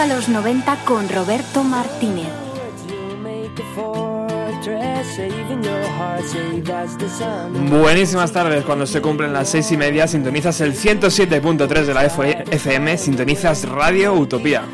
[0.00, 2.28] a los 90 con Roberto Martínez.
[7.68, 12.96] Buenísimas tardes, cuando se cumplen las seis y media sintonizas el 107.3 de la FM,
[12.96, 14.64] sintonizas Radio Utopía.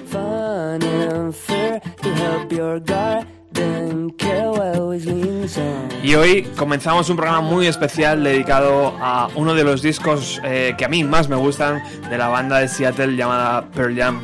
[6.05, 10.85] Y hoy comenzamos un programa muy especial dedicado a uno de los discos eh, que
[10.85, 14.23] a mí más me gustan de la banda de Seattle llamada Pearl Jam.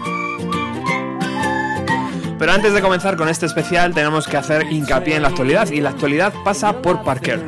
[2.42, 5.80] Pero antes de comenzar con este especial tenemos que hacer hincapié en la actualidad y
[5.80, 7.40] la actualidad pasa por Parker.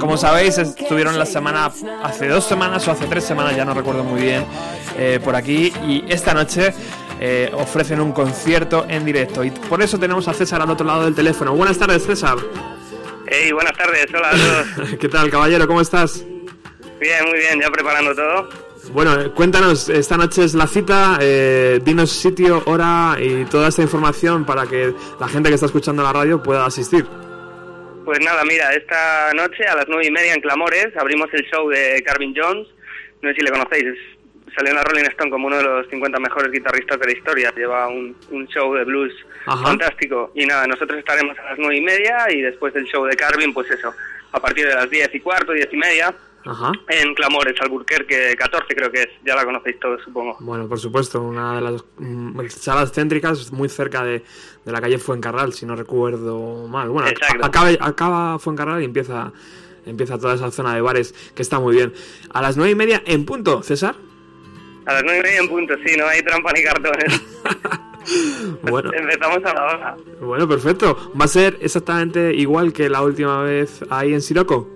[0.00, 1.70] Como sabéis, estuvieron la semana,
[2.02, 4.46] hace dos semanas o hace tres semanas, ya no recuerdo muy bien,
[4.96, 6.72] eh, por aquí y esta noche
[7.20, 9.44] eh, ofrecen un concierto en directo.
[9.44, 11.54] Y por eso tenemos a César al otro lado del teléfono.
[11.54, 12.38] Buenas tardes, César.
[13.26, 14.94] Hey, buenas tardes, hola a todos.
[14.98, 15.66] ¿Qué tal, caballero?
[15.66, 16.24] ¿Cómo estás?
[16.98, 18.65] Bien, muy bien, ya preparando todo.
[18.96, 24.46] Bueno, cuéntanos, esta noche es la cita, eh, dinos sitio, hora y toda esta información
[24.46, 27.04] para que la gente que está escuchando la radio pueda asistir.
[28.06, 31.68] Pues nada, mira, esta noche a las nueve y media en Clamores abrimos el show
[31.68, 32.68] de Carvin Jones,
[33.20, 33.84] no sé si le conocéis,
[34.56, 37.52] salió en la Rolling Stone como uno de los 50 mejores guitarristas de la historia,
[37.54, 38.16] lleva un,
[38.48, 39.12] show de blues
[39.44, 40.32] fantástico.
[40.34, 43.52] Y nada, nosotros estaremos a las nueve y media y después del show de Carvin,
[43.52, 43.94] pues eso,
[44.32, 46.14] a partir de las diez y cuarto, diez y media,
[46.88, 50.36] en Clamores, Alburquerque 14 creo que es, ya la conocéis todos supongo.
[50.40, 54.22] Bueno, por supuesto, una de las mm, salas céntricas muy cerca de,
[54.64, 56.88] la calle Fuencarral, si no recuerdo mal.
[56.88, 57.10] Bueno,
[57.42, 59.32] acaba, acaba Fuencarral y empieza,
[59.84, 61.92] empieza toda esa zona de bares que está muy bien.
[62.32, 63.96] A las nueve y media en punto, César.
[64.86, 67.22] A las nueve y media en punto, sí, no hay trampa ni cartones.
[68.62, 68.92] bueno.
[68.92, 69.96] Empezamos a la hora.
[70.20, 71.12] Bueno, perfecto.
[71.20, 74.75] ¿Va a ser exactamente igual que la última vez ahí en Siroco?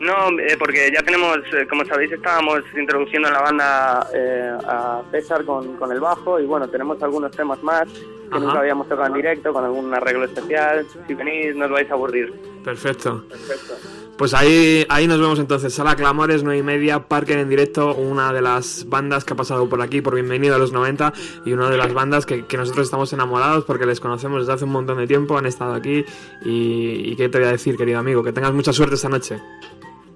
[0.00, 5.02] No, eh, porque ya tenemos, eh, como sabéis, estábamos introduciendo en la banda eh, a
[5.10, 7.88] César con, con, el bajo y bueno, tenemos algunos temas más
[8.32, 10.86] que nunca habíamos tocado en directo, con algún arreglo especial.
[11.06, 12.32] Si venís, no os vais a aburrir.
[12.62, 13.24] Perfecto.
[13.28, 13.74] Perfecto.
[14.16, 15.72] Pues ahí, ahí nos vemos entonces.
[15.72, 19.68] Sala Clamores, 9 y media, Parker en directo, una de las bandas que ha pasado
[19.68, 21.12] por aquí, por Bienvenido a los 90,
[21.44, 24.64] y una de las bandas que, que nosotros estamos enamorados porque les conocemos desde hace
[24.64, 26.04] un montón de tiempo, han estado aquí.
[26.44, 29.40] Y, y qué te voy a decir, querido amigo, que tengas mucha suerte esta noche.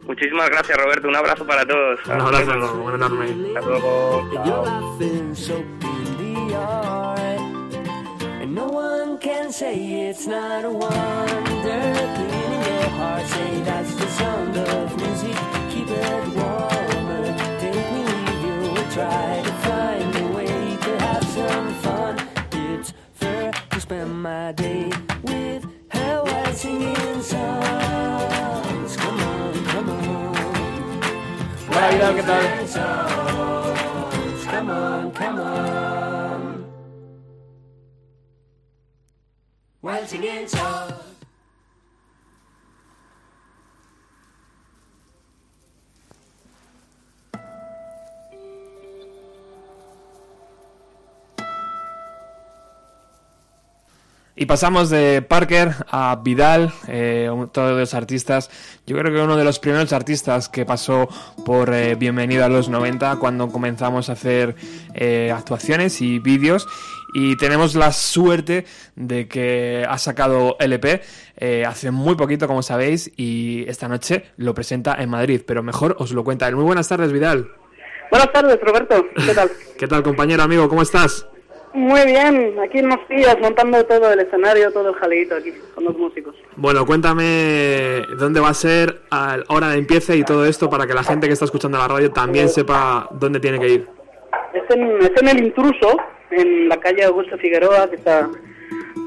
[0.06, 1.08] Muchísimas gracias, Roberto.
[1.08, 2.00] Un abrazo para todos.
[2.06, 3.26] Un abrazo, un enorme.
[3.56, 4.28] Hasta luego.
[8.46, 10.92] No one can say it's not a wonder.
[11.62, 15.36] Clean in your heart, say that's the sound of music.
[15.70, 17.36] Keep it warm.
[17.60, 18.84] Take me with you.
[18.92, 22.28] Try to find a way to have some fun.
[22.52, 24.92] It's fair to spend my day
[25.22, 27.61] with her while singing songs.
[31.82, 32.44] Hola, vida, ¿qué tal?
[34.48, 36.64] Come on, come on.
[39.80, 40.46] While singing
[54.34, 58.50] Y pasamos de Parker a Vidal, eh, todos los artistas.
[58.86, 61.06] Yo creo que uno de los primeros artistas que pasó
[61.44, 64.56] por eh, Bienvenido a los 90 cuando comenzamos a hacer
[64.94, 66.66] eh, actuaciones y vídeos.
[67.14, 68.64] y tenemos la suerte
[68.96, 71.02] de que ha sacado LP
[71.36, 75.96] eh, hace muy poquito, como sabéis, y esta noche lo presenta en Madrid, pero mejor
[75.98, 76.56] os lo cuenta él.
[76.56, 77.50] Muy buenas tardes, Vidal.
[78.10, 79.06] Buenas tardes, Roberto.
[79.14, 79.50] ¿Qué tal?
[79.78, 80.68] ¿Qué tal, compañero, amigo?
[80.68, 81.26] ¿Cómo estás?
[81.74, 85.84] Muy bien, aquí en unos días montando todo el escenario, todo el jaleito aquí con
[85.84, 86.34] los músicos.
[86.56, 90.86] Bueno, cuéntame dónde va a ser, a la hora de empiece y todo esto para
[90.86, 93.88] que la gente que está escuchando la radio también sepa dónde tiene que ir.
[94.52, 95.96] Es en, es en El Intruso,
[96.30, 98.28] en la calle Augusto Figueroa, que está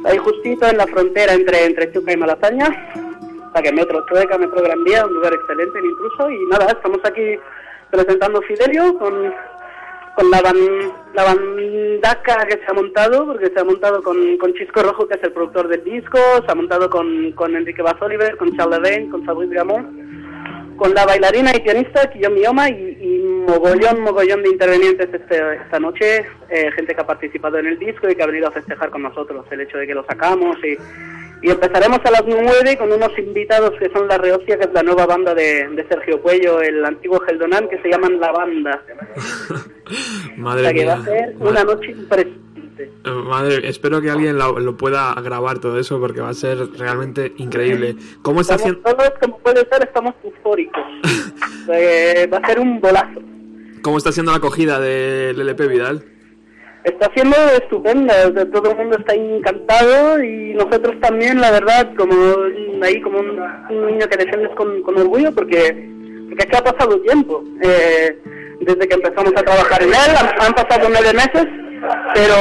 [0.06, 2.68] ahí justito en la frontera entre, entre Chuca y Malasaña.
[3.54, 6.30] Para que Metro Chueca, Metro Gran Vía, un lugar excelente, El Intruso.
[6.32, 7.38] Y nada, estamos aquí
[7.92, 9.34] presentando Fidelio con,
[10.16, 10.58] con la, ban,
[11.14, 15.16] la bandaca que se ha montado, porque se ha montado con, con Chisco Rojo, que
[15.16, 18.80] es el productor del disco, se ha montado con, con Enrique Baz Oliver, con Charles
[18.80, 20.16] Levin, con Fabrice Gamon
[20.76, 25.80] con la bailarina y pianista Kiyomi Mioma y, y mogollón, mogollón de intervenientes este, esta
[25.80, 28.90] noche, eh, gente que ha participado en el disco y que ha venido a festejar
[28.90, 30.78] con nosotros el hecho de que lo sacamos y,
[31.45, 34.81] y empezaremos a las 9 con unos invitados que son La Reocia, que es la
[34.81, 38.83] nueva banda de, de Sergio Cuello, el antiguo Geldonan, que se llaman La Banda.
[40.38, 41.03] o Madre sea que va mía.
[41.03, 42.83] a ser una noche impresionante.
[43.06, 46.57] Eh, Madre, espero que alguien lo, lo pueda grabar todo eso porque va a ser
[46.80, 47.95] realmente increíble.
[48.24, 50.81] ¿Cómo está haciendo, todos, como puede ser, estamos eufóricos.
[51.68, 53.21] O que va a ser un bolazo.
[53.83, 56.03] cómo está siendo la acogida del LP Vidal?
[56.86, 61.90] Está siendo estupenda, o sea, todo el mundo está encantado y nosotros también, la verdad,
[61.98, 62.14] como
[62.84, 63.40] ahí como un,
[63.72, 65.90] un niño que defiendes con, con orgullo porque,
[66.30, 67.44] porque es que ha pasado tiempo.
[67.64, 68.18] Eh,
[68.62, 71.46] desde que empezamos a trabajar en él, han, han pasado nueve meses,
[72.14, 72.36] pero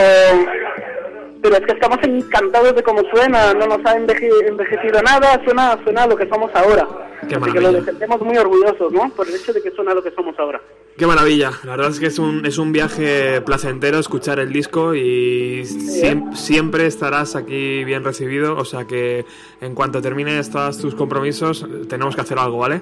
[1.42, 5.78] pero es que estamos encantados de cómo suena, no nos ha enveje- envejecido nada, suena,
[5.84, 6.86] suena lo que somos ahora.
[7.28, 9.10] Qué Así que lo defendemos muy orgullosos, ¿no?
[9.14, 10.58] Por el hecho de que suena lo que somos ahora.
[10.96, 14.94] Qué maravilla, la verdad es que es un, es un viaje placentero escuchar el disco
[14.94, 19.24] y siem- siempre estarás aquí bien recibido, o sea que
[19.60, 22.80] en cuanto termines todos tus compromisos tenemos que hacer algo, ¿vale?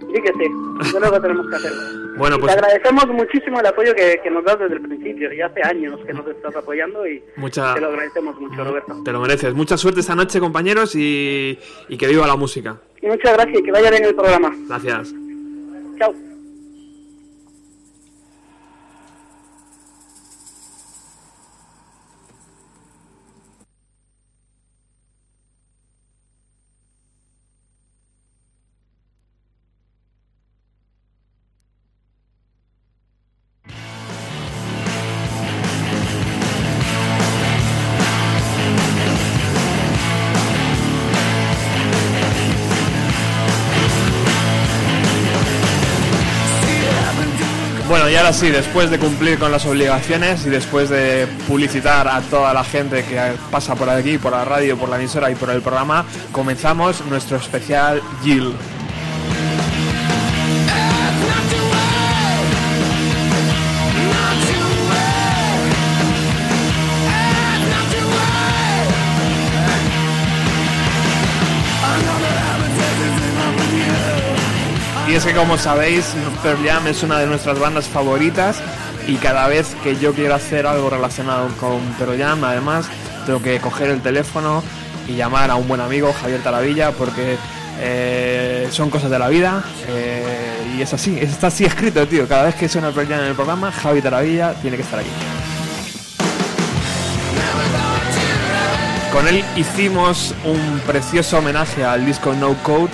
[0.00, 0.50] Sí que sí,
[0.80, 1.82] desde luego tenemos que hacerlo.
[2.16, 5.32] Bueno, Y pues Te agradecemos muchísimo el apoyo que, que nos das desde el principio,
[5.32, 9.02] y hace años que nos estás apoyando y Mucha- te lo agradecemos mucho, Roberto.
[9.04, 9.52] te lo mereces.
[9.54, 11.58] Mucha suerte esta noche, compañeros, y,
[11.88, 12.76] y que viva la música.
[13.02, 14.54] Y muchas gracias y que vaya bien el programa.
[14.68, 15.12] Gracias.
[15.98, 16.14] Chao.
[48.38, 53.02] Sí, después de cumplir con las obligaciones y después de publicitar a toda la gente
[53.02, 57.04] que pasa por aquí, por la radio, por la emisora y por el programa, comenzamos
[57.06, 58.54] nuestro especial Jill.
[75.18, 78.58] Es que como sabéis, Pearl Jam es una de nuestras bandas favoritas
[79.08, 82.86] y cada vez que yo quiero hacer algo relacionado con Pearl Jam, además,
[83.26, 84.62] tengo que coger el teléfono
[85.08, 87.36] y llamar a un buen amigo, Javier Taravilla, porque
[87.80, 92.28] eh, son cosas de la vida eh, y es así, está así escrito, tío.
[92.28, 95.10] Cada vez que suena Pearl Jam en el programa, Javi Taravilla tiene que estar aquí.
[99.12, 102.90] Con él hicimos un precioso homenaje al disco No Code,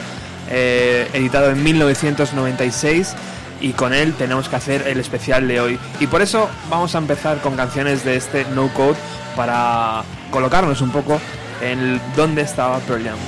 [0.51, 3.15] eh, editado en 1996,
[3.61, 5.79] y con él tenemos que hacer el especial de hoy.
[6.01, 8.97] Y por eso vamos a empezar con canciones de este No Code
[9.37, 11.21] para colocarnos un poco
[11.63, 13.19] en dónde estaba Pearl Jam.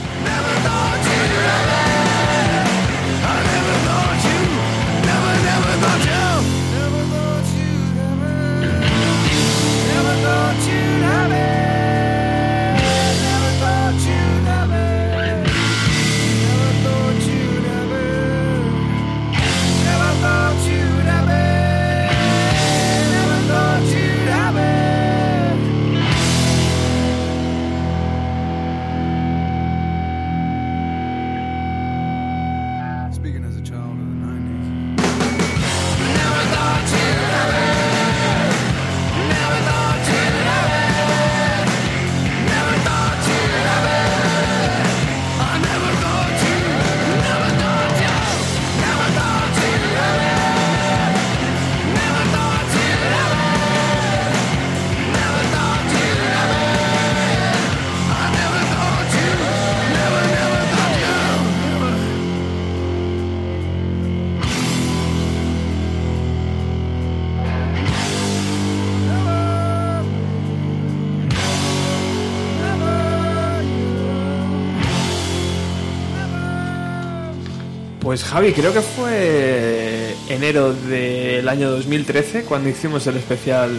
[78.16, 83.70] Pues Javi, creo que fue enero del año 2013 cuando hicimos el especial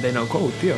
[0.00, 0.74] de No Code, tío.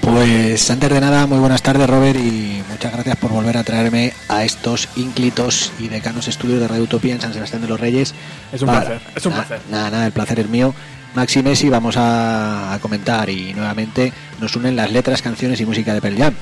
[0.00, 4.12] Pues antes de nada, muy buenas tardes Robert y muchas gracias por volver a traerme
[4.28, 8.14] a estos ínclitos y decanos estudios de Radio Utopía en San Sebastián de los Reyes.
[8.52, 9.66] Es un Para- placer, es un nada, placer.
[9.68, 10.72] Nada, nada, el placer es mío.
[11.16, 15.92] Maxi Messi vamos a, a comentar y nuevamente nos unen las letras, canciones y música
[15.92, 16.34] de Pearl Jam.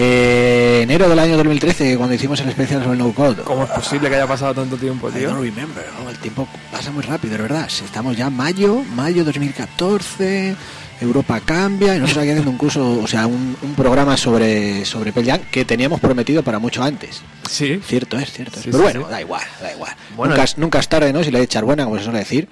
[0.00, 3.42] Eh, enero del año 2013, cuando hicimos el especial sobre el No Code.
[3.42, 5.30] ¿Cómo es posible que haya pasado tanto tiempo, I tío?
[5.30, 5.84] don't remember.
[6.04, 7.66] Oh, el tiempo pasa muy rápido, es verdad.
[7.66, 10.54] Estamos ya en mayo, mayo 2014.
[11.00, 15.12] Europa cambia y nosotros aquí haciendo un curso, o sea, un, un programa sobre, sobre
[15.12, 17.20] Pearl que teníamos prometido para mucho antes.
[17.50, 17.80] Sí.
[17.84, 18.64] Cierto es, cierto es.
[18.64, 19.10] Sí, Pero bueno, sí.
[19.10, 19.92] da igual, da igual.
[20.16, 21.24] Bueno, nunca, es- nunca es tarde, ¿no?
[21.24, 22.48] Si le he de echar buena, como se suele decir.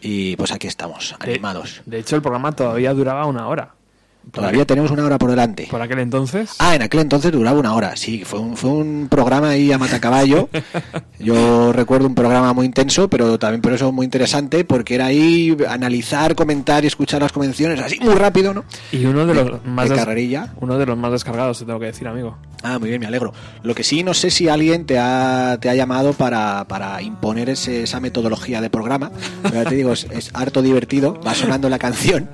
[0.00, 1.82] Y pues aquí estamos, De- animados.
[1.86, 3.74] De hecho, el programa todavía duraba una hora.
[4.32, 5.68] Todavía tenemos una hora por delante.
[5.70, 6.56] Por aquel entonces.
[6.58, 9.78] Ah, en aquel entonces duraba una hora, sí, fue un, fue un programa ahí a
[9.78, 10.48] matacaballo.
[11.18, 15.56] Yo recuerdo un programa muy intenso, pero también por eso muy interesante, porque era ahí
[15.68, 18.64] analizar, comentar y escuchar las convenciones así muy rápido, ¿no?
[18.92, 20.52] Y uno de de- los más de carrerilla.
[20.60, 22.36] Uno de los más descargados, te tengo que decir, amigo.
[22.62, 23.32] Ah, muy bien, me alegro.
[23.62, 27.50] Lo que sí, no sé si alguien te ha, te ha llamado para, para imponer
[27.50, 29.10] ese- esa metodología de programa.
[29.42, 31.20] Pero ya te digo, es, es harto divertido.
[31.26, 32.28] Va sonando la canción,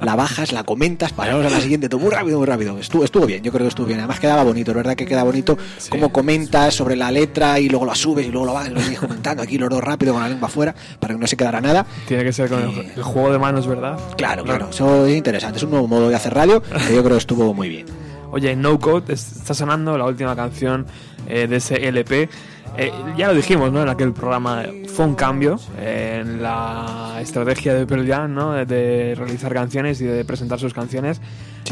[0.00, 2.78] la bajas, la comentas, pasamos a la siguiente, todo muy rápido, muy rápido.
[2.78, 3.98] Estuvo, estuvo bien, yo creo que estuvo bien.
[4.00, 5.88] Además quedaba bonito, es verdad que queda bonito Sí.
[5.90, 8.80] cómo comentas sobre la letra y luego la subes y luego lo vas y lo
[8.80, 11.60] sigues comentando aquí los dos rápido con la lengua afuera para que no se quedara
[11.60, 11.86] nada.
[12.08, 13.98] Tiene que ser con el, el juego de manos, ¿verdad?
[14.16, 15.58] Claro, claro, eso es interesante.
[15.58, 17.86] Es un nuevo modo de hacer radio que yo creo que estuvo muy bien.
[18.32, 20.86] Oye, No Code es- está sonando la última canción
[21.28, 22.28] eh, de ese LP.
[22.76, 23.82] Eh, ya lo dijimos, ¿no?
[23.82, 28.52] En aquel programa fue un cambio en la estrategia de Pearl Jam, ¿no?
[28.64, 31.20] De, realizar canciones y de presentar sus canciones.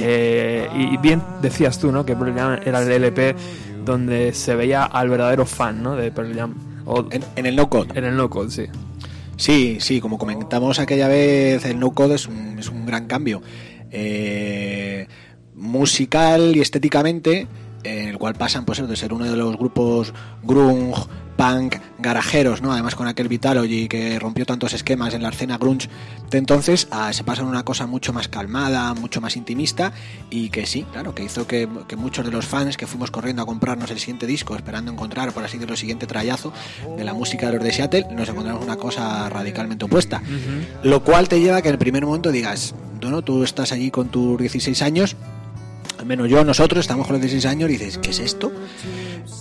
[0.00, 2.05] Eh, y bien decías tú, ¿no?
[2.05, 3.35] Que Pearl Jam era el LP
[3.85, 5.97] donde se veía al verdadero fan, ¿no?
[5.97, 6.55] De Pearl Jam.
[6.85, 7.99] O En, en el no code.
[7.99, 8.67] en el No Code, sí.
[9.37, 13.40] Sí, sí, como comentamos aquella vez, el no code es un, es un gran cambio.
[13.90, 15.07] Eh,
[15.55, 17.47] musical y estéticamente,
[17.88, 21.02] en el cual pasan pues de ser uno de los grupos grunge,
[21.37, 22.73] punk, garajeros, ¿no?
[22.73, 25.88] Además con aquel Vitalogy que rompió tantos esquemas en la escena grunge
[26.30, 29.92] de entonces, a, se pasan una cosa mucho más calmada, mucho más intimista
[30.30, 33.42] y que sí, claro, que hizo que, que muchos de los fans que fuimos corriendo
[33.42, 36.52] a comprarnos el siguiente disco, esperando encontrar, por así decirlo, el siguiente trayazo
[36.97, 40.21] de la música de los de Seattle, nos encontramos una cosa radicalmente opuesta.
[40.83, 43.90] Lo cual te lleva a que en el primer momento digas, bueno, tú estás allí
[43.90, 45.16] con tus 16 años,
[45.99, 48.52] al menos yo, nosotros estamos con los 16 años y dices, ¿qué es esto?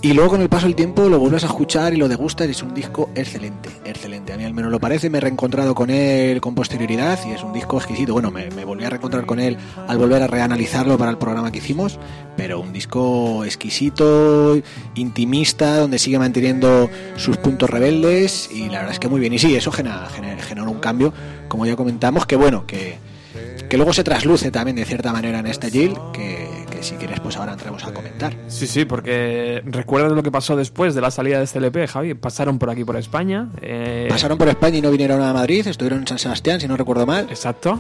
[0.02, 2.52] Y luego con el paso del tiempo lo vuelves a escuchar y lo degustas y
[2.52, 4.32] es un disco excelente, excelente.
[4.34, 7.44] A mí al menos lo parece, me he reencontrado con él con posterioridad y es
[7.44, 8.14] un disco exquisito.
[8.14, 11.52] Bueno, me, me volví a reencontrar con él al volver a reanalizarlo para el programa
[11.52, 12.00] que hicimos,
[12.36, 14.60] pero un disco exquisito,
[14.96, 19.34] intimista, donde sigue manteniendo sus puntos rebeldes y la verdad es que muy bien.
[19.34, 21.14] Y sí, eso genera, genera- generó un cambio,
[21.48, 22.98] como ya comentamos, que bueno, que,
[23.70, 27.20] que luego se trasluce también de cierta manera en este Jill, que, que si quieres
[27.20, 28.34] pues ahora entremos a comentar.
[28.48, 32.14] Sí, sí, porque recuerdas lo que pasó después de la salida de este LP, Javi.
[32.14, 33.50] Pasaron por aquí, por España.
[33.62, 36.78] eh, Pasaron por España y no vinieron a Madrid, estuvieron en San Sebastián, si no
[36.78, 37.28] recuerdo mal.
[37.30, 37.80] Exacto.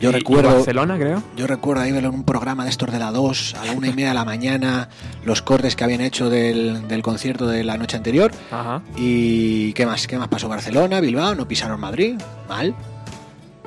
[0.00, 1.22] Yo Y- y recuerdo- Barcelona, creo.
[1.36, 3.92] Yo recuerdo ahí en un programa de estos de la 2, a la una y
[3.92, 4.88] media de la mañana,
[5.24, 8.30] los cortes que habían hecho del, del concierto de la noche anterior.
[8.52, 8.82] Ajá.
[8.96, 10.06] ¿Y qué más?
[10.06, 10.48] ¿Qué más pasó?
[10.48, 12.14] Barcelona, Bilbao, no pisaron Madrid.
[12.48, 12.74] Mal.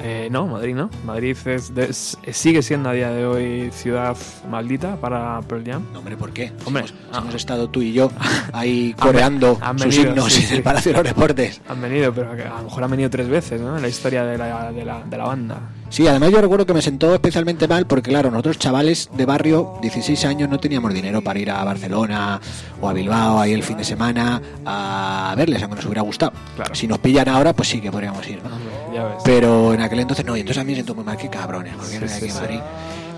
[0.04, 0.90] Eh, no, Madrid no.
[1.06, 4.16] Madrid es es- sigue siendo a día de hoy ciudad
[4.50, 5.86] maldita para Pearl Jam.
[5.94, 6.52] No, hombre, ¿por qué?
[6.60, 7.20] Si Hombre, si ah.
[7.20, 8.12] hemos estado tú y yo
[8.54, 11.62] ahí coreando han sus venido, himnos sí, en el Palacio de los Deportes.
[11.68, 13.76] Han venido, pero a lo mejor han venido tres veces, ¿no?
[13.76, 15.58] En la historia de la, de la, de la banda.
[15.90, 19.78] Sí, además yo recuerdo que me sentó especialmente mal porque, claro, nosotros chavales de barrio,
[19.82, 22.40] 16 años, no teníamos dinero para ir a Barcelona
[22.80, 26.32] o a Bilbao ahí el fin de semana a verles, aunque nos hubiera gustado.
[26.56, 26.74] Claro.
[26.74, 28.50] Si nos pillan ahora, pues sí que podríamos ir, ¿no?
[28.92, 29.24] Hombre, ya ves.
[29.24, 31.74] Pero en aquel entonces no, y entonces a mí me sentó muy mal, qué cabrones,
[31.76, 32.40] porque Sí, no sí, aquí sí.
[32.40, 32.60] Madrid.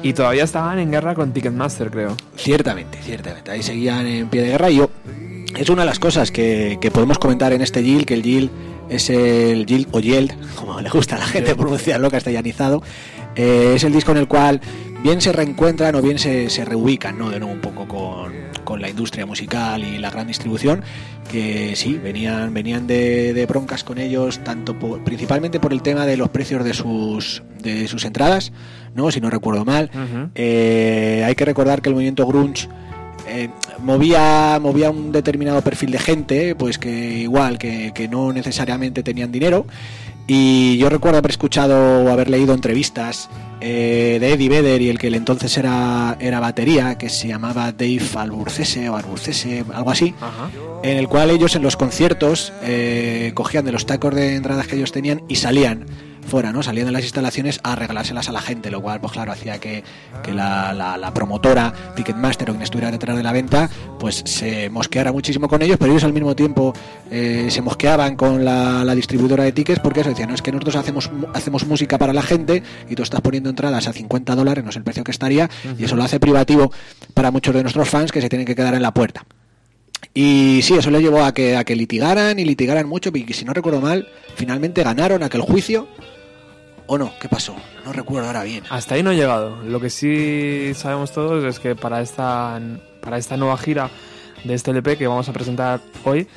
[0.03, 2.15] Y todavía estaban en guerra con Ticketmaster, creo.
[2.35, 3.51] Ciertamente, ciertamente.
[3.51, 4.89] Ahí seguían en pie de guerra y yo.
[5.57, 8.49] Es una de las cosas que, que podemos comentar en este Gil, que el Gil
[8.89, 12.83] es el Gil o Yeld, como le gusta a la gente pronunciarlo castellanizado.
[13.35, 14.59] Eh, es el disco en el cual
[15.03, 17.29] bien se reencuentran o bien se, se reubican, ¿no?
[17.29, 20.83] De nuevo un poco con, con la industria musical y la gran distribución,
[21.33, 26.05] que sí, venían, venían de, de broncas con ellos, tanto por- principalmente por el tema
[26.05, 28.53] de los precios de sus, de sus entradas,
[28.95, 29.11] ¿no?
[29.11, 29.89] Si no recuerdo mal.
[30.35, 32.69] Eh, hay que recordar que el movimiento grunge
[33.27, 33.49] eh,
[33.79, 39.31] movía movía un determinado perfil de gente, pues que igual que, que no necesariamente tenían
[39.31, 39.65] dinero
[40.27, 44.97] Y yo recuerdo haber escuchado o haber leído entrevistas eh, de Eddie Vedder y el
[44.97, 50.13] que el entonces era, era batería, que se llamaba Dave Alburcese o Arburcese, algo así,
[50.21, 50.49] Ajá.
[50.83, 54.75] en el cual ellos en los conciertos eh, cogían de los tacos de entradas que
[54.77, 55.85] ellos tenían y salían
[56.25, 56.63] fuera, ¿no?
[56.63, 59.83] Salían de las instalaciones a regalárselas a la gente, lo cual, pues claro, hacía que,
[60.23, 64.69] que la, la- la promotora, Ticketmaster o quien estuviera detrás de la venta, pues se
[64.69, 66.73] mosqueara muchísimo con ellos, pero ellos al mismo tiempo
[67.11, 70.51] eh, se mosqueaban con la, la distribuidora de tickets porque eso decían, no es que
[70.51, 74.63] nosotros hacemos, hacemos música para la gente y tú estás poniendo entradas a 50 dólares,
[74.63, 76.71] no es el precio que estaría, y eso lo hace privativo
[77.13, 79.25] para muchos de nuestros fans que se tienen que quedar en la puerta.
[80.13, 83.45] Y sí, eso le llevó a que, a que litigaran y litigaran mucho, y si
[83.45, 85.87] no recuerdo mal, finalmente ganaron aquel juicio.
[86.87, 87.13] ¿O no?
[87.19, 87.55] ¿Qué pasó?
[87.85, 88.63] No recuerdo ahora bien.
[88.69, 89.61] Hasta ahí no he llegado.
[89.63, 92.59] Lo que sí sabemos todos es que para esta,
[93.01, 93.89] para esta nueva gira
[94.43, 96.27] de este LP que vamos a presentar hoy,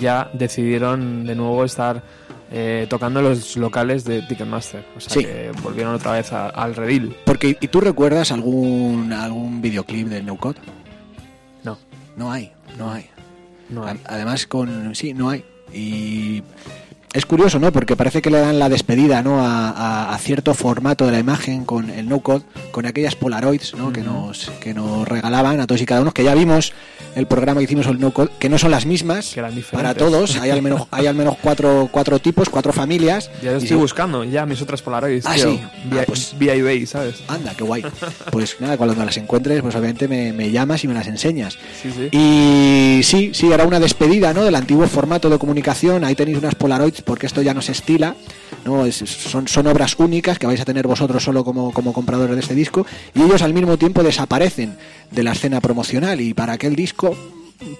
[0.00, 2.02] ya decidieron de nuevo estar
[2.50, 4.84] eh, tocando los locales de Ticketmaster.
[4.96, 5.20] O sea Sí.
[5.24, 7.14] que volvieron otra vez a- al redil.
[7.24, 10.58] Porque, ¿y tú recuerdas algún, algún videoclip del No Code?
[11.62, 11.78] No,
[12.16, 13.06] No hay, no hay.
[13.68, 14.00] no hay.
[14.06, 14.94] A- Además, con.
[14.94, 15.44] Sí, no hay.
[15.72, 16.42] Y.
[17.14, 17.72] Es curioso, ¿no?
[17.72, 19.40] Porque parece que le dan la despedida, ¿no?
[19.40, 23.74] A, a- a cierto formato de la imagen con el no code, con aquellas Polaroids,
[23.74, 23.92] ¿no?
[23.92, 26.72] Que nos que nos regalaban a todos y cada uno, que ya vimos
[27.16, 29.94] el programa que hicimos el no code, que no son las mismas Que eran para
[29.94, 30.36] todos.
[30.36, 33.30] Hay al menos hay al menos cuatro cuatro tipos, cuatro familias.
[33.42, 35.24] Ya Y estoy buscando, ya mis otras Polaroids.
[35.26, 35.50] Ah, tío.
[35.52, 35.60] sí.
[35.90, 37.16] Vía, Ah, pues- vía eBay, ¿sabes?
[37.26, 37.84] Anda, qué guay.
[38.30, 41.56] Pues nada, cuando las encuentres, pues obviamente me, me llamas y me las enseñas.
[41.82, 42.08] Sí, sí.
[42.16, 44.44] Y sí, sí, era una despedida, ¿no?
[44.44, 46.04] Del antiguo formato de comunicación.
[46.04, 48.14] Ahí tenéis unas Polaroids porque esto ya no se estila,
[48.64, 48.86] ¿no?
[48.86, 52.40] Es- son, son obras únicas que vais a tener vosotros solo como, como compradores de
[52.42, 52.86] este disco.
[53.14, 54.76] Y ellos al mismo tiempo desaparecen
[55.10, 56.20] de la escena promocional.
[56.20, 57.16] Y para aquel disco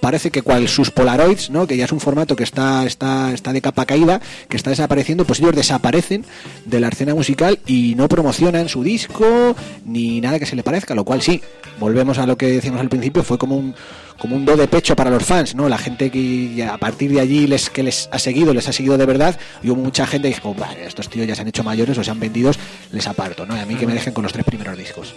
[0.01, 1.65] parece que cual sus Polaroids, ¿no?
[1.65, 5.23] Que ya es un formato que está, está, está de capa caída, que está desapareciendo,
[5.25, 6.25] pues ellos desaparecen
[6.65, 9.55] de la escena musical y no promocionan su disco
[9.85, 11.41] ni nada que se le parezca, lo cual sí,
[11.79, 13.73] volvemos a lo que decíamos al principio, fue como un
[14.19, 15.69] como un do de pecho para los fans, ¿no?
[15.69, 18.97] La gente que a partir de allí les que les ha seguido, les ha seguido
[18.97, 21.63] de verdad, y hubo mucha gente que dijo, vale, estos tíos ya se han hecho
[21.63, 22.51] mayores o se han vendido,
[22.91, 23.55] les aparto, ¿no?
[23.55, 25.15] Y a mí que me dejen con los tres primeros discos.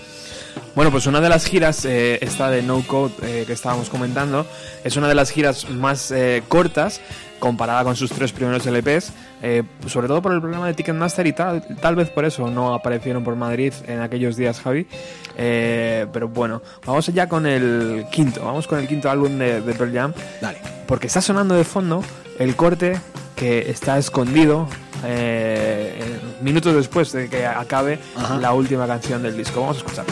[0.75, 4.47] Bueno, pues una de las giras, eh, esta de No Code eh, que estábamos comentando,
[4.85, 7.01] es una de las giras más eh, cortas
[7.43, 11.33] comparada con sus tres primeros LPs, eh, sobre todo por el problema de Ticketmaster y
[11.33, 14.87] tal, tal vez por eso no aparecieron por Madrid en aquellos días, Javi.
[15.37, 19.75] Eh, pero bueno, vamos ya con el quinto, vamos con el quinto álbum de, de
[19.75, 20.59] Pearl Jam, Dale.
[20.87, 22.05] porque está sonando de fondo
[22.39, 23.01] el corte
[23.35, 24.69] que está escondido
[25.05, 28.39] eh, minutos después de que acabe Ajá.
[28.39, 29.63] la última canción del disco.
[29.63, 30.05] Vamos a escuchar.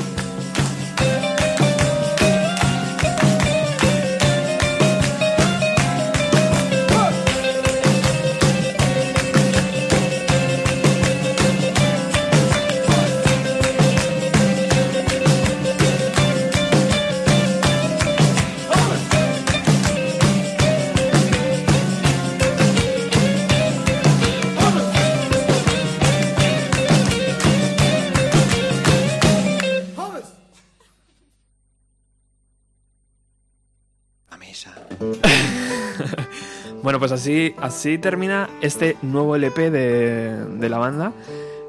[36.83, 41.13] Bueno, pues así, así termina este nuevo LP de, de la banda.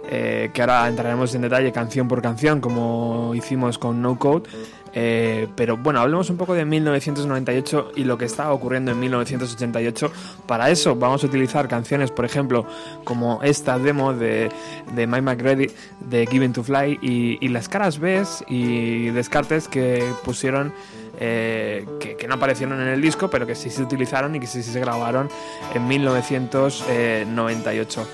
[0.10, 4.50] eh, que ahora entraremos en detalle canción por canción, como hicimos con No Code.
[4.94, 10.12] Eh, pero bueno, hablemos un poco de 1998 y lo que estaba ocurriendo en 1988.
[10.46, 12.66] Para eso vamos a utilizar canciones, por ejemplo,
[13.06, 14.50] como esta demo de,
[14.94, 15.68] de Mike McReady
[16.10, 20.74] de Given to Fly y, y las caras B y descartes que pusieron
[21.24, 24.64] eh, que, no aparecieron en el disco, pero que sí se utilizaron y que sí
[24.64, 25.30] se grabaron
[25.74, 28.08] en 1998.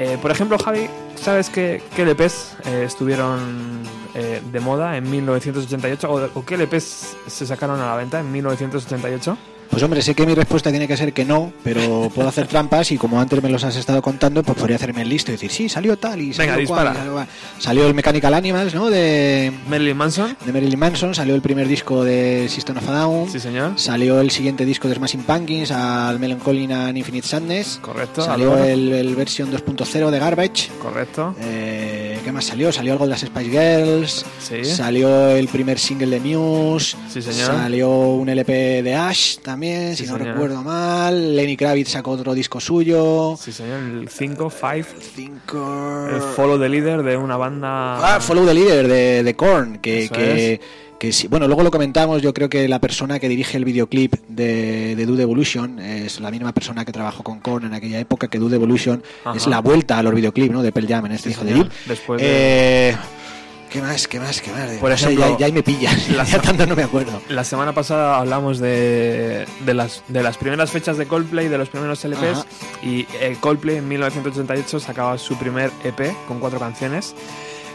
[0.00, 6.10] Eh, por ejemplo, Javi, ¿sabes qué, qué LPs eh, estuvieron eh, de moda en 1988
[6.10, 9.38] o, o qué LPs se sacaron a la venta en 1988?
[9.70, 12.90] Pues hombre, sé que mi respuesta tiene que ser que no, pero puedo hacer trampas
[12.90, 15.50] y como antes me los has estado contando, pues podría hacerme el listo y decir,
[15.50, 17.26] sí, salió tal y salió Venga, cual, dispara.
[17.58, 18.90] salió el Mechanical Animals, ¿no?
[18.90, 23.30] De, Marilyn Manson, de Marilyn Manson, salió el primer disco de System of a Down,
[23.30, 28.22] sí señor, salió el siguiente disco de Smashing Pumpkins, al Melancholy and Infinite Sadness, correcto,
[28.22, 31.97] salió el, el versión 2.0 de Garbage, correcto, eh,
[32.28, 32.70] ¿qué más salió?
[32.70, 37.46] Salió algo de las Spice Girls, sí, salió el primer single de Muse, sí señor,
[37.46, 40.34] Salió un LP de Ash también, Sí, si no señor.
[40.34, 41.34] recuerdo mal.
[41.34, 43.34] Lenny Kravitz sacó otro disco suyo.
[43.40, 46.06] sí señor, el 5, 5, Cinco...
[46.12, 48.16] el follow the leader de una banda...
[48.16, 50.60] Ah, Follow the Leader de, de Korn, que, Eso que,
[50.98, 54.14] que sí, bueno, luego lo comentamos, yo creo que la persona que dirige el videoclip
[54.28, 58.26] de, de Dude Evolution es la misma persona que trabajó con Korn en aquella época,
[58.28, 59.36] que Dude Evolution Ajá.
[59.36, 60.62] es la vuelta a los videoclips, ¿no?
[60.62, 61.54] De Pearl Jam en este Sí, hijo de.
[61.54, 61.70] Deep.
[61.86, 62.96] Después de- Eh,
[63.70, 64.08] ¿Qué más?
[64.08, 64.40] ¿Qué más?
[64.40, 64.70] ¿Qué más?
[64.80, 67.20] Por No sé, ejemplo, ya, ya ahí me pillas, la- ya tanto no me acuerdo.
[67.28, 71.68] La semana pasada hablamos de, de, las, de las primeras fechas de Coldplay, de los
[71.68, 72.46] primeros LPs, Ajá.
[72.82, 77.14] y eh, Coldplay en 1988 sacaba su primer EP con cuatro canciones.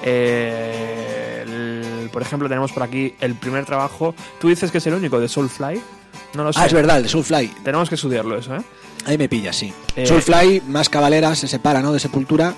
[0.04, 4.13] Eh, el- por ejemplo, tenemos por aquí el primer trabajo.
[4.39, 5.82] Tú dices que es el único de Soulfly.
[6.36, 6.60] No lo sé.
[6.60, 7.48] Ah, es verdad, el de Soulfly.
[7.63, 8.62] Tenemos que estudiarlo eso, ¿eh?
[9.06, 9.74] Ahí me pillas, sí.
[9.96, 11.92] Eh, Soulfly, más cabalera, se separa, ¿no?
[11.92, 12.54] De Sepultura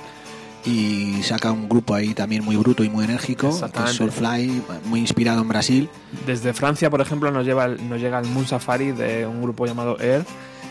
[0.65, 3.51] y saca un grupo ahí también muy bruto y muy enérgico.
[3.87, 5.89] Soulfly, muy inspirado en Brasil.
[6.25, 9.99] Desde Francia, por ejemplo, nos, lleva nos llega el Moon Safari de un grupo llamado
[9.99, 10.25] Air.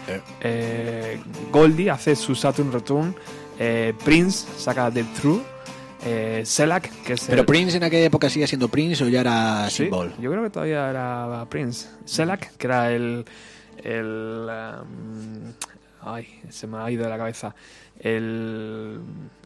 [0.08, 0.22] Air.
[0.40, 3.14] Eh, Goldie hace su Saturn Return.
[3.58, 5.40] Eh, Prince saca The True.
[6.06, 9.20] Eh, Selak, que es Pero el- Prince en aquella época sigue siendo Prince o ya
[9.22, 10.12] era Sí, Symbol.
[10.20, 11.88] yo creo que todavía era Prince.
[12.04, 13.24] Selak, que era el.
[13.82, 14.46] el
[14.82, 15.52] um,
[16.02, 17.54] ay, se me ha ido de la cabeza.
[17.98, 19.00] El,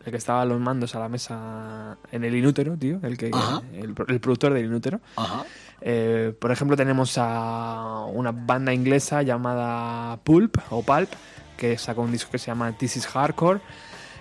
[0.05, 2.99] el que estaba a los mandos a la mesa en el inútero, tío.
[3.03, 3.31] El, que,
[3.75, 5.01] el productor del inútero.
[5.17, 5.45] Ajá.
[5.81, 11.11] Eh, por ejemplo, tenemos a una banda inglesa llamada Pulp o Pulp,
[11.57, 13.61] que sacó un disco que se llama This is Hardcore.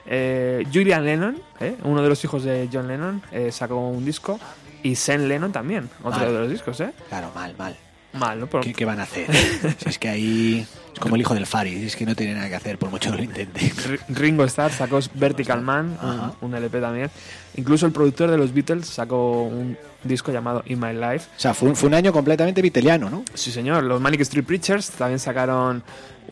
[0.08, 4.40] Eh, Julian Lennon, eh, uno de los hijos de John Lennon, eh, sacó un disco.
[4.84, 6.92] Y Sean Lennon también, otro de los discos, ¿eh?
[7.10, 7.76] Claro, mal, mal.
[8.14, 8.48] Mal, ¿no?
[8.48, 9.28] Pero- ¿Qué, qué van a hacer?
[9.78, 12.36] si es que ahí es como el hijo del Fari, si es que no tiene
[12.36, 13.72] nada que hacer por mucho que lo intente.
[14.10, 15.98] Ringo Starr sacó Vertical Man,
[16.42, 17.10] un, un LP también.
[17.56, 21.28] Incluso el productor de los Beatles sacó un disco llamado In My Life.
[21.36, 23.24] O sea, fue un, fue un año completamente viteliano, ¿no?
[23.34, 23.84] Sí, señor.
[23.84, 25.84] Los Manic Street Preachers también sacaron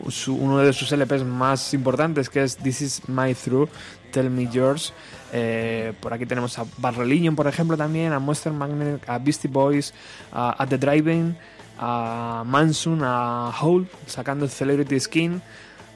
[0.08, 3.68] su- uno de sus LPs más importantes, que es This Is My Through,
[4.10, 4.92] Tell Me Yours.
[5.32, 9.48] Eh, por aquí tenemos a Bad Religion, por ejemplo, también, a Monster Magnet, a Beastie
[9.48, 9.92] Boys,
[10.32, 11.36] a The Driving,
[11.78, 15.42] a Manson, a Hole, sacando Celebrity Skin,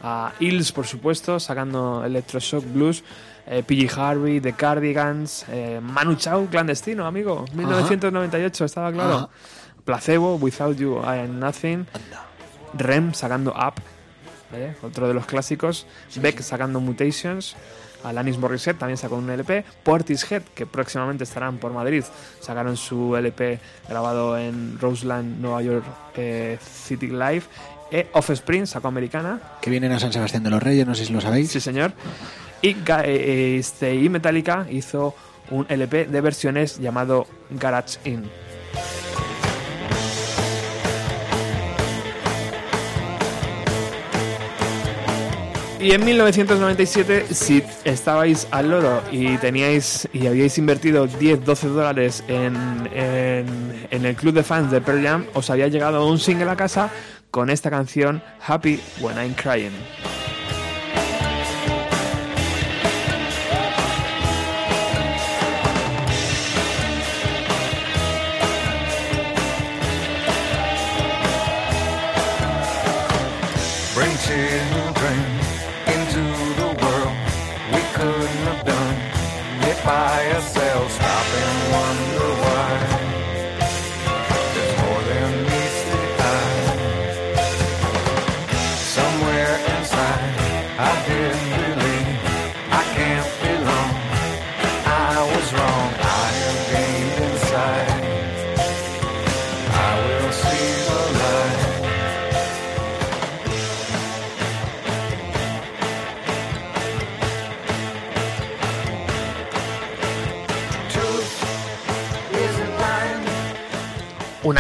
[0.03, 3.03] a Hills, por supuesto, sacando Electroshock Blues.
[3.47, 9.15] eh, PG Harvey, The Cardigans, eh, Manu Chao, clandestino, amigo, 1998, estaba claro.
[9.17, 9.29] Ajá.
[9.85, 11.87] Placebo, Without You, I Am Nothing.
[12.75, 13.75] Rem sacando Up,
[14.83, 15.87] otro de los clásicos.
[16.17, 17.57] Beck sacando Mutations.
[18.03, 19.63] Alanis Morissette también sacó un LP.
[19.85, 22.03] Portishead, que próximamente estarán por Madrid,
[22.41, 25.85] sacaron su LP grabado en Roseland, Nueva York
[26.17, 27.43] eh, City Live.
[27.93, 29.39] E Offspring sacó Americana.
[29.61, 31.51] Que vienen a San Sebastián de los Reyes, no sé si lo sabéis.
[31.51, 31.93] Sí, señor.
[32.63, 35.15] Y, Ga- eh, este, y Metallica hizo
[35.51, 38.25] un LP de versiones llamado Garage In.
[45.81, 52.23] Y en 1997, si estabais al loro y teníais y habíais invertido 10, 12 dólares
[52.29, 52.55] en,
[52.93, 56.57] en- en el club de fans de Pearl Jam, os había llegado un single a
[56.57, 56.91] casa
[57.31, 59.73] con esta canción Happy When I'm Crying.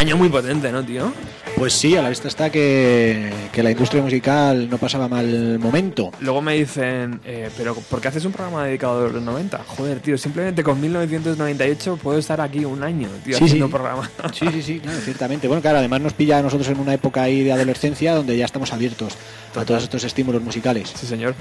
[0.00, 1.12] Año muy potente, ¿no, tío?
[1.56, 6.10] Pues sí, a la vista está que, que la industria musical no pasaba mal momento.
[6.20, 9.60] Luego me dicen, eh, pero ¿por qué haces un programa dedicado a los 90?
[9.66, 13.72] Joder, tío, simplemente con 1998 puedo estar aquí un año, tío, Sí, haciendo sí.
[13.72, 14.10] programa.
[14.32, 15.48] Sí, sí, sí, claro, ciertamente.
[15.48, 18.46] Bueno, claro, además nos pilla a nosotros en una época ahí de adolescencia donde ya
[18.46, 19.14] estamos abiertos
[19.54, 20.92] a todos estos estímulos musicales.
[20.98, 21.34] Sí, señor.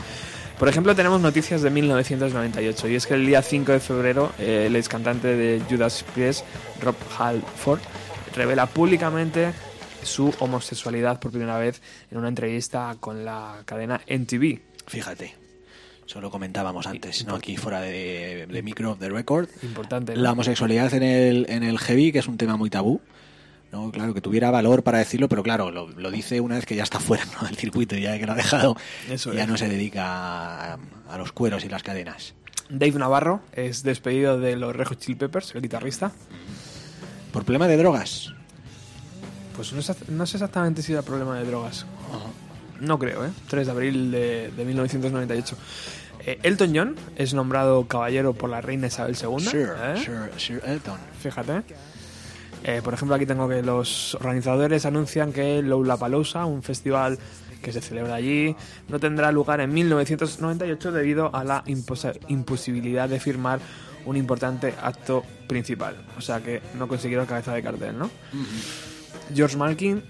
[0.57, 4.65] Por ejemplo, tenemos noticias de 1998 y es que el día 5 de febrero eh,
[4.67, 6.43] el ex cantante de Judas Priest,
[6.81, 7.79] Rob Halford,
[8.35, 9.51] revela públicamente
[10.03, 14.59] su homosexualidad por primera vez en una entrevista con la cadena NTV.
[14.87, 15.35] Fíjate,
[16.07, 17.35] eso lo comentábamos antes, ¿no?
[17.35, 19.47] Aquí fuera de, de micro, de record.
[19.61, 20.15] Importante.
[20.15, 20.21] ¿no?
[20.21, 23.01] La homosexualidad en el, en el heavy, que es un tema muy tabú.
[23.71, 26.75] No, claro, que tuviera valor para decirlo, pero claro, lo, lo dice una vez que
[26.75, 27.45] ya está fuera ¿no?
[27.47, 28.75] del circuito, ya que lo ha dejado,
[29.07, 29.47] Eso ya es.
[29.47, 32.33] no se dedica a, a los cueros y las cadenas.
[32.69, 36.11] Dave Navarro es despedido de los Red Hot Chili Peppers, el guitarrista.
[37.31, 38.33] ¿Por problema de drogas?
[39.55, 41.85] Pues no sé, no sé exactamente si era problema de drogas.
[42.79, 43.29] No creo, ¿eh?
[43.49, 45.57] 3 de abril de, de 1998.
[46.25, 49.39] Eh, Elton John es nombrado caballero por la reina Isabel II.
[49.45, 49.95] Sir, ¿eh?
[50.03, 50.97] Sir, Sir Elton.
[51.21, 51.61] Fíjate.
[52.63, 57.17] Eh, por ejemplo, aquí tengo que los organizadores anuncian que Lollapalooza, un festival
[57.61, 58.55] que se celebra allí,
[58.87, 63.59] no tendrá lugar en 1998 debido a la imposa- imposibilidad de firmar
[64.09, 65.95] un importante acto principal.
[66.17, 68.09] O sea que no consiguieron cabeza de cartel, ¿no?
[69.33, 70.03] George Malkin,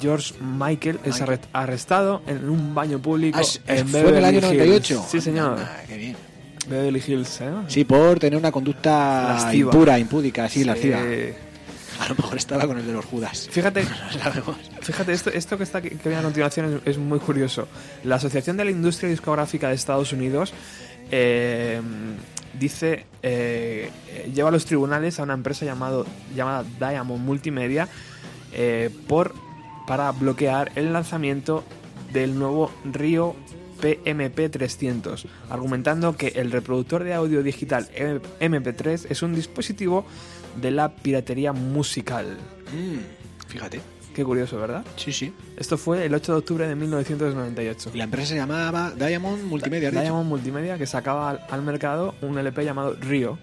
[0.00, 4.40] George Michael es arre- arrestado en un baño público Ah, en ¿Fue en el año
[4.40, 4.94] Beverly 98?
[4.94, 5.10] Hills.
[5.10, 5.58] Sí, señor.
[5.60, 6.16] Ah, qué bien.
[6.68, 7.50] Beverly Hills, ¿eh?
[7.68, 9.70] Sí, por tener una conducta Lasciva.
[9.72, 10.64] impura, impúdica, sí, Sí.
[10.64, 10.98] lasciva.
[11.98, 13.48] A lo mejor estaba con el de los Judas.
[13.50, 13.82] Fíjate,
[14.46, 14.54] No.
[14.82, 17.68] Fíjate, esto, esto que está que viene a continuación es, es muy curioso.
[18.04, 20.52] La Asociación de la Industria Discográfica de Estados Unidos
[21.10, 21.80] eh,
[22.58, 27.88] dice eh, eh, lleva a los tribunales a una empresa llamado, llamada Diamond Multimedia
[28.52, 29.34] eh, por
[29.86, 31.64] para bloquear el lanzamiento
[32.12, 33.36] del nuevo Rio
[33.80, 37.88] PMP 300, argumentando que el reproductor de audio digital
[38.40, 40.04] MP3 es un dispositivo
[40.60, 42.36] de la piratería musical.
[42.72, 43.95] Mm, fíjate.
[44.16, 44.82] Qué curioso, ¿verdad?
[44.96, 45.30] Sí, sí.
[45.58, 47.90] Esto fue el 8 de octubre de 1998.
[47.92, 49.90] Y la empresa se llamaba Diamond Multimedia.
[49.90, 53.38] Diamond Multimedia que sacaba al, al mercado un LP llamado Rio.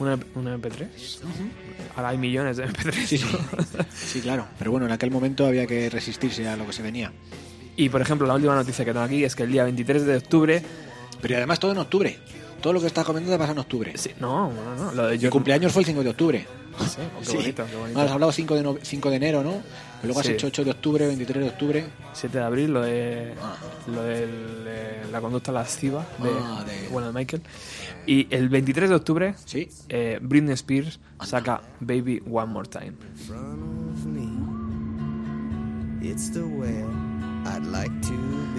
[0.00, 0.88] Un, un MP3.
[1.94, 2.92] Ahora hay millones de MP3.
[3.06, 3.26] Sí, sí.
[3.94, 4.46] Sí, claro.
[4.58, 7.12] Pero bueno, en aquel momento había que resistirse a lo que se venía.
[7.76, 10.16] Y por ejemplo, la última noticia que tengo aquí es que el día 23 de
[10.16, 10.62] octubre.
[11.20, 12.18] Pero además todo en octubre.
[12.60, 13.92] Todo lo que estás comentando pasa en octubre.
[13.96, 14.92] Sí, no, no, no.
[14.92, 16.46] Lo de Mi George- cumpleaños fue el 5 de octubre.
[16.78, 17.36] Sí, oh, qué Sí.
[17.36, 17.98] bonito, qué bonito.
[17.98, 19.62] No, has hablado 5 de, no- 5 de enero, ¿no?
[20.02, 20.32] Luego has Sí.
[20.32, 21.84] hecho 8 de octubre, 23 de octubre.
[22.12, 23.54] 7 de abril, lo de, Ah.
[23.86, 24.28] lo de
[25.12, 27.42] la conducta lasciva de, Ah, de- bueno, de Michael.
[28.06, 29.68] Y el 23 de octubre, Sí.
[29.88, 32.94] eh, Britney Spears saca Baby One More Time.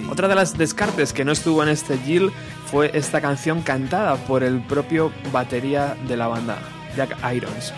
[0.09, 2.31] Otra de las descartes que no estuvo en este Jill
[2.67, 6.59] fue esta canción cantada por el propio batería de la banda,
[6.95, 7.73] Jack Irons.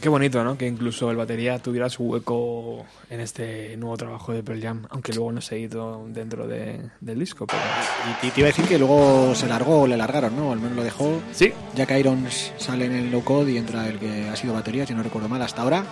[0.00, 0.56] Qué bonito, ¿no?
[0.56, 5.12] Que incluso el batería tuviera su hueco en este nuevo trabajo de Pearl Jam, aunque
[5.12, 7.46] luego no se ha ido dentro de- del disco.
[7.48, 7.60] Pero...
[8.22, 10.52] Y, y te iba a decir que luego se largó o le largaron, ¿no?
[10.52, 11.20] Al menos lo dejó.
[11.32, 14.86] Sí, Jack Irons sale en el low code y entra el que ha sido batería,
[14.86, 15.84] si no recuerdo mal, hasta ahora.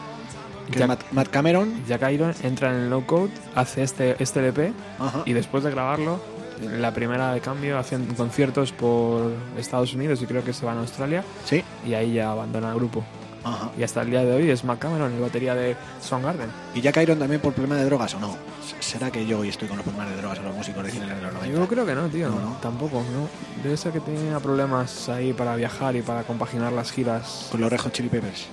[0.66, 1.84] Que es Jack- Matt, Matt Cameron.
[1.88, 5.22] Jack Irons entra en el no code, hace este, este LP Ajá.
[5.26, 6.20] y después de grabarlo,
[6.78, 10.80] la primera de cambio, hacen conciertos por Estados Unidos y creo que se van a
[10.82, 11.62] Australia Sí.
[11.84, 13.04] y ahí ya abandona el grupo.
[13.46, 13.70] Ajá.
[13.78, 16.50] Y hasta el día de hoy es Matt Cameron, el batería de Soundgarden.
[16.74, 18.36] ¿Y Jack Irons también por problema de drogas o no?
[18.80, 21.06] ¿Será que yo hoy estoy con los problemas de drogas a los músicos de cine
[21.06, 21.58] de los 90?
[21.58, 22.28] Yo creo que no, tío.
[22.28, 22.56] No, no.
[22.60, 23.28] Tampoco, ¿no?
[23.62, 27.48] Debe ser que tenía problemas ahí para viajar y para compaginar las giras.
[27.50, 28.46] Con los Red Hot Chili Peppers.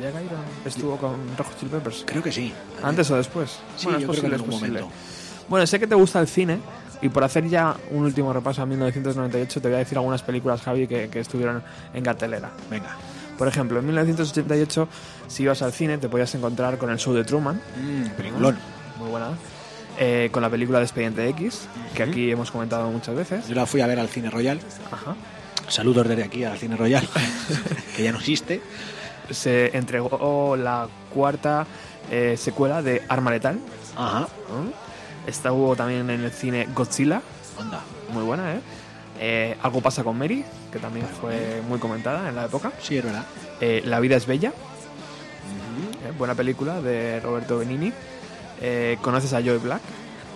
[0.00, 2.04] ¿Jack Irons estuvo con Red Hot Chili Peppers?
[2.06, 2.52] Creo que sí.
[2.82, 3.58] ¿Antes o después?
[3.76, 4.90] Sí, Bueno, es yo creo que en algún momento.
[5.48, 6.58] Bueno, sé que te gusta el cine
[7.00, 10.62] y por hacer ya un último repaso a 1998 te voy a decir algunas películas,
[10.62, 11.62] Javi, que, que estuvieron
[11.94, 12.50] en cartelera.
[12.70, 12.96] Venga.
[13.42, 14.86] Por ejemplo, en 1988,
[15.26, 18.56] si ibas al cine, te podías encontrar con el show de Truman, Mm, peliculón.
[19.00, 19.30] muy buena,
[19.98, 23.48] eh, con la película de Expediente X, que aquí hemos comentado muchas veces.
[23.48, 24.60] Yo la fui a ver al Cine Royal.
[24.92, 25.16] Ajá.
[25.66, 27.02] Saludos desde aquí al Cine Royal,
[27.96, 28.62] que ya no existe.
[29.28, 31.66] Se entregó la cuarta
[32.12, 33.58] eh, secuela de Arma Letal.
[33.96, 34.28] Ajá.
[34.50, 34.72] ¿no?
[35.26, 37.20] Estuvo también en el cine Godzilla,
[37.58, 37.80] Onda.
[38.12, 38.60] muy buena, ¿eh?
[39.24, 42.72] Eh, Algo pasa con Mary, que también fue muy comentada en la época.
[42.82, 43.24] Sí, es verdad.
[43.60, 47.92] Eh, la vida es bella, eh, buena película de Roberto Benini.
[48.60, 49.80] Eh, ¿Conoces a Joy Black?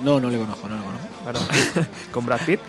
[0.05, 1.91] No, no le conozco, no le conozco.
[2.13, 2.61] Con Brad Pitt.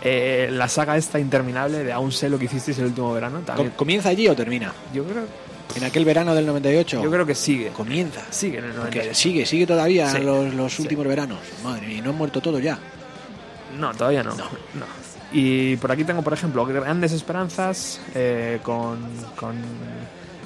[0.00, 3.40] Eh, la saga esta interminable de Aún sé lo que hicisteis el último verano.
[3.40, 3.70] También.
[3.70, 4.72] ¿Comienza allí o termina?
[4.94, 5.24] Yo creo,
[5.74, 7.02] En aquel verano del 98.
[7.02, 7.70] yo creo que sigue.
[7.70, 8.20] Comienza.
[8.30, 9.14] Sigue en el Porque 98.
[9.18, 10.18] sigue, sigue todavía Sí.
[10.20, 10.82] los, los Sí.
[10.82, 11.40] últimos veranos.
[11.64, 12.78] Madre mía, ¿y no han muerto todos ya.
[13.76, 14.34] No, todavía no.
[14.36, 14.44] no.
[15.32, 18.98] Y por aquí tengo, por ejemplo, Grandes Esperanzas eh, con,
[19.36, 19.56] con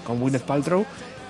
[0.07, 0.85] con Gwyneth Paltrow.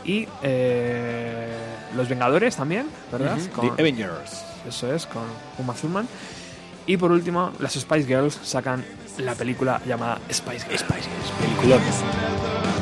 [0.05, 1.49] Y eh,
[1.95, 3.37] Los Vengadores también, ¿verdad?
[3.37, 4.45] The Con- Avengers.
[4.67, 5.23] eso es, con
[5.59, 6.09] Uma Thurman.
[6.87, 8.85] Y por último, las Spice Girls sacan
[9.19, 10.81] la película llamada Spice Girls.
[10.81, 11.09] Spice
[11.63, 12.82] Girls.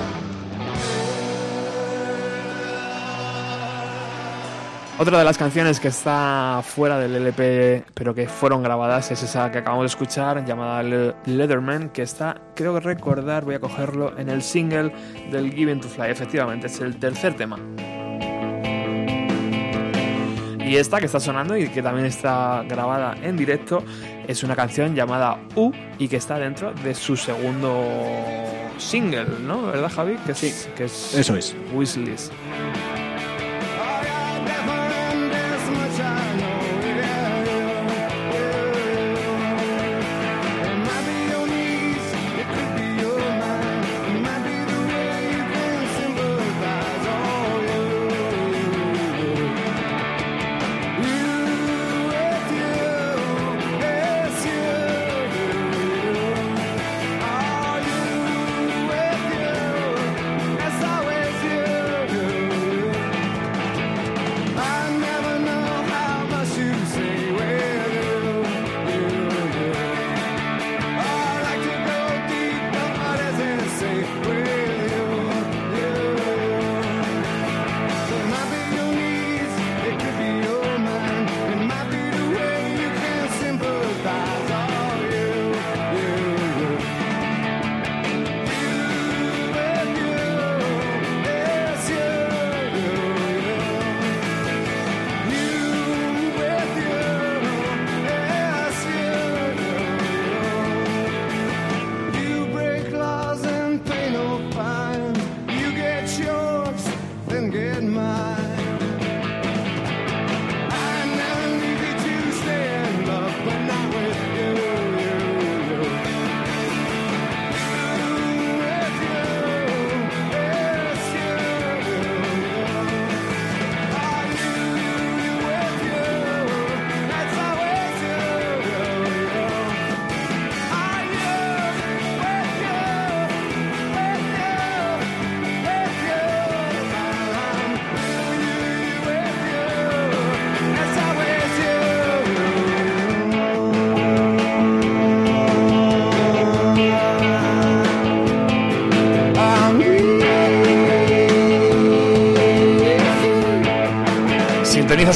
[5.01, 9.51] Otra de las canciones que está fuera del LP, pero que fueron grabadas, es esa
[9.51, 14.19] que acabamos de escuchar, llamada Le- Leatherman, que está, creo que recordar, voy a cogerlo,
[14.19, 14.93] en el single
[15.31, 16.11] del Given to Fly.
[16.11, 17.57] Efectivamente, es el tercer tema.
[20.59, 23.83] Y esta que está sonando y que también está grabada en directo
[24.29, 27.83] es una canción llamada U y que está dentro de su segundo
[28.77, 29.63] single, ¿no?
[29.63, 30.17] ¿Verdad, Javi?
[30.27, 31.57] Que sí, que es Eso es.
[31.73, 32.31] Wishlist.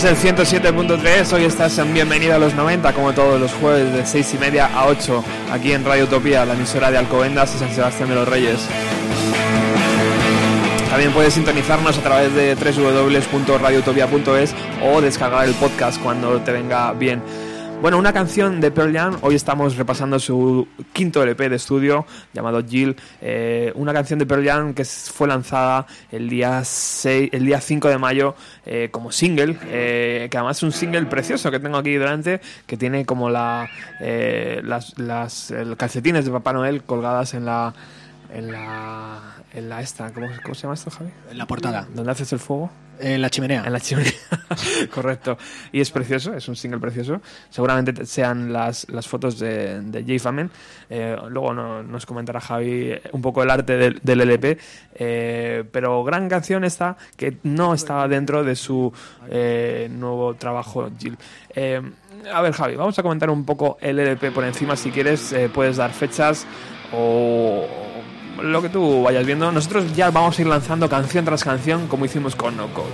[0.04, 4.34] El 107.3, hoy estás en Bienvenido a los 90, como todos los jueves de 6
[4.34, 8.10] y media a 8, aquí en Radio Utopía, la emisora de Alcobendas y San Sebastián
[8.10, 8.68] de los Reyes.
[10.90, 17.22] También puedes sintonizarnos a través de www.radioutopia.es o descargar el podcast cuando te venga bien.
[17.84, 22.64] Bueno, una canción de Pearl Jam, hoy estamos repasando su quinto LP de estudio llamado
[22.66, 27.60] Jill, eh, una canción de Pearl Jam que fue lanzada el día 6, el día
[27.60, 31.76] 5 de mayo eh, como single, eh, que además es un single precioso que tengo
[31.76, 33.68] aquí delante, que tiene como la,
[34.00, 37.74] las, las calcetines de Papá Noel colgadas en la
[38.32, 41.10] en la en la esta, ¿cómo, cómo se llama esto, Javi?
[41.30, 41.86] En la portada.
[41.94, 42.70] ¿Dónde haces el fuego?
[42.98, 43.64] En la chimenea.
[43.66, 44.12] En la chimenea.
[44.94, 45.36] Correcto.
[45.72, 47.20] Y es precioso, es un single precioso.
[47.50, 50.48] Seguramente te- sean las, las fotos de, de Jay Famen.
[50.88, 54.58] Eh, luego no- nos comentará Javi un poco el arte del, del LP.
[54.94, 58.92] eh, pero gran canción esta que no estaba dentro de su
[59.28, 61.16] eh, nuevo trabajo, Jill.
[61.54, 61.80] Eh,
[62.32, 64.76] a ver, Javi, vamos a comentar un poco el LP por encima.
[64.76, 66.46] Si quieres, puedes dar fechas
[66.92, 67.66] o
[68.42, 69.50] lo que tú vayas viendo.
[69.52, 72.90] Nosotros ya vamos a ir lanzando canción tras canción como hicimos con No Code.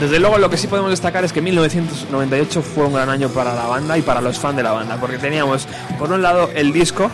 [0.00, 3.54] Desde luego lo que sí podemos destacar es que 1998 fue un gran año para
[3.54, 6.72] la banda y para los fans de la banda, porque teníamos por un lado el
[6.72, 7.10] disco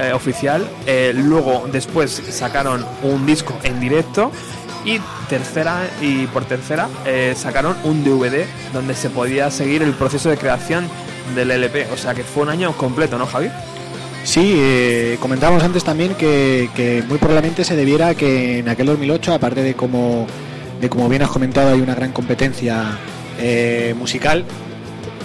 [0.00, 4.32] eh, oficial, eh, luego después sacaron un disco en directo
[4.84, 10.28] y tercera y por tercera eh, sacaron un DVD donde se podía seguir el proceso
[10.28, 10.88] de creación
[11.34, 13.48] del LP, o sea que fue un año completo, ¿no, Javi?
[14.24, 19.34] Sí, eh, comentábamos antes también que, muy probablemente se debiera a que en aquel 2008,
[19.34, 20.26] aparte de como,
[20.80, 22.98] de como bien has comentado, hay una gran competencia
[23.38, 24.44] eh, musical,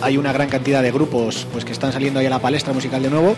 [0.01, 3.01] hay una gran cantidad de grupos pues que están saliendo ahí a la palestra musical
[3.01, 3.35] de nuevo.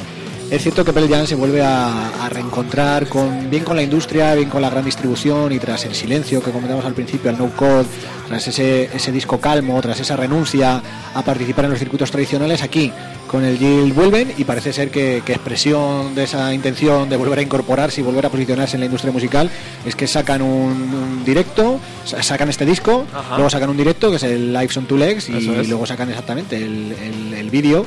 [0.52, 4.62] Es cierto que Pearl se vuelve a, reencontrar con, bien con la industria, bien con
[4.62, 7.86] la gran distribución y tras el silencio que comentamos al principio, el no code,
[8.28, 10.84] tras ese disco calmo, tras esa renuncia
[11.14, 12.92] a participar en los circuitos tradicionales, aquí
[13.32, 17.40] con el Jill vuelven y parece ser que, que expresión de esa intención de volver
[17.40, 19.50] a incorporarse y volver a posicionarse en la industria musical
[19.86, 20.50] es que sacan un,
[20.94, 23.36] un directo, sa- sacan este disco, Ajá.
[23.36, 25.34] luego sacan un directo que es el Lives on Two Legs y
[25.70, 27.86] luego sacan exactamente el, el- el vídeo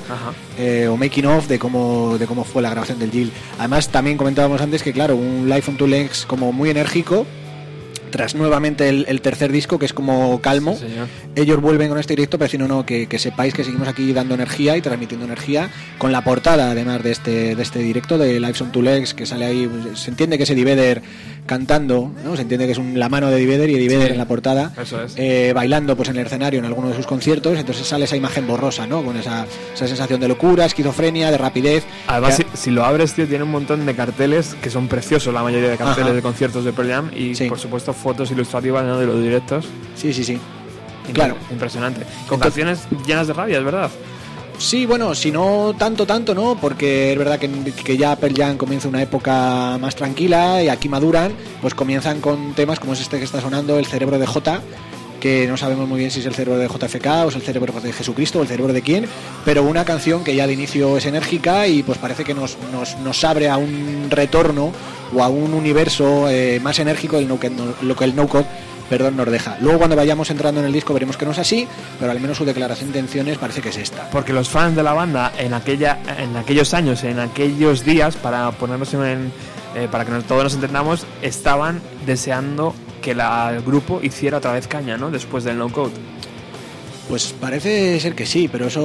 [0.58, 3.30] eh, o making of de cómo de cómo fue la grabación del Jill.
[3.58, 7.26] Además también comentábamos antes que claro, un Live on Two Legs como muy enérgico
[8.14, 10.86] tras nuevamente el, el tercer disco que es como calmo Sí,
[11.34, 14.12] ellos vuelven con este directo, pero si no, no, que, que sepáis que seguimos aquí
[14.12, 18.38] dando energía y transmitiendo energía con la portada, además de este, de este directo de
[18.38, 21.02] Lives on Two Legs, que sale ahí, pues, se entiende que es Eddie Vedder
[21.46, 22.36] cantando, ¿no?
[22.36, 24.72] se entiende que es un- la mano de Eddie Vedder y Sí, en la portada,
[24.80, 25.14] eso es.
[25.16, 28.46] eh, bailando pues en el escenario en alguno de sus conciertos, entonces sale esa imagen
[28.46, 29.02] borrosa, ¿no?
[29.04, 31.84] con esa, esa sensación de locura, esquizofrenia, de rapidez.
[32.06, 35.42] Además, si, si lo abres, tío, tiene un montón de carteles que son preciosos, la
[35.42, 36.14] mayoría de carteles Ajá.
[36.14, 37.46] de conciertos de Pearl Jam y, Sí.
[37.48, 38.98] por supuesto, fotos ilustrativas ¿no?
[38.98, 39.66] de los directos.
[39.96, 40.38] sí, sí, sí.
[41.12, 41.36] Claro.
[41.50, 42.00] Impresionante.
[42.26, 43.90] Con Entonces- canciones llenas de rabia, es verdad.
[44.58, 46.56] Sí, bueno, si no tanto, tanto, ¿no?
[46.60, 50.88] Porque es verdad que, que ya Pearl Jam comienza una época más tranquila y aquí
[50.88, 54.62] maduran, pues comienzan con temas como es este que está sonando, El cerebro de J,
[55.20, 57.72] que no sabemos muy bien si es el cerebro de JFK o es el cerebro
[57.80, 59.06] de Jesucristo o el cerebro de quién,
[59.44, 62.96] pero una canción que ya de inicio es enérgica y pues parece que nos, nos,
[62.98, 64.70] nos abre a un retorno
[65.14, 67.50] o a un universo eh, más enérgico de lo que,
[67.82, 68.46] lo que el no code
[68.90, 69.56] perdón, nos deja.
[69.60, 71.66] Luego cuando vayamos entrando en el disco veremos que no es así,
[71.98, 74.10] pero al menos su declaración de intenciones parece que es esta.
[74.10, 78.50] Porque los fans de la banda en aquella en aquellos años, en aquellos días, para
[78.52, 79.32] ponernos en.
[79.74, 84.52] eh, para que nos- todos nos entendamos, estaban deseando que la, el grupo hiciera otra
[84.52, 85.10] vez caña, ¿no?
[85.10, 85.92] Después del no code.
[87.08, 88.82] Pues parece ser que sí, pero eso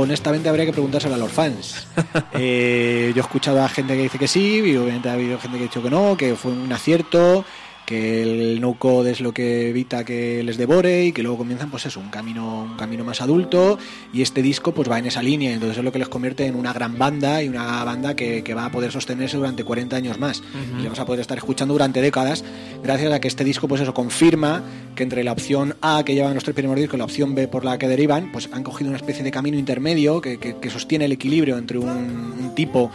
[0.00, 1.86] honestamente habría que preguntárselo a los fans.
[2.34, 5.56] Eh, yo he escuchado a gente que dice que sí, y obviamente ha habido gente
[5.58, 7.44] que ha dicho que no, que fue un acierto,
[7.90, 11.70] que el no code es lo que evita que les devore y que luego comienzan
[11.72, 13.78] pues eso, un camino, un camino más adulto
[14.12, 16.54] y este disco pues va en esa línea, entonces es lo que les convierte en
[16.54, 20.20] una gran banda y una banda que, que va a poder sostenerse durante 40 años
[20.20, 20.40] más.
[20.72, 22.44] Y le vamos a poder estar escuchando durante décadas
[22.82, 24.62] gracias a que este disco pues eso confirma
[24.94, 27.48] que entre la opción A que llevan los tres primeros discos y la opción B
[27.48, 30.70] por la que derivan pues han cogido una especie de camino intermedio que, que- que
[30.70, 32.90] sostiene el equilibrio entre un, un tipo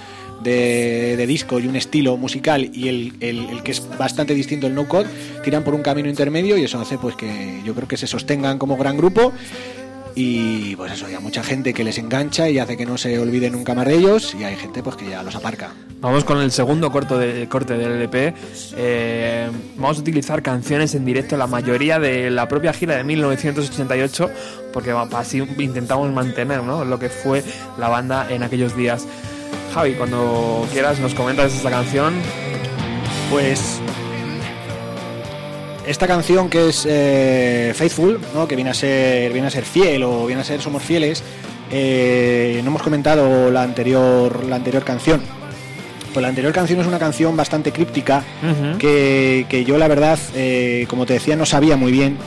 [0.45, 4.87] de, disco y un estilo musical y el, el- que es bastante distinto el no
[4.87, 5.07] code
[5.43, 8.57] tiran por un camino intermedio y eso hace pues que yo creo que se sostengan
[8.57, 9.33] como gran grupo
[10.17, 13.51] y pues eso, hay mucha gente que les engancha y hace que no se olviden
[13.51, 15.73] nunca más de ellos y hay gente pues que ya los aparca.
[15.99, 18.33] Vamos con el segundo corto de, corte del LP.
[18.77, 24.29] Eh, vamos a utilizar canciones en directo, la mayoría de la propia gira de 1988,
[24.71, 26.85] porque así intentamos mantener ¿no?
[26.85, 27.43] lo que fue
[27.77, 29.05] la banda en aquellos días.
[29.75, 32.13] Javi, cuando quieras nos comentas esta canción.
[33.29, 33.81] Pues
[35.85, 38.47] esta canción que es eh, Faithful, ¿no?
[38.47, 41.23] que viene a ser viene a ser fiel o viene a ser Somos fieles,
[41.71, 45.21] eh, no hemos comentado la anterior la anterior canción.
[46.13, 48.23] Pues la anterior canción es una canción bastante críptica
[48.79, 52.17] que, que yo la verdad, eh, como te decía, no sabía muy bien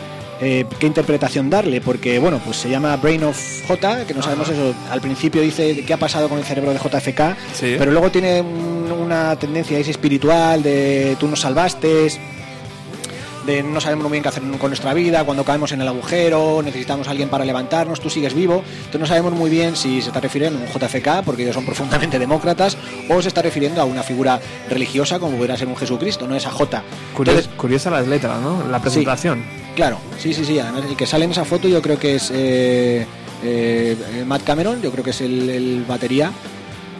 [0.41, 4.49] eh, qué interpretación darle, porque bueno, pues se llama Brain of J, que no sabemos
[4.49, 7.75] eso, al principio dice qué ha pasado con el cerebro de JFK, Sí.
[7.79, 12.09] pero luego tiene un- una tendencia ahí espiritual de tú nos salvaste,
[13.47, 16.61] de no sabemos muy bien qué hacer con nuestra vida, cuando caemos en el agujero,
[16.63, 18.63] necesitamos a alguien para levantarnos, tú sigues vivo.
[18.79, 21.65] Entonces no sabemos muy bien si se está refiriendo a un JFK, porque ellos son
[21.65, 22.77] profundamente demócratas,
[23.09, 26.51] o se está refiriendo a una figura religiosa como pudiera ser un Jesucristo, no esa
[26.51, 26.83] J.
[27.17, 28.69] Curios- Entonces, curiosa las letras, ¿no?
[28.71, 29.43] La presentación.
[29.79, 30.59] Claro, sí, sí, sí.
[30.59, 33.07] Además, el que sale en esa foto yo creo que es eh,
[33.45, 36.33] eh, Matt Cameron, yo creo que es el, el batería.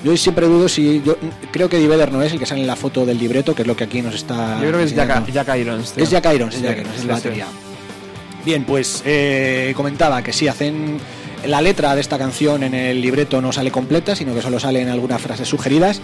[0.05, 1.03] Yo siempre dudo si.
[1.05, 1.17] Yo
[1.51, 3.63] creo que Eddie Vedder no es el que sale en la foto del libreto, que
[3.63, 4.61] es lo que aquí nos está.
[4.63, 4.95] Yo creo que es.
[4.95, 5.93] Jack, Jack Irons.
[5.93, 6.05] tío.
[6.05, 7.47] Es Jack Irons, es Jack Irons, es la batería.
[8.45, 10.99] Bien, pues eh, comentaba que sí, hacen
[11.47, 14.89] la letra de esta canción en el libreto no sale completa, sino que solo salen
[14.89, 16.01] algunas frases sugeridas.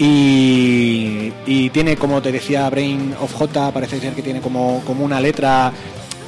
[0.00, 5.04] Y, y tiene, como te decía, Brain of J, parece ser que tiene como, como
[5.04, 5.72] una letra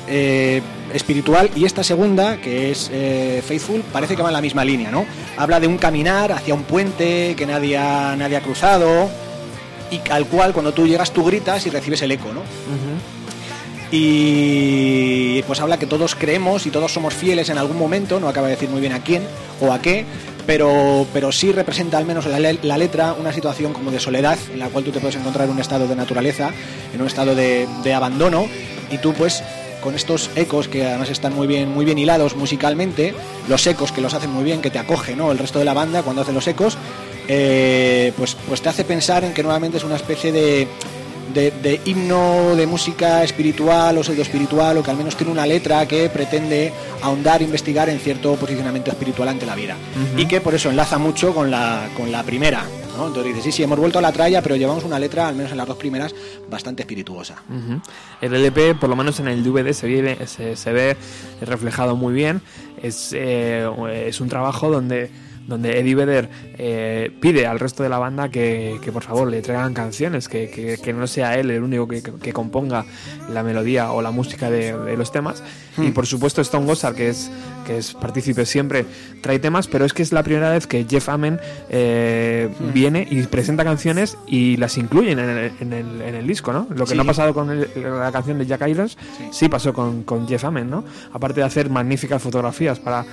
[0.09, 0.61] eh,
[0.93, 1.51] espiritual.
[1.57, 5.05] Y esta segunda, que es eh, Faithful, parece que va en la misma línea, ¿no?
[5.37, 9.09] Habla de un caminar hacia un puente que nadie ha, nadie ha cruzado
[9.91, 12.41] y al cual cuando tú llegas tú gritas y recibes el eco, ¿no?
[13.95, 18.47] Y pues habla que todos creemos y todos somos fieles en algún momento, no acaba
[18.49, 19.23] de decir muy bien a quién
[19.61, 20.07] o a qué,
[20.47, 24.39] pero, pero sí representa al menos la, le- la letra una situación como de soledad
[24.53, 26.51] en la cual tú te puedes encontrar en un estado de naturaleza,
[26.95, 28.47] en un estado de, de abandono
[28.91, 29.43] y tú pues
[29.83, 33.15] con estos ecos que además están muy bien, muy bien hilados musicalmente,
[33.49, 35.31] los ecos que los hacen muy bien, que te acoge ¿no?
[35.31, 36.79] el resto de la banda cuando hace los ecos,
[37.29, 40.67] eh, pues, pues te hace pensar en que nuevamente es una especie de,
[41.35, 45.47] de, de himno de música espiritual o pseudo espiritual o que al menos tiene una
[45.47, 46.73] letra que pretende
[47.03, 49.77] ahondar, investigar en cierto posicionamiento espiritual ante la vida.
[50.17, 52.65] Y que por eso enlaza mucho con la, con la primera.
[52.95, 55.51] Entonces dices, sí, sí, hemos vuelto a la tralla, pero llevamos una letra, al menos
[55.53, 56.15] en las dos primeras,
[56.51, 57.43] bastante espirituosa.
[58.21, 60.97] El LP, por lo menos en el DVD, se ve, se, se ve
[61.41, 62.43] reflejado muy bien.
[62.83, 63.69] Es, eh,
[64.07, 65.11] es un trabajo donde,
[65.47, 66.29] donde Eddie Vedder
[66.59, 70.49] eh, pide al resto de la banda que, que por favor le traigan canciones, que,
[70.51, 72.85] que- que no sea él el único que, que componga
[73.33, 75.43] la melodía o la música de, de los temas.
[75.79, 77.31] Y por supuesto Stone Gossard, que es,
[77.67, 78.85] que es partícipe siempre,
[79.23, 81.41] trae temas, pero es que es la primera vez que Jeff Amen
[81.71, 86.53] eh, viene y presenta canciones y las incluyen en el, en el, en el disco,
[86.53, 86.67] ¿no?
[86.71, 86.97] Lo que Sí.
[86.97, 88.99] no ha pasado con el- la canción de Jack Irons,
[89.31, 90.85] sí, pasó con, con Jeff Amen, ¿no?
[91.13, 93.05] Aparte de hacer magníficas fotografías para,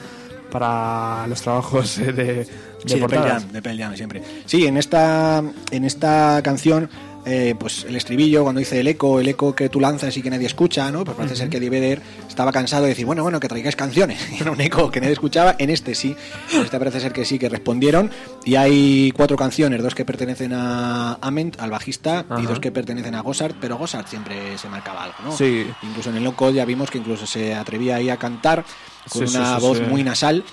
[0.49, 2.47] para los trabajos eh, de, de
[2.85, 3.27] Sí, de Pearl.
[3.27, 4.23] Jam, de Pearl Jam, siempre.
[4.45, 6.89] Sí, en esta, en esta canción,
[7.25, 10.29] eh, pues el estribillo, cuando dice el eco, el eco que tú lanzas y que
[10.29, 11.03] nadie escucha, ¿no?
[11.03, 14.19] Pues parece ser que Eddie Vedder estaba cansado de decir, bueno, bueno, que traigáis canciones.
[14.31, 15.55] Y Era un eco que nadie escuchaba.
[15.59, 16.15] En este sí,
[16.53, 18.09] en este parece ser que sí, que respondieron.
[18.45, 23.15] Y hay cuatro canciones, dos que pertenecen a Ament, al bajista, y dos que pertenecen
[23.15, 25.37] a Gossard, pero Gossard siempre se marcaba algo, ¿no?
[25.37, 25.67] Sí.
[25.83, 28.63] Incluso en el loco ya vimos que incluso se atrevía ahí a cantar
[29.09, 30.43] con Sí, una sí, voz muy nasal.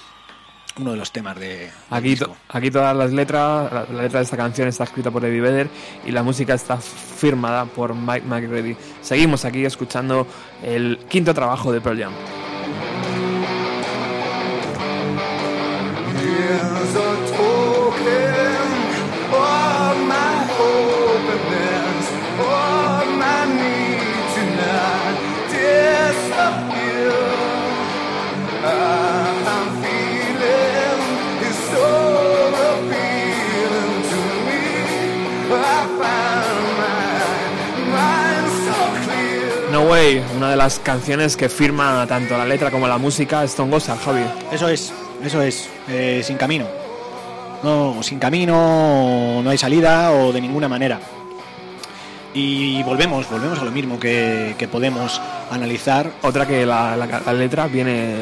[0.78, 1.70] Uno de los temas de.
[1.90, 5.24] Aquí, to- aquí todas las letras, la, la letra de esta canción está escrita por
[5.24, 5.68] Eddie Vedder
[6.04, 8.76] y la música está firmada por Mike McReady.
[9.00, 10.26] Seguimos aquí escuchando
[10.62, 12.12] el quinto trabajo de Pearl Jam.
[39.86, 39.86] Clear.
[39.86, 43.70] No Way, una de las canciones que firma tanto la letra como la música Stone
[43.70, 44.22] Gossard, Javi.
[44.52, 44.92] Eso es,
[45.24, 46.66] eso es, eh, sin camino.
[47.62, 51.00] No, sin camino, no hay salida o de ninguna manera.
[52.34, 55.20] Y volvemos, volvemos a lo mismo que, que podemos
[55.50, 56.10] analizar.
[56.22, 58.14] Otra que la, la- la letra viene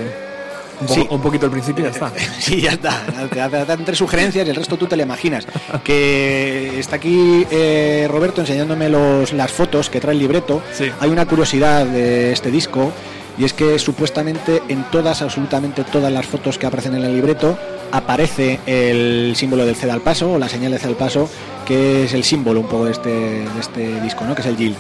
[0.81, 1.07] un, Sí.
[1.11, 2.13] un poquito al principio y ya está.
[2.41, 3.03] Sí, ya está.
[3.31, 5.47] Te da- te dan tres sugerencias y el resto tú te lo imaginas.
[5.83, 10.63] Que está aquí eh, Roberto enseñándome los, las fotos que trae el libreto.
[10.73, 10.91] Sí.
[11.01, 12.93] Hay una curiosidad de este disco
[13.39, 17.59] y es que supuestamente en todas, absolutamente todas las fotos que aparecen en el libreto
[17.93, 21.29] aparece el símbolo del ceda al paso o la señal de ceda al paso
[21.65, 24.35] que es el símbolo un poco de este, de este disco, ¿no?
[24.35, 24.75] que es el Gil.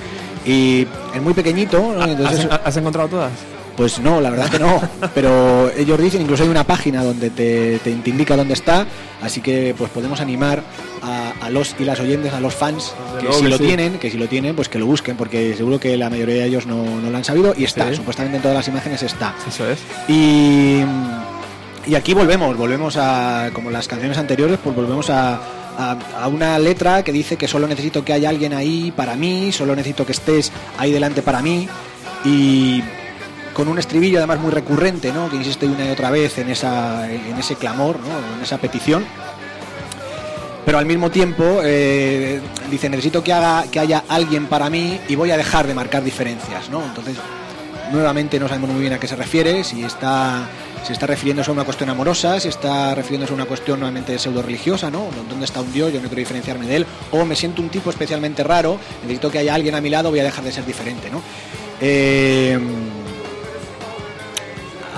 [0.44, 2.04] Y es muy pequeñito, ¿no?
[2.04, 3.32] Entonces, ¿Has, has encontrado todas?
[3.76, 4.80] Pues no, la verdad que no.
[5.14, 8.86] Pero ellos dicen, incluso hay una página donde te, te- indica dónde está.
[9.22, 10.62] Así que pues podemos animar
[11.02, 13.64] a, a los y las oyentes, a los fans, que si que lo sí.
[13.64, 16.44] tienen, que si lo tienen, pues que lo busquen, porque seguro que la mayoría de
[16.46, 17.54] ellos no, no lo han sabido.
[17.56, 17.96] Y está, Sí.
[17.96, 19.34] supuestamente en todas las imágenes está.
[19.48, 19.78] Eso es.
[20.08, 20.80] Y,
[21.86, 25.40] y aquí volvemos, volvemos a, como las canciones anteriores, pues volvemos a,
[25.78, 29.52] a- a una letra que dice que solo necesito que haya alguien ahí para mí,
[29.52, 31.66] solo necesito que estés ahí delante para mí.
[32.26, 32.82] Y
[33.54, 35.30] con un estribillo además muy recurrente, ¿no?
[35.30, 38.36] que insiste una y otra vez en, esa, en ese clamor, ¿no?
[38.36, 39.04] en esa petición.
[40.66, 42.40] Pero al mismo tiempo eh,
[42.70, 46.02] dice, necesito que, haga, que haya alguien para mí y voy a dejar de marcar
[46.02, 46.68] diferencias.
[46.68, 46.82] ¿no?
[46.82, 47.16] Entonces,
[47.92, 50.48] nuevamente no sabemos muy bien a qué se refiere, si está,
[50.84, 54.42] si está refiriéndose a una cuestión amorosa, si está refiriéndose a una cuestión nuevamente pseudo
[54.42, 55.08] religiosa, ¿no?
[55.28, 55.92] ¿Dónde está un Dios?
[55.92, 59.38] Yo no quiero diferenciarme de él, o me siento un tipo especialmente raro, necesito que
[59.38, 61.22] haya alguien a mi lado, voy a dejar de ser diferente, ¿no?
[61.80, 62.58] Eh,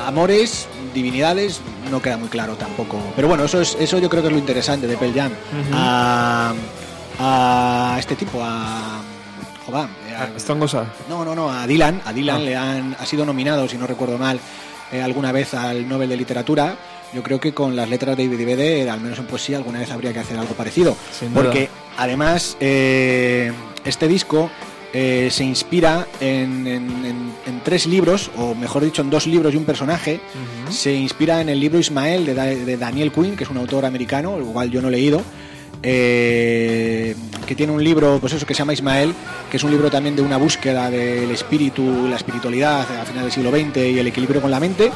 [0.06, 2.98] amores, divinidades, no queda muy claro tampoco.
[3.14, 5.32] Pero bueno, eso es eso yo creo que es lo interesante de Pearl Jam.
[5.72, 6.54] a,
[7.18, 9.00] a este tipo, a
[9.66, 9.86] joder,
[10.16, 10.28] a-
[11.08, 12.40] no, no, no, a Dylan, a Dylan Ah.
[12.40, 14.38] le han ha sido nominado, si no recuerdo mal,
[14.92, 16.76] eh, alguna vez al Nobel de Literatura.
[17.12, 19.90] Yo creo que con las letras de David Vedder, al menos en poesía, alguna vez
[19.90, 20.96] habría que hacer algo parecido.
[21.32, 23.52] Porque además eh,
[23.84, 24.50] este disco
[24.92, 29.52] eh, se inspira en, en- en- en tres libros, o mejor dicho, en dos libros
[29.52, 30.20] y un personaje.
[30.70, 33.84] Se inspira en el libro Ismael de, Da- de Daniel Quinn, que es un autor
[33.84, 35.22] americano, el cual yo no he leído.
[35.82, 37.14] eh,
[37.46, 39.12] que tiene un libro, pues eso, que se llama Ismael,
[39.50, 43.30] que es un libro también de una búsqueda del espíritu, la espiritualidad a final del
[43.32, 44.90] siglo XX y el equilibrio con la mente.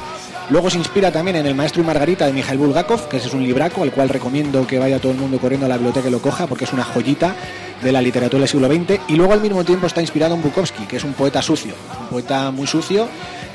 [0.50, 3.34] Luego se inspira también en El Maestro y Margarita de Mikhail Bulgakov, que ese es
[3.34, 6.10] un libraco al cual recomiendo que vaya todo el mundo corriendo a la biblioteca y
[6.10, 7.36] lo coja, porque es una joyita
[7.80, 9.00] de la literatura del siglo XX.
[9.06, 12.08] Y luego al mismo tiempo está inspirado en Bukowski, que es un poeta sucio, un
[12.08, 13.08] poeta muy sucio.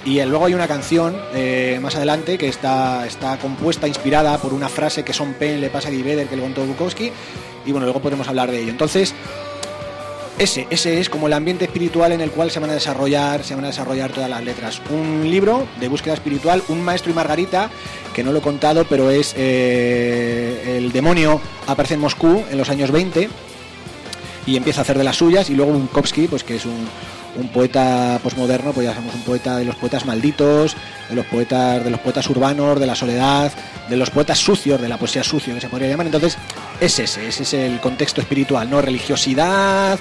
[0.05, 4.69] Y luego hay una canción eh, más adelante que está, está compuesta, inspirada por una
[4.69, 7.11] frase que Son Penn le pasa a Guy que le contó Bukowski.
[7.65, 8.71] Y bueno, luego podremos hablar de ello.
[8.71, 9.13] Entonces,
[10.37, 13.55] ese, ese es como el ambiente espiritual en el cual se van a desarrollar, se
[13.55, 14.81] van a desarrollar todas las letras.
[14.89, 17.69] Un libro de búsqueda espiritual, un maestro y Margarita,
[18.13, 22.69] que no lo he contado, pero es eh, el demonio aparece en Moscú en los
[22.69, 23.29] años 20
[24.45, 26.87] y empieza a hacer de las suyas y luego Bukowski, pues que es un,
[27.37, 30.75] un poeta posmoderno, pues ya sabemos un poeta de los poetas malditos,
[31.09, 33.51] de los poetas de los poetas urbanos, de la soledad,
[33.89, 36.05] de los poetas sucios, de la poesía sucia que se podría llamar.
[36.07, 36.37] Entonces,
[36.79, 39.99] es ese, ese es el contexto espiritual, no religiosidad,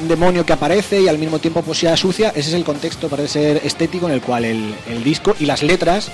[0.00, 3.28] un demonio que aparece y al mismo tiempo poesía sucia, ese es el contexto parece
[3.28, 6.10] ser estético en el cual el disco y las letras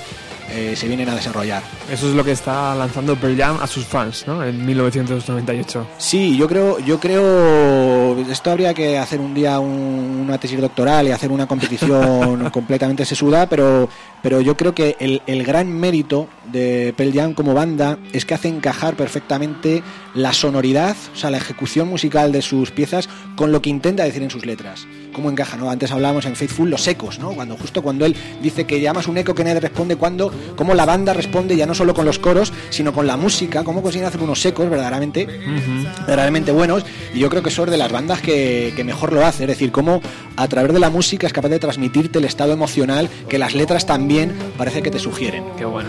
[0.50, 1.62] eh, se vienen a desarrollar.
[1.90, 4.42] Eso es lo que está lanzando Pearl Jam a sus fans, ¿no?
[4.44, 5.86] En 1998.
[5.98, 11.06] Sí, yo creo, yo creo, esto habría que hacer un día un- una tesis doctoral
[11.08, 13.88] y hacer una competición completamente sesuda, pero,
[14.22, 18.34] pero yo creo que el, el gran mérito de Pearl Jam como banda es que
[18.34, 19.82] hace encajar perfectamente
[20.14, 24.22] la sonoridad, o sea, la ejecución musical de sus piezas con lo que intenta decir
[24.22, 24.86] en sus letras.
[25.12, 25.56] ¿Cómo encaja?
[25.58, 25.70] ¿no?
[25.70, 27.30] Antes hablábamos en Faithful los ecos, ¿no?
[27.32, 30.84] Cuando justo cuando él dice que llamas un eco que nadie responde, cuando cómo la
[30.84, 34.20] banda responde ya no solo con los coros, sino con la música, cómo consiguen hacer
[34.22, 35.26] unos ecos verdaderamente
[36.06, 36.84] verdaderamente buenos
[37.14, 39.70] y yo creo que son de las bandas que, que mejor lo hace, es decir,
[39.72, 40.00] cómo
[40.36, 43.86] a través de la música es capaz de transmitirte el estado emocional que las letras
[43.86, 45.44] también parece que te sugieren.
[45.58, 45.88] Qué bueno.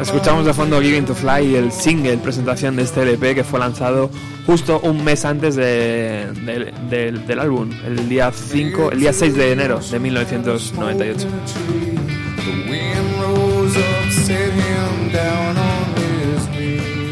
[0.00, 4.10] Escuchamos de fondo Giving to Fly, el single presentación de este LP que fue lanzado
[4.46, 9.34] justo un mes antes de- de- del- del álbum, el día 5, el día 6
[9.34, 11.26] de enero de 1998.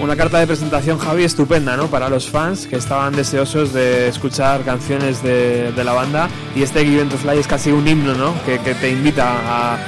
[0.00, 1.88] Una carta de presentación, Javi, estupenda, ¿no?
[1.88, 6.28] Para los fans que estaban deseosos de escuchar canciones de, de la banda.
[6.54, 8.32] Y este Given to Fly es casi un himno, ¿no?
[8.44, 9.78] Que, que te invita a,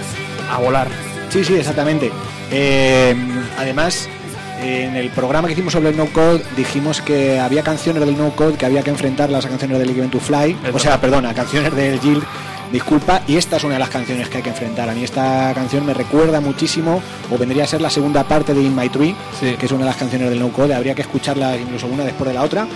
[0.52, 0.88] a volar.
[1.28, 2.10] Sí, sí, exactamente.
[2.50, 3.14] Eh,
[3.58, 4.08] además,
[4.60, 8.30] en el programa que hicimos sobre el No Code dijimos que había canciones del No
[8.34, 11.00] Code que había que enfrentarlas a canciones del Given to Fly, o sea, verdad.
[11.00, 12.24] perdón, a canciones del Guild,
[12.72, 14.88] disculpa, y esta es una de las canciones que hay que enfrentar.
[14.88, 18.62] A mí esta canción me recuerda muchísimo, o vendría a ser la segunda parte de
[18.62, 19.54] In My Tree, Sí.
[19.58, 22.28] que es una de las canciones del No Code, habría que escucharla incluso una después
[22.28, 22.66] de la otra.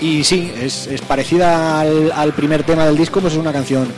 [0.00, 3.88] Y sí, es, es parecida al, al primer tema del disco, pues es una canción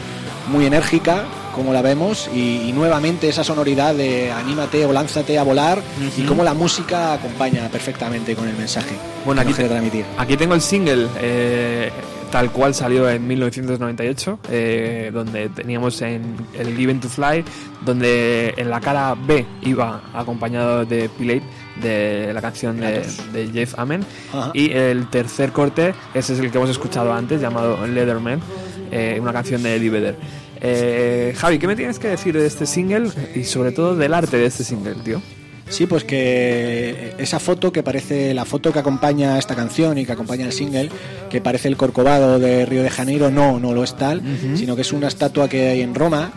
[0.50, 5.42] muy enérgica, como la vemos, y, y nuevamente esa sonoridad de anímate o lánzate a
[5.42, 5.82] volar,
[6.16, 8.94] y cómo la música acompaña perfectamente con el mensaje
[9.24, 10.04] Bueno, que aquí te- transmitir.
[10.16, 11.90] Aquí tengo el single eh,
[12.30, 17.44] tal cual salió en 1998, eh, donde teníamos en el Given to Fly,
[17.84, 21.42] donde en la cara B iba acompañado de Pilate,
[21.82, 24.50] de la canción de, de Jeff Amen, Ajá.
[24.54, 28.40] y el tercer corte, ese es el que hemos escuchado antes, llamado Leatherman,
[28.90, 30.16] eh, una canción de Eddie Vedder.
[30.60, 34.36] Eh, Javi, ¿qué me tienes que decir de este single y sobre todo del arte
[34.36, 35.22] de este single, tío?
[35.70, 40.12] Sí, pues que esa foto que parece la foto que acompaña esta canción y que
[40.12, 40.90] acompaña el single,
[41.30, 44.22] que parece el Corcovado de Río de Janeiro, no, no lo es tal,
[44.54, 46.32] sino que es una estatua que hay en Roma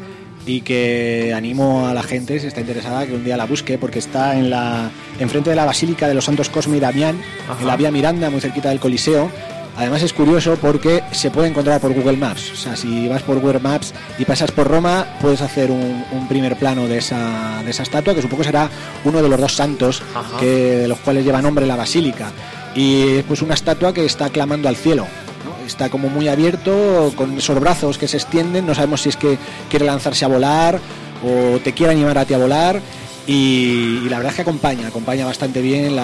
[0.46, 4.00] y que animo a la gente, si está interesada, que un día la busque, porque
[4.00, 7.62] está en la enfrente de la Basílica de los Santos Cosme y Damián, Ajá.
[7.62, 9.30] en la Vía Miranda, muy cerquita del Coliseo.
[9.78, 12.52] Además es curioso porque se puede encontrar por Google Maps.
[12.52, 16.28] O sea, si vas por Google Maps y pasas por Roma, puedes hacer un, un
[16.28, 18.70] primer plano de esa, de esa estatua, que supongo será
[19.06, 20.38] uno de los dos santos Ajá.
[20.40, 22.32] que, de los cuales lleva nombre la basílica.
[22.76, 25.08] Y pues una estatua que está clamando al cielo.
[25.46, 25.66] ¿no?
[25.66, 28.66] Está como muy abierto, con esos brazos que se extienden.
[28.68, 29.38] No sabemos si es que
[29.70, 30.80] quiere lanzarse a volar
[31.24, 32.80] o te quiere animar a ti a volar.
[33.26, 36.04] Y, y la verdad es que acompaña, acompaña bastante bien la,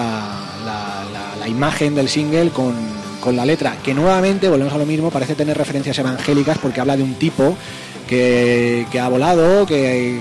[0.64, 2.74] la- la- la imagen del single con,
[3.28, 6.96] con la letra, que nuevamente, volvemos a lo mismo, parece tener referencias evangélicas porque habla
[6.96, 7.54] de un tipo
[8.06, 10.18] que, ha volado, que,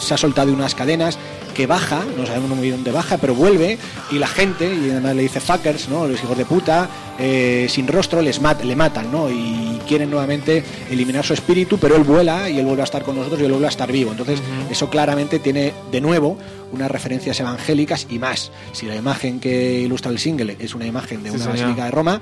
[0.00, 1.20] se ha soltado de unas cadenas,
[1.58, 3.76] que baja, no sabemos muy bien dónde baja, pero vuelve
[4.12, 6.06] y la gente, y además le dice fuckers, ¿no?
[6.06, 6.88] los hijos de puta,
[7.18, 9.28] eh, sin rostro les mat- le matan, ¿no?
[9.28, 13.16] y quieren nuevamente eliminar su espíritu, pero él vuela y él vuelve a estar con
[13.16, 14.12] nosotros y él vuelve a estar vivo.
[14.12, 14.40] Entonces,
[14.70, 16.38] eso claramente tiene de nuevo
[16.70, 18.52] unas referencias evangélicas y más.
[18.72, 21.58] Si la imagen que ilustra el single es una imagen de Sí, una señor.
[21.58, 22.20] basílica de Roma,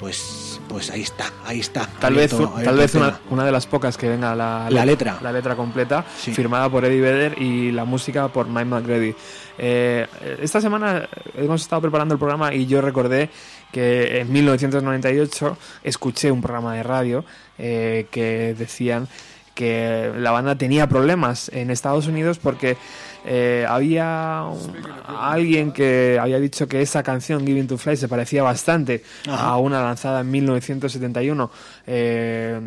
[0.00, 1.86] pues, pues ahí está, ahí está.
[2.00, 4.84] Tal abierto- vez, abierto tal vez una, una de las pocas que venga la, La
[4.84, 5.18] letra.
[5.22, 6.32] la letra completa, Sí.
[6.34, 9.14] firmada por Eddie Vedder y la música por Mike McGrady.
[9.58, 10.06] Eh,
[10.42, 13.30] esta semana hemos estado preparando el programa y yo recordé
[13.72, 17.24] que en 1998 escuché un programa de radio
[17.58, 19.08] eh, que decían
[19.54, 22.76] que la banda tenía problemas en Estados Unidos porque
[23.24, 24.74] eh, había un-
[25.06, 29.46] alguien que había dicho que esa canción Giving to Fly se parecía bastante Ajá.
[29.48, 31.50] a una lanzada en 1971
[31.86, 32.60] eh,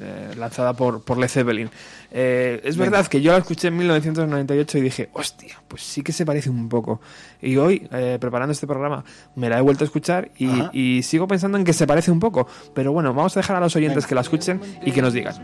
[0.00, 1.70] eh, lanzada por, por Led Zeppelin.
[2.12, 6.12] Eh, es verdad que yo la escuché en 1998 y dije, hostia, pues sí que
[6.12, 7.00] se parece un poco.
[7.40, 9.04] Y hoy, eh, preparando este programa,
[9.36, 12.48] me la he vuelto a escuchar y sigo pensando en que se parece un poco.
[12.74, 15.34] Pero bueno, vamos a dejar a los oyentes que la escuchen y que nos digan.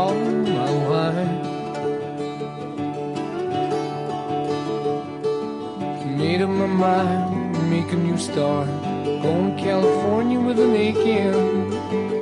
[0.00, 1.36] All my wine.
[6.16, 8.68] Made up my mind, make a new start.
[9.22, 11.72] Going to California with an aching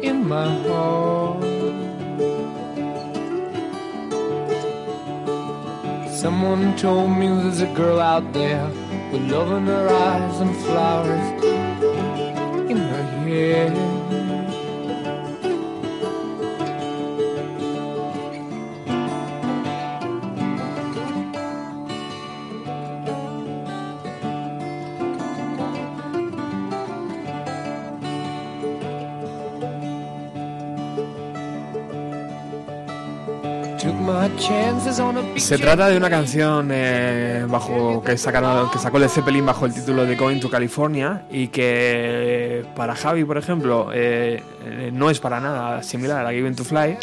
[0.08, 1.44] in my heart.
[6.22, 8.66] Someone told me there's a girl out there
[9.12, 11.26] with love in her eyes and flowers
[12.72, 13.97] in her head.
[35.36, 39.74] Se trata de una canción eh, bajo que sacaron que sacó Led Zeppelin bajo el
[39.74, 45.18] título de Going to California y que para Javi, por ejemplo, eh, eh, no es
[45.18, 46.99] para nada similar a la Given to Fly.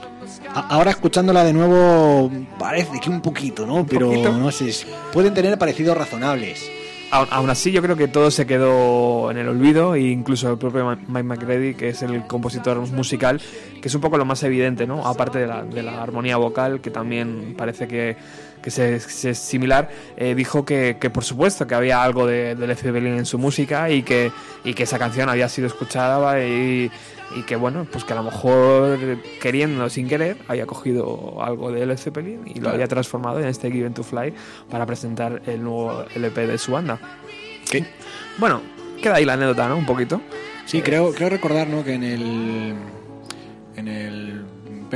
[0.54, 3.86] Ahora escuchándola de nuevo parece que un poquito, ¿no?
[3.86, 4.32] Pero poquito.
[4.32, 4.72] no sé,
[5.12, 6.70] pueden tener parecidos razonables.
[7.12, 10.98] Aún, así, yo creo que todo se quedó en el olvido, e incluso el propio
[11.08, 13.42] Mike McCready, que es el compositor musical,
[13.82, 15.06] que es un poco lo más evidente, ¿no?
[15.06, 18.18] Aparte de la, de la armonía vocal, que también parece que,
[18.66, 22.68] que se, es similar, eh, dijo que, que por supuesto que había algo de, de
[22.68, 24.32] Led en su música y que,
[24.64, 26.90] y que esa canción había sido escuchada y,
[27.36, 28.98] y que bueno, pues que a lo mejor
[29.42, 33.72] queriendo sin querer había cogido algo de Led Zeppelin y lo había transformado en este
[33.72, 34.34] Given to Fly
[34.70, 37.00] para presentar el nuevo LP de su banda.
[37.70, 37.86] ¿Qué?
[38.38, 38.62] Bueno,
[39.02, 39.78] queda ahí la anécdota, ¿no?
[39.78, 40.22] Un poquito.
[40.66, 41.84] Sí, creo, creo recordar ¿no?
[41.84, 42.74] que en el,
[43.76, 44.46] en el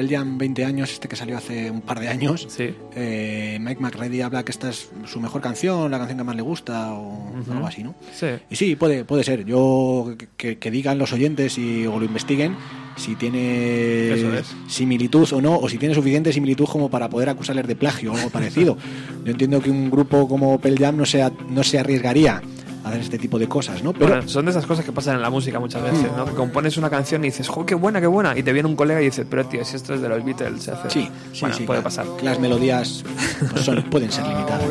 [0.10, 2.74] Jam 20 años, este que salió hace un par de años, Sí.
[2.96, 6.42] eh, Mike McReady habla que esta es su mejor canción, la canción que más le
[6.42, 7.96] gusta o algo así, ¿no?
[8.14, 8.28] Sí.
[8.50, 9.46] Y sí, puede, puede ser.
[9.46, 12.56] Yo que, que digan los oyentes y, o lo investiguen
[12.98, 14.54] si tiene es.
[14.68, 18.16] similitud o no, o si tiene suficiente similitud como para poder acusarles de plagio o
[18.18, 18.78] algo parecido.
[19.26, 22.42] Yo entiendo que un grupo como Pearl Jam no se, no se arriesgaría
[22.84, 23.94] hacer este tipo de cosas, ¿no?
[23.94, 26.26] Pero Bueno, son de esas cosas que pasan en la música muchas veces, ¿no?
[26.26, 28.38] Que compones una canción y dices, ¡jo, qué buena, qué buena!
[28.38, 30.64] Y te viene un colega y dices, pero tío, si esto es de los Beatles,
[30.64, 30.90] se hace.
[30.90, 31.84] sí, sí, bueno, sí, puede claro.
[31.84, 32.06] pasar.
[32.24, 33.04] Las melodías
[33.52, 34.64] pues, son- pueden ser limitadas.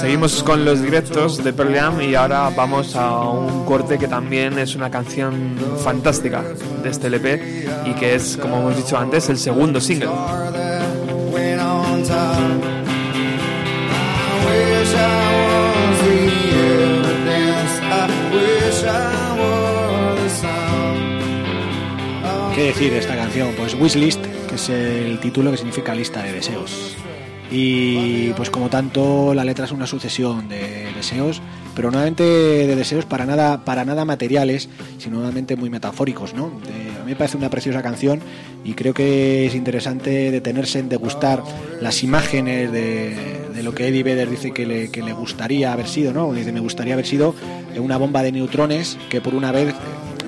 [0.00, 4.58] Seguimos con los directos de Pearl Jam y ahora vamos a un corte que también
[4.58, 5.54] es una canción
[5.84, 6.42] fantástica
[6.82, 10.08] de este LP y que es, como hemos dicho antes, el segundo single.
[22.54, 23.54] ¿Qué decir de esta canción?
[23.56, 26.96] Pues Wishlist, que es el título que significa lista de deseos.
[27.50, 31.42] Y pues como tanto la letra es una sucesión de deseos,
[31.74, 36.46] pero nuevamente de deseos para nada, para nada materiales, sino nuevamente muy metafóricos, ¿no?
[36.46, 38.20] A mí me parece una preciosa canción
[38.64, 41.42] y creo que es interesante detenerse en degustar
[41.80, 45.88] las imágenes de, de lo que Eddie Vedder dice que le, que le gustaría haber
[45.88, 46.32] sido, ¿no?
[46.32, 47.34] Dice, me gustaría haber sido
[47.76, 49.74] una bomba de neutrones que por una vez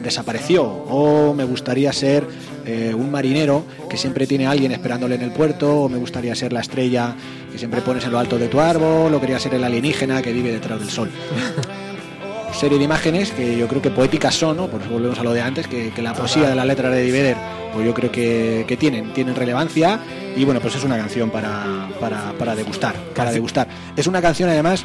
[0.03, 0.65] desapareció.
[0.65, 2.27] O me gustaría ser
[2.65, 6.35] eh, un marinero que siempre tiene a alguien esperándole en el puerto o me gustaría
[6.35, 7.15] ser la estrella
[7.51, 10.33] que siempre pones en lo alto de tu árbol o quería ser el alienígena que
[10.33, 11.11] vive detrás del sol.
[12.53, 14.69] Serie de imágenes que yo creo que poéticas son ¿no?
[14.69, 17.03] por eso volvemos a lo de antes que, que la poesía de la letra de
[17.03, 17.37] Eddie Vedder
[17.73, 20.01] pues yo creo que, que tienen tienen relevancia.
[20.37, 23.67] Y bueno pues es una canción para, para, para degustar para degustar.
[23.97, 24.85] Es una canción además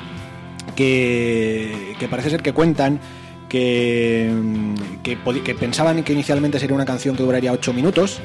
[0.76, 2.99] que, que parece ser que cuentan
[3.49, 4.31] que,
[5.03, 8.19] que, que pensaban que inicialmente sería una canción que duraría 8 minutos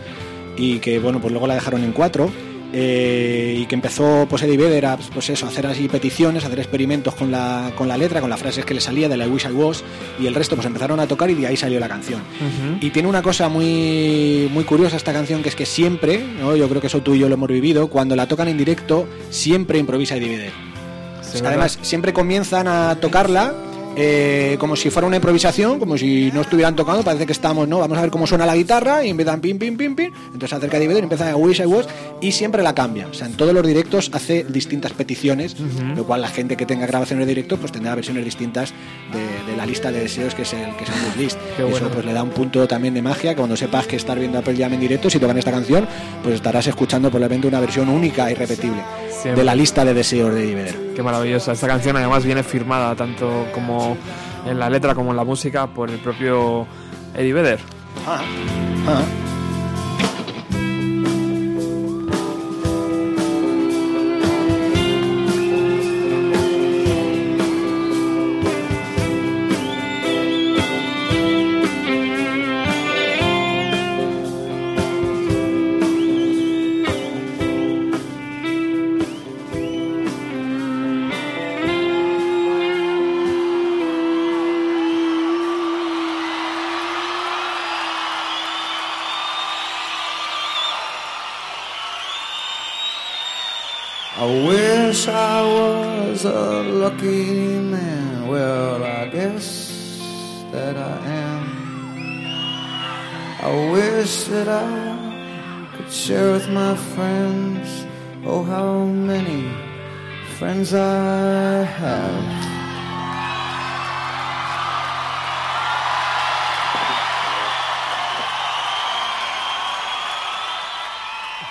[0.57, 2.31] y que bueno pues luego la dejaron en 4
[2.75, 7.31] y que empezó pues Eddie Vedder a pues eso, hacer así peticiones, hacer experimentos con
[7.31, 9.53] la, con la letra, con las frases que le salía de la I Wish I
[9.53, 9.85] Was
[10.19, 12.23] y el resto pues empezaron a tocar y de ahí salió la canción.
[12.81, 16.57] Y tiene una cosa muy, muy curiosa esta canción que es que siempre, ¿no?
[16.57, 19.07] yo creo que eso tú y yo lo hemos vivido, cuando la tocan en directo
[19.29, 20.53] siempre improvisa Eddie Vedder.
[21.21, 23.55] Sí, Además, siempre comienzan a tocarla
[23.97, 27.79] eh, como si fuera una improvisación, como si no estuvieran tocando, parece que estamos, ¿no?
[27.79, 30.13] Vamos a ver cómo suena la guitarra y empiezan pim, pim, pim, pim.
[30.27, 31.89] Entonces se acerca David y empieza a Wish I Was
[32.21, 33.07] y siempre la cambia.
[33.09, 35.57] O sea, en todos los directos hace distintas peticiones,
[35.95, 38.73] lo cual la gente que tenga grabaciones de directo pues tendrá versiones distintas
[39.13, 41.39] de, de la lista de deseos que es el que es el list.
[41.57, 41.77] Qué bueno.
[41.77, 44.39] Eso pues le da un punto también de magia que cuando sepas que estar viendo
[44.39, 45.87] Apple Jam en directo, si tocan esta canción,
[46.23, 48.83] pues estarás escuchando probablemente una versión única e irrepetible
[49.25, 50.93] de la lista de deseos de Eddie Vedder.
[50.95, 51.53] Qué maravillosa.
[51.53, 53.82] Esta canción además viene firmada tanto como
[54.47, 56.67] en la letra como en la música por el propio
[57.15, 57.61] Eddie Vedder.
[58.07, 58.23] Ah,
[58.87, 59.32] ah.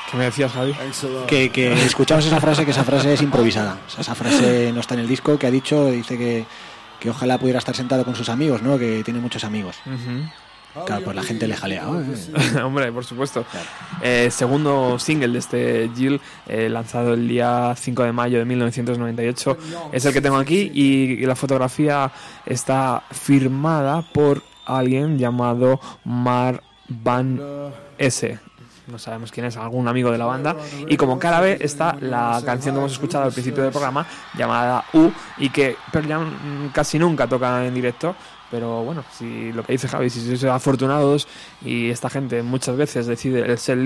[0.10, 0.74] ¿Qué me decías, Javi?
[1.28, 3.78] que, que escuchamos esa frase, que esa frase es improvisada.
[3.88, 6.46] O sea, esa frase no está en el disco, que ha dicho, dice que,
[7.00, 8.78] que ojalá pudiera estar sentado con sus amigos, ¿no?
[8.78, 9.78] Que tiene muchos amigos.
[10.86, 11.84] Claro, pues la gente le jalea.
[11.86, 13.44] "Ay, Hombre, por supuesto.
[14.02, 19.58] Eh, segundo single de este Jill, eh, lanzado el día 5 de mayo de 1998,
[19.92, 22.10] es el que tengo aquí y la fotografía
[22.46, 27.42] está firmada por alguien llamado Mar Van
[27.98, 28.40] S.
[28.88, 30.56] No sabemos quién es, algún amigo de la banda.
[30.88, 34.06] Y como cara B está la canción que hemos escuchado al principio del programa,
[34.38, 38.16] llamada U, y que Pearl casi nunca toca en directo.
[38.52, 41.26] Pero bueno, si lo que dice Javi, si sois afortunados
[41.64, 43.80] y esta gente muchas veces decide el set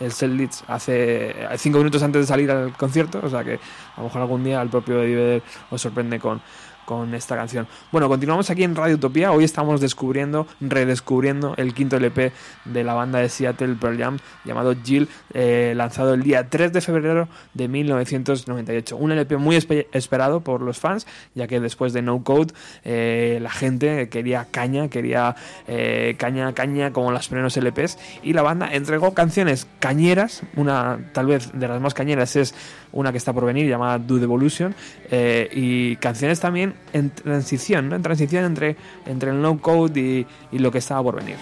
[0.00, 3.60] el set hace cinco minutos antes de salir al concierto, o sea que
[3.94, 6.40] a lo mejor algún día el propio Eddie os sorprende con,
[6.86, 7.66] con esta canción.
[7.92, 9.32] Bueno, continuamos aquí en Radio Utopía.
[9.32, 12.32] Hoy estamos descubriendo, redescubriendo el quinto LP
[12.64, 16.80] de la banda de Seattle Pearl Jam llamado Jill, eh, lanzado el día 3 de
[16.80, 18.96] febrero de 1998.
[18.96, 23.38] Un LP muy espe- esperado por los fans, ya que después de No Code eh,
[23.42, 25.34] la gente quería caña, quería
[25.66, 31.26] eh, caña, caña como las primeros LPs y la banda entregó canciones cañeras, una tal
[31.26, 32.54] vez de las más cañeras es
[32.96, 34.74] una que está por venir llamada Do Evolution
[35.10, 37.96] eh, y canciones también en transición, ¿no?
[37.96, 38.76] en transición entre,
[39.06, 41.36] entre el no code y, y lo que estaba por venir.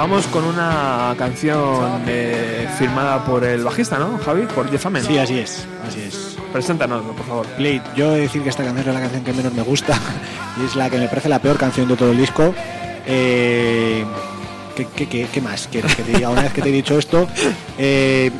[0.00, 4.46] Vamos con una canción eh, firmada por el bajista, ¿no, Javi?
[4.46, 5.06] Por Jeff Ament.
[5.06, 6.19] Sí, así es, así es.
[6.52, 7.46] Preséntanoslo, por favor.
[7.58, 9.98] Blade, yo he de decir que esta canción es la canción que menos me gusta
[10.60, 12.52] y es la que me parece la peor canción de todo el disco.
[13.06, 14.04] Eh,
[14.76, 16.28] ¿qué, qué, qué- qué más quieres que te diga?
[16.30, 17.26] Una vez que te he dicho esto,
[17.78, 18.30] eh,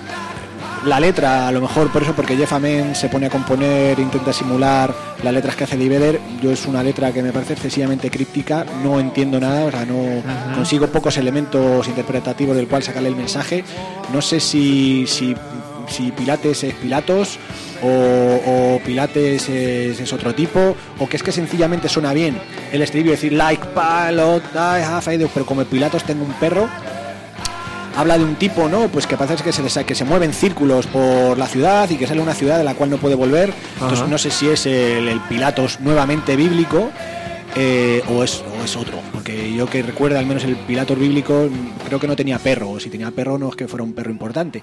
[0.85, 4.33] la letra, a lo mejor por eso, porque Jeff Amen se pone a componer, intenta
[4.33, 6.19] simular las letras que hace Lee Vedder.
[6.43, 10.23] Yo es una letra que me parece excesivamente críptica, no entiendo nada, o sea, no
[10.55, 13.63] consigo pocos elementos interpretativos del cual sacarle el mensaje.
[14.13, 15.35] No sé si, si,
[15.87, 17.39] si Pilates es Pilatos
[17.83, 17.87] o,
[18.77, 22.39] o Pilates es, es otro tipo, o que es que sencillamente suena bien
[22.73, 26.69] el estribillo, decir like pilot, I have a-", pero como el Pilatos tengo un perro,
[27.97, 28.89] habla de un tipo, ¿no?
[28.89, 31.97] Pues que parece que se, les- que se mueve en círculos por la ciudad y
[31.97, 33.53] que sale una ciudad de la cual no puede volver.
[33.75, 34.09] Entonces Ajá.
[34.09, 36.91] no sé si es el, el Pilatos nuevamente bíblico
[37.57, 38.99] eh, o, es, o es otro.
[39.13, 41.49] Porque yo que recuerda al menos el Pilatos bíblico
[41.87, 42.71] creo que no tenía perro.
[42.71, 44.63] O si tenía perro no es que fuera un perro importante.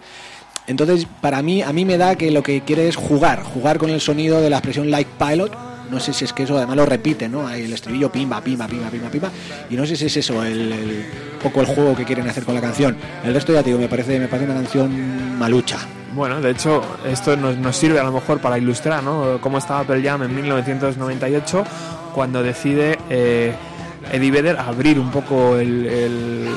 [0.67, 3.89] Entonces, para mí, a mí me da que lo que quiere es jugar, jugar con
[3.89, 5.51] el sonido de la expresión like pilot.
[5.89, 7.47] No sé si es que eso además lo repite, ¿no?
[7.47, 9.31] Ahí El estribillo pimba, pimba, pimba, pimba, pimba.
[9.69, 11.05] Y no sé si es eso, el,
[11.41, 12.97] poco el juego que quieren hacer con la canción.
[13.23, 15.77] El resto ya te digo, me parece, me parece una canción malucha.
[16.13, 19.39] Bueno, de hecho, esto nos, nos sirve a lo mejor para ilustrar ¿no?
[19.39, 21.63] cómo estaba Pearl Jam en 1998
[22.13, 23.53] cuando decide eh,
[24.11, 26.47] Eddie Vedder abrir un poco el, el-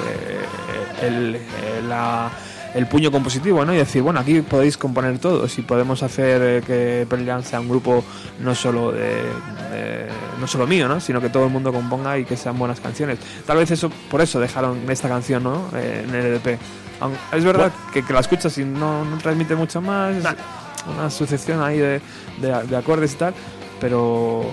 [1.02, 1.40] el- eh,
[1.88, 2.30] la,
[2.74, 3.74] el puño compositivo, ¿no?
[3.74, 7.68] Y decir, bueno, aquí podéis componer todos y podemos hacer eh, que Pearl sea un
[7.68, 8.04] grupo
[8.40, 9.24] no solo de,
[9.70, 10.08] de-
[10.40, 11.00] no solo mío, ¿no?
[11.00, 13.18] Sino que todo el mundo componga y que sean buenas canciones.
[13.46, 15.68] Tal vez eso, por eso dejaron esta canción, ¿no?
[15.74, 16.58] Eh, en el LP.
[17.00, 20.14] Aun- Es verdad que, que la escuchas y no, no transmite mucho más,
[20.94, 22.00] una sucesión ahí de,
[22.40, 23.34] de- de acordes y tal,
[23.80, 24.44] pero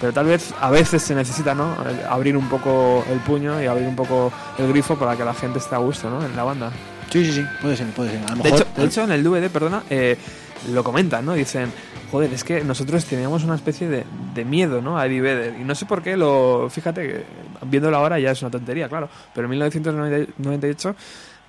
[0.00, 1.76] pero tal vez a veces se necesita ¿no?
[1.88, 5.32] El- abrir un poco el puño y abrir un poco el grifo para que la
[5.32, 6.24] gente esté a gusto ¿no?
[6.24, 6.70] en la banda.
[7.12, 8.20] Sí, sí, sí, puede ser, puede ser.
[8.26, 10.16] A lo De mejor, hecho, de hecho, en el DVD, perdona, eh,
[10.72, 11.34] lo comentan, ¿no?
[11.34, 11.70] Dicen,
[12.10, 14.04] joder, es que nosotros teníamos una especie de,
[14.34, 14.98] de miedo, ¿no?
[14.98, 15.54] A Eddie Vedder.
[15.60, 16.68] Y no sé por qué lo...
[16.70, 17.24] Fíjate, que
[17.66, 19.08] viéndolo ahora ya es una tontería, claro.
[19.34, 20.96] Pero en 1998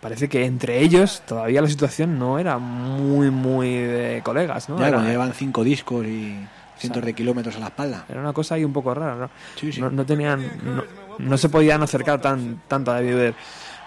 [0.02, 4.80] parece que entre ellos todavía la situación no era muy, muy de colegas, ¿no?
[4.80, 6.36] ya Era- llevan cinco discos y
[6.78, 8.04] cientos sea, de kilómetros a la espalda.
[8.10, 9.30] era una cosa ahí un poco rara, ¿no?
[9.56, 9.80] Sí, sí.
[9.80, 10.84] No, no tenían, no,
[11.20, 13.36] no se podían acercar tan, tanto a Eddie Vedder,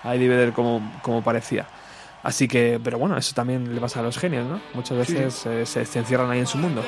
[0.07, 1.67] a Eddie Vedder como, como parecía.
[2.23, 4.61] Así que, pero bueno, eso también le pasa a los genios, ¿no?
[4.75, 6.83] Muchas Sí, veces eh, se, se encierran ahí en su mundo.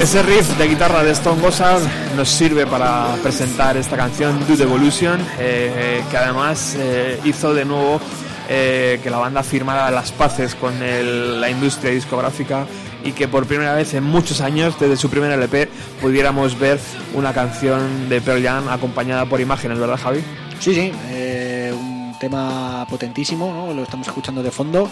[0.00, 1.82] Ese riff de guitarra de Stone Gossard
[2.16, 8.00] nos sirve para presentar esta canción the Evolution, eh, que además eh, hizo de nuevo
[8.48, 12.66] eh, que la banda firmara las paces con el- la industria discográfica
[13.04, 15.68] y que por primera vez en muchos años, desde su primer LP,
[16.00, 16.80] pudiéramos ver
[17.14, 20.20] una canción de Pearl Jam acompañada por imágenes, ¿verdad, Javi?
[20.58, 24.90] Sí, sí, eh, un tema potentísimo, lo estamos escuchando de fondo,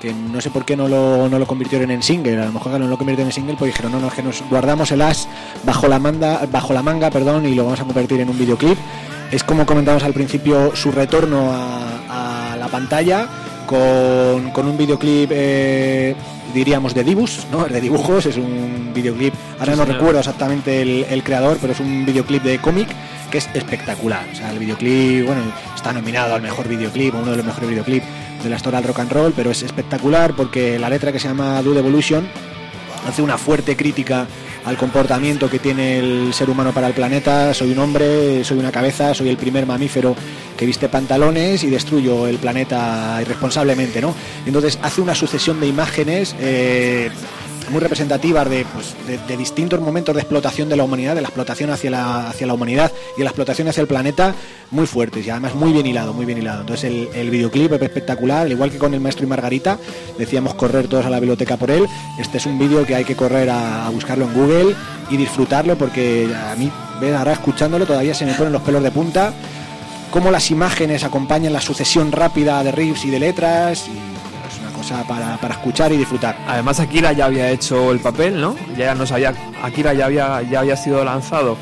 [0.00, 2.78] que no sé por qué no lo, no lo convirtieron en single, a lo mejor
[2.78, 5.28] no lo convirtieron en single, pues dijeron, no, no, es que nos guardamos el as
[5.64, 8.78] bajo la, manga, bajo la manga perdón, y lo vamos a convertir en un videoclip.
[9.30, 13.28] Es como comentamos al principio, su retorno a, a la pantalla
[13.66, 16.14] con, con un videoclip, eh,
[16.54, 17.64] diríamos, de dibus, ¿no?
[17.64, 19.98] de dibujos, es un videoclip, ahora Sí, no señor.
[19.98, 22.88] recuerdo exactamente el, el creador, pero es un videoclip de cómic
[23.30, 24.26] que es espectacular.
[24.32, 25.42] O sea, el videoclip, bueno,
[25.74, 28.06] está nominado al mejor videoclip, uno de los mejores videoclips
[28.42, 31.28] de la historia del rock and roll, pero es espectacular porque la letra que se
[31.28, 32.26] llama Dude Evolution
[33.06, 34.26] hace una fuerte crítica
[34.64, 37.54] al comportamiento que tiene el ser humano para el planeta.
[37.54, 40.16] Soy un hombre, soy una cabeza, soy el primer mamífero
[40.56, 44.12] que viste pantalones y destruyo el planeta irresponsablemente, ¿no?
[44.44, 47.10] Entonces hace una sucesión de imágenes eh,
[47.70, 51.70] muy representativas de, pues, de, distintos momentos de explotación de la humanidad, de la explotación
[51.70, 54.34] hacia la, hacia la humanidad y de la explotación hacia el planeta,
[54.70, 56.60] muy fuertes y además muy bien hilado, muy bien hilado.
[56.60, 59.78] Entonces el, videoclip es espectacular, al igual que con el maestro y Margarita,
[60.18, 61.86] decíamos correr todos a la biblioteca por él.
[62.18, 64.74] Este es un vídeo que hay que correr a, a buscarlo en Google
[65.10, 68.90] y disfrutarlo porque a mí, ven, ahora escuchándolo todavía se me ponen los pelos de
[68.90, 69.32] punta.
[70.10, 73.88] Cómo las imágenes acompañan la sucesión rápida de riffs y de letras.
[73.88, 74.15] Y
[74.86, 76.36] cosa para, para escuchar y disfrutar.
[76.46, 78.54] Además Akira ya había hecho el papel, ¿no?
[78.76, 81.56] Ya nos había Akira ya había ya había sido lanzado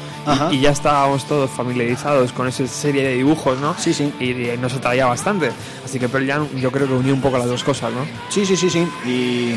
[0.50, 3.74] y- y, ya estábamos todos familiarizados con esa serie de dibujos, ¿no?
[3.78, 4.12] Sí, sí.
[4.20, 5.50] Y, y nos atraía bastante.
[5.84, 8.04] Así que Pearl Jam yo creo que unió un poco las dos cosas, ¿no?
[8.28, 8.86] Sí, sí, sí, sí.
[9.06, 9.54] Y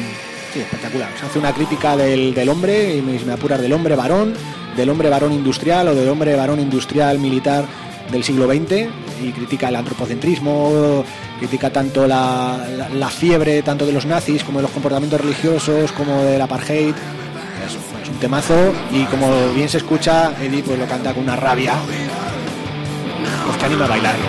[0.53, 1.09] sí, espectacular.
[1.20, 4.34] Se hace una crítica del, del hombre, y me, me apuras del hombre varón,
[4.76, 7.65] del hombre varón industrial o del hombre varón industrial militar
[8.12, 8.88] del siglo XX
[9.24, 11.03] y critica el antropocentrismo,
[11.39, 16.41] critica tanto la, fiebre tanto de los nazis como de los comportamientos religiosos como del
[16.41, 16.93] apartheid.
[17.66, 21.36] Es, es un temazo y como bien se escucha, Eddie pues lo canta con una
[21.36, 21.74] rabia
[23.45, 24.28] pues que anima a bailarlo.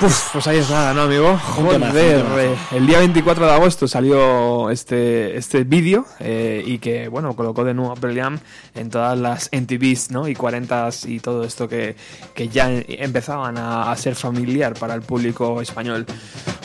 [0.00, 1.36] Puf, pues ahí es nada, ¿no, amigo?
[1.36, 7.34] Joder, eh, el día 24 de agosto salió este, este vídeo eh, y que, bueno,
[7.34, 8.38] colocó de nuevo a Pearl Jam
[8.76, 10.28] en todas las NTVs, ¿no?
[10.28, 11.96] Y 40s y todo esto que,
[12.32, 16.06] que ya empezaban a, a ser familiar para el público español.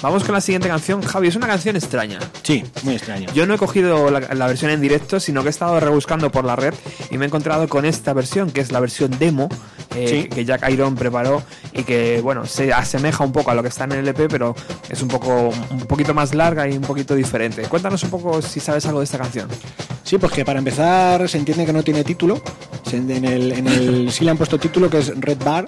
[0.03, 1.01] Vamos con la siguiente canción.
[1.01, 2.19] Javi, es una canción extraña.
[2.43, 3.29] Sí, muy extraño.
[3.33, 6.45] Yo no he cogido la, la versión en directo, sino que he estado rebuscando por
[6.45, 6.75] la red
[7.09, 9.49] y me he encontrado con esta versión, que es la versión demo
[9.95, 10.29] eh, Sí.
[10.29, 13.85] que Jack Iron preparó y que, bueno, se asemeja un poco a lo que está
[13.85, 14.55] en el EP, pero
[14.89, 17.63] es un poco un poquito más larga y un poquito diferente.
[17.63, 19.47] Cuéntanos un poco si sabes algo de esta canción.
[20.03, 22.41] Sí, pues que para empezar se entiende que no tiene título.
[22.93, 25.65] En el, en el sí le han puesto título que es Red Bar,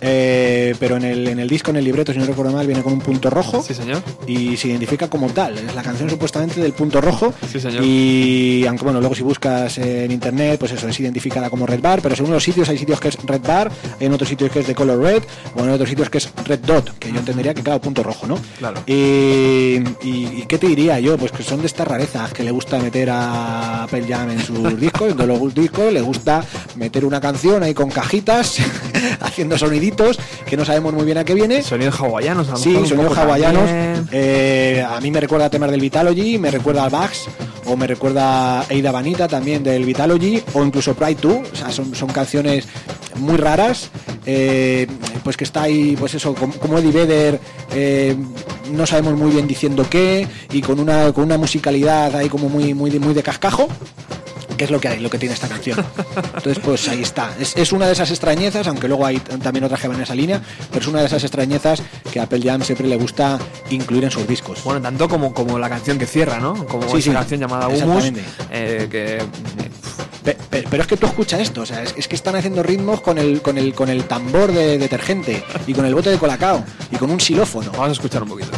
[0.00, 2.82] eh, pero en el, en el disco, en el libreto, si no recuerdo mal, viene
[2.82, 3.62] con un punto rojo.
[3.62, 4.02] Sí, señor.
[4.26, 5.58] Y se identifica como tal.
[5.58, 7.32] Es la canción supuestamente del punto rojo.
[7.50, 7.84] Sí, señor.
[7.84, 12.00] Y aunque bueno, luego si buscas en internet, pues eso es identificada como Red Bar,
[12.02, 13.70] pero según los sitios hay sitios que es Red Bar,
[14.00, 15.22] en otros sitios que es de color red,
[15.54, 18.26] o en otros sitios que es Red Dot, que yo entendería que claro, punto rojo,
[18.26, 18.38] ¿no?
[18.58, 18.82] Claro.
[18.86, 19.80] Y
[20.48, 21.16] qué te diría yo?
[21.18, 24.78] Pues que son de estas rarezas que le gusta meter a Apple Jam en sus
[24.80, 26.44] discos, en todos los discos, le gusta
[26.76, 28.58] meter una canción ahí con cajitas,
[29.20, 31.62] haciendo soniditos que no sabemos muy bien a qué viene.
[31.62, 33.68] Sonidos hawaianos, a Sí, sonidos hawaianos.
[34.12, 37.26] Eh, a mí me recuerda a temas del Vitalogy, me recuerda al Bax,
[37.66, 41.36] o me recuerda a Eida Vanita también del Vitalogy, o incluso Pride 2.
[41.52, 42.66] O sea, son, son canciones
[43.16, 43.90] muy raras.
[44.26, 44.86] eh,
[45.24, 47.40] pues que está ahí, pues eso, como, como Eddie Vedder,
[47.72, 48.16] eh,
[48.72, 52.72] no sabemos muy bien diciendo qué, y con una, con una musicalidad ahí como muy,
[52.74, 53.68] muy, muy de cascajo.
[54.58, 55.82] Que es lo que hay, lo que tiene esta canción.
[56.26, 57.32] Entonces, pues ahí está.
[57.40, 60.14] Es, es una de esas extrañezas, aunque luego hay también otras que van en esa
[60.14, 61.80] línea, pero es una de esas extrañezas
[62.12, 63.38] que a Apple Jam siempre le gusta
[63.70, 64.62] incluir en sus discos.
[64.64, 66.66] Bueno, tanto como, como la canción que cierra, ¿no?
[66.66, 68.04] Como Sí, esa sí, canción llamada Humus,
[68.50, 69.22] eh, que
[70.24, 72.62] Pe- pe- Pero, es que tú escuchas esto, o sea, es, es que están haciendo
[72.62, 76.18] ritmos con el, con el, con el tambor de detergente y con el bote de
[76.18, 77.70] colacao y con un xilófono.
[77.72, 78.50] Vamos a escuchar un poquito.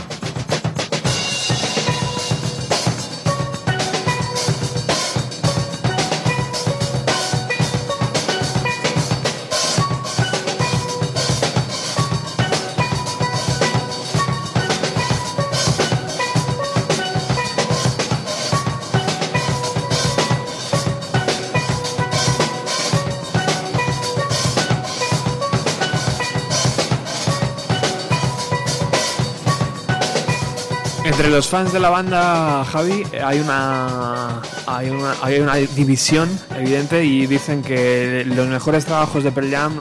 [31.40, 37.26] Los fans de la banda, Javi, hay una, hay una, hay una división evidente y
[37.26, 39.80] dicen que los mejores trabajos de Pearl Jam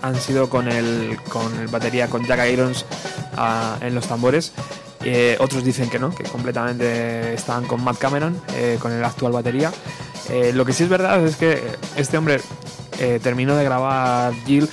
[0.00, 2.86] han sido con el, con el batería, con Jack Irons
[3.36, 4.52] ah, en los tambores.
[5.04, 9.32] Eh, otros dicen que no, que completamente estaban con Matt Cameron, eh, con el actual
[9.32, 9.72] batería.
[10.30, 11.60] Eh, lo que sí es verdad es que
[11.96, 12.40] este hombre
[13.24, 14.68] terminó de grabar Jill,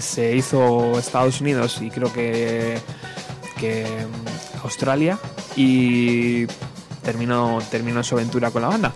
[0.00, 2.80] se hizo Estados Unidos y creo que
[3.60, 3.84] que
[4.62, 5.18] Australia
[5.56, 6.46] y
[7.02, 8.92] terminó, terminó su aventura con la banda.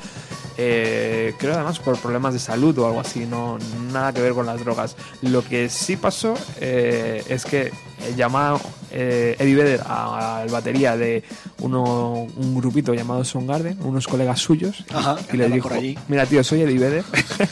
[0.56, 3.58] Eh, creo además por problemas de salud o algo así, no
[3.92, 4.96] nada que ver con las drogas.
[5.22, 7.72] Lo que sí pasó eh, es que
[8.16, 8.60] llamaba
[8.92, 11.24] eh, Eddie Vedder al batería de
[11.60, 16.44] uno, un grupito llamado Soundgarden, unos colegas suyos, Ajá, y le andaban dijo, mira tío,
[16.44, 17.04] soy Eddie Vedder,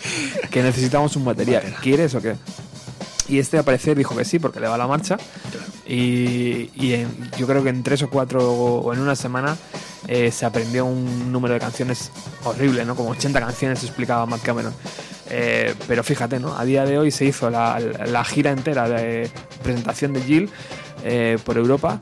[0.50, 2.36] que necesitamos un batería, ¿quieres o qué?
[3.28, 5.16] Y este al parecer dijo que sí, porque le va la marcha.
[5.86, 9.56] Y, en- yo creo que en tres o cuatro o en una semana
[10.08, 12.10] eh, se aprendió un número de canciones
[12.44, 12.94] horrible, ¿no?
[12.96, 14.72] Como 80 canciones explicaba Matt Cameron.
[15.30, 16.56] Eh, pero fíjate, ¿no?
[16.56, 19.30] A día de hoy se hizo la, la gira entera de
[19.62, 20.50] presentación de Jill
[21.04, 22.00] eh, por Europa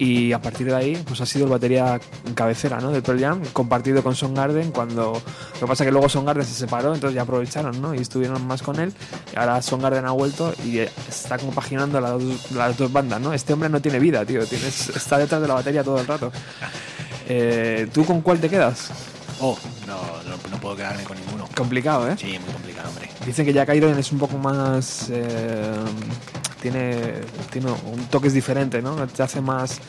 [0.00, 2.00] y a partir de ahí pues ha sido el batería
[2.34, 2.90] cabecera ¿no?
[2.90, 6.54] del Pearl Jam compartido con Soundgarden cuando lo que pasa es que luego Soundgarden se
[6.54, 7.94] separó entonces ya aprovecharon ¿no?
[7.94, 8.94] y estuvieron más con él
[9.32, 13.34] y ahora Soundgarden ha vuelto y está compaginando las dos, las dos bandas ¿no?
[13.34, 16.32] este hombre no tiene vida tío Tienes, está detrás de la batería todo el rato
[17.32, 18.90] Eh, ¿tú con cuál te quedas?
[19.40, 19.96] Oh, no,
[20.28, 21.48] no, no puedo quedarme con ninguno.
[21.56, 22.16] complicado ¿eh?
[22.18, 23.08] Sí, muy complicado, hombre.
[23.24, 25.08] Dicen que Jack Iron es un poco más.
[25.10, 25.72] eh,
[26.60, 27.14] tiene,
[27.50, 29.06] tiene un toque diferente, ¿no?
[29.08, 29.80] Te hace más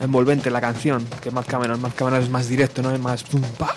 [0.00, 1.80] envolvente la canción que Matt Cameron.
[1.80, 2.92] Matt Cameron es más directo, ¿no?
[2.92, 3.22] Es más.
[3.24, 3.74] pum, pa.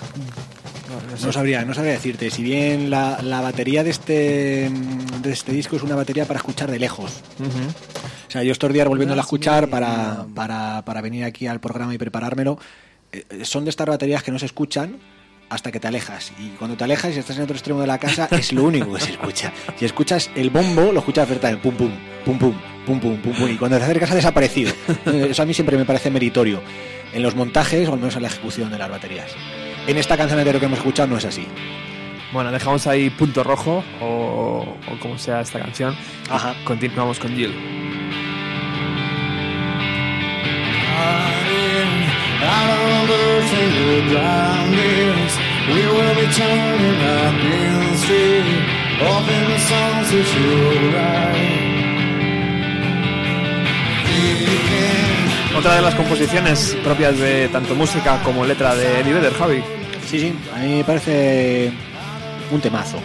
[0.89, 1.25] No, no sé.
[1.25, 2.29] No sabría, no sabría decirte.
[2.31, 4.71] Si bien la, la batería de este,
[5.21, 7.21] de este disco es una batería para escuchar de lejos.
[8.27, 11.93] O sea, yo estos días volviéndola a escuchar para, para, para venir aquí al programa
[11.93, 12.59] y preparármelo,
[13.11, 14.97] eh, son de estas baterías que no se escuchan
[15.49, 16.31] hasta que te alejas.
[16.39, 18.93] Y cuando te alejas y estás en otro extremo de la casa, es lo único
[18.93, 19.51] que se escucha.
[19.77, 21.63] Si escuchas el bombo, lo escuchas perfectamente.
[21.63, 21.91] Pum, pum,
[22.25, 22.53] pum, pum,
[22.85, 23.49] pum, pum, pum, pum.
[23.51, 24.71] Y cuando te acercas ha desaparecido.
[25.05, 26.61] Eso a mí siempre me parece meritorio.
[27.13, 29.31] En los montajes o al menos en la ejecución de las baterías.
[29.87, 31.47] En esta canción entero que hemos escuchado no es así.
[32.31, 35.95] Bueno, dejamos ahí punto rojo o, o como sea esta canción.
[36.29, 36.53] Ajá.
[36.63, 37.55] Continuamos con Jill.
[42.41, 45.33] Out on the single blindness,
[45.73, 48.47] we will be turning up in the street,
[49.07, 50.49] off in the songs that you
[50.93, 51.69] write.
[54.05, 59.61] Thinking Otra de las composiciones propias de tanto música como letra de Eddie Vedder, Javi.
[60.07, 61.71] Sí, sí, a mí me parece
[62.51, 62.97] un temazo.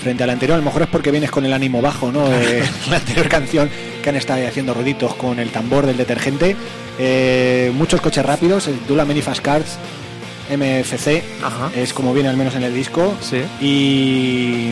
[0.00, 2.28] Frente al anterior, a lo mejor es porque vienes con el ánimo bajo, ¿no?
[2.28, 3.68] De la anterior canción
[4.02, 6.56] que han estado haciendo ruiditos con el tambor del detergente.
[6.98, 9.78] Eh, muchos coches rápidos, el Dula Many Fast Cars
[10.50, 11.22] MFC
[11.76, 13.14] es como viene al menos en el disco.
[13.60, 14.70] Y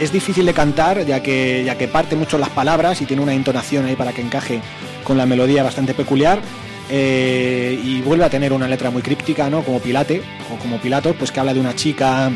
[0.00, 3.34] es difícil de cantar ya que, ya que parte mucho las palabras y tiene una
[3.34, 4.60] entonación ahí para que encaje
[5.04, 6.40] con la melodía bastante peculiar.
[6.88, 9.62] Eh, y vuelve a tener una letra muy críptica, ¿no?
[9.62, 10.22] Como Pilate
[10.54, 12.30] o como Pilatos, pues que habla de una chica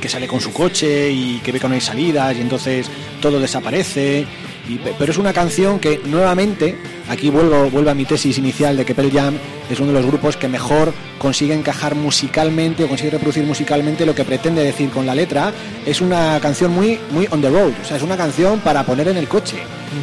[0.00, 2.86] que sale con su coche y que ve que no hay salidas y entonces
[3.20, 4.26] todo desaparece.
[4.68, 6.76] Y- pero es una canción que nuevamente,
[7.12, 9.34] aquí vuelvo, vuelvo a mi tesis inicial de que Pearl Jam
[9.70, 14.14] es uno de los grupos que mejor consigue encajar musicalmente o consigue reproducir musicalmente lo
[14.14, 15.52] que pretende decir con la letra.
[15.86, 19.08] Es una canción muy, muy on the road, o sea, es una canción para poner
[19.08, 19.56] en el coche.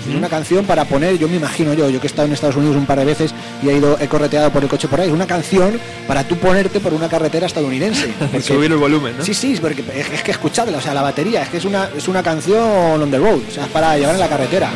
[0.08, 2.56] Es una canción para poner, yo me imagino yo, yo que he estado en Estados
[2.56, 3.34] Unidos un par de veces
[3.64, 6.36] y he ido, he correteado por el coche por ahí, es una canción para tú
[6.38, 8.08] ponerte por una carretera estadounidense.
[8.20, 9.26] Porque- Subir el volumen, ¿no?
[9.26, 11.66] Sí, sí, es porque es, es que escuchadla, o sea, la batería, es que es
[11.66, 14.70] una, es una canción on the road, o sea, es para llevar en la carretera.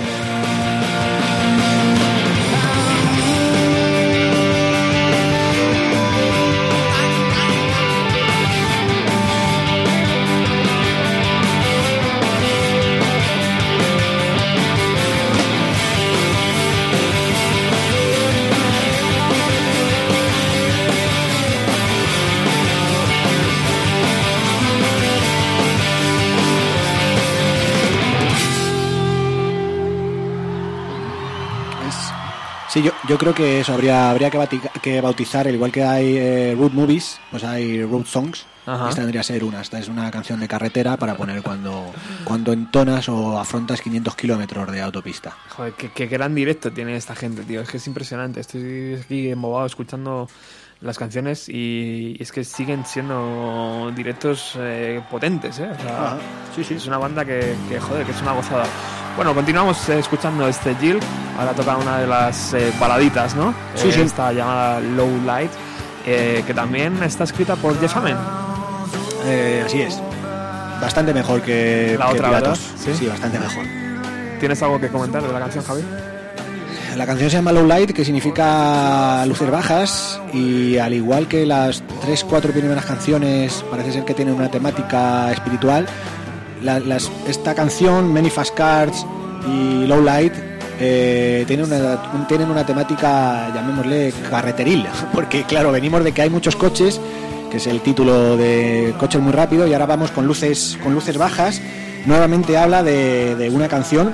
[32.73, 35.83] Sí, yo, yo creo que eso habría, habría que, bati- que bautizar, al igual que
[35.83, 38.47] hay eh, road movies, pues hay road songs.
[38.65, 38.89] Ajá.
[38.89, 39.61] Esta tendría que ser una.
[39.61, 41.93] Esta es una canción de carretera para poner cuando,
[42.23, 45.37] cuando entonas o afrontas 500 kilómetros de autopista.
[45.49, 47.61] Joder, qué, qué gran directo tiene esta gente, tío.
[47.61, 48.39] Es que es impresionante.
[48.39, 50.27] Estoy aquí embobado escuchando
[50.83, 55.69] las canciones y, y es que siguen siendo directos eh, potentes, ¿eh?
[55.71, 56.17] O sea, Ajá.
[56.55, 56.73] Sí, sí.
[56.75, 58.65] Es una banda que, que, joder, que es una gozada.
[59.15, 60.99] Bueno, continuamos eh, escuchando este Jill.
[61.39, 63.53] Ahora toca una de las eh, baladitas, ¿no?
[63.75, 64.01] Sí, sí.
[64.01, 65.51] Esta llamada Low Light,
[66.05, 68.17] que también está escrita por Jeff Amen.
[69.65, 70.01] Así es.
[70.81, 72.59] Bastante mejor que, La que otra, Piratos.
[72.85, 72.99] ¿verdad?
[72.99, 73.63] Sí, bastante mejor.
[74.39, 75.81] ¿Tienes algo que comentar de la canción, Javi?
[76.95, 81.81] La canción se llama Low Light, que significa luces bajas, y al igual que las
[82.01, 85.87] tres, cuatro primeras canciones, parece ser que tienen una temática espiritual.
[87.27, 89.05] esta canción, Many Fast Cards
[89.47, 90.33] y Low Light,
[90.79, 96.29] eh, tienen, una, un- tienen una temática, llamémosle, carreteril, porque claro, venimos de que hay
[96.29, 97.01] muchos coches,
[97.49, 101.17] que es el título de Coches muy rápido, y ahora vamos con luces, con luces
[101.17, 101.59] bajas.
[102.05, 104.11] Nuevamente habla de, de una canción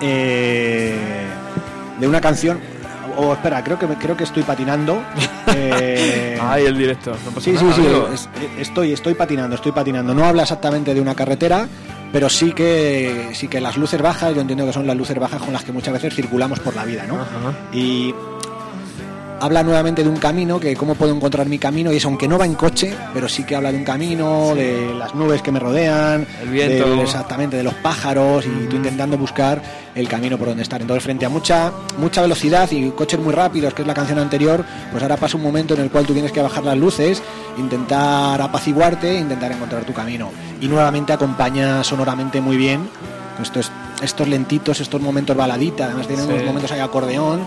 [0.00, 0.94] eh,
[1.98, 2.58] de una canción.
[3.18, 5.02] O espera, creo que creo que estoy patinando.
[5.54, 7.12] Eh, Ay, el directo.
[7.34, 7.86] No sí, sí, nada, sí.
[8.14, 8.28] es-
[8.58, 10.12] estoy, estoy patinando, estoy patinando.
[10.14, 11.66] No habla exactamente de una carretera,
[12.12, 15.40] pero sí que sí que las luces bajas, yo entiendo que son las luces bajas
[15.40, 17.16] con las que muchas veces circulamos por la vida, ¿no?
[17.72, 18.14] Y
[19.40, 22.38] habla nuevamente de un camino, que cómo puedo encontrar mi camino, y es aunque no
[22.38, 25.58] va en coche, pero sí que habla de un camino, de las nubes que me
[25.60, 26.88] rodean, El viento.
[26.96, 29.60] de- exactamente, de los pájaros, y tú intentando buscar
[29.94, 30.80] el camino por donde estar.
[30.80, 34.64] Entonces, frente a mucha, mucha velocidad y coches muy rápidos, que es la canción anterior,
[34.90, 37.22] pues ahora pasa un momento en el cual tú tienes que bajar las luces,
[37.58, 40.30] intentar apaciguarte, intentar encontrar tu camino.
[40.60, 42.88] Y nuevamente acompaña sonoramente muy bien
[43.42, 43.70] estos,
[44.02, 46.32] estos lentitos, estos momentos baladita, además tienen Sí.
[46.32, 47.40] unos momentos ahí acordeón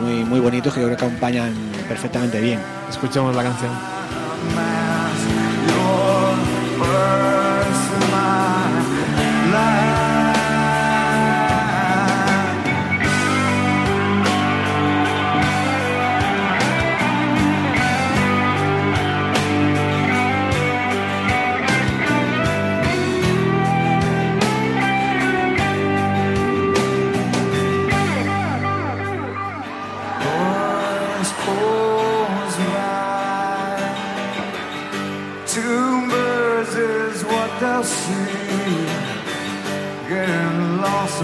[0.00, 1.52] muy, muy bonitos que yo creo que acompañan
[1.88, 2.60] perfectamente bien.
[2.88, 3.70] Escuchemos la canción.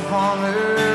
[0.07, 0.86] upon earth.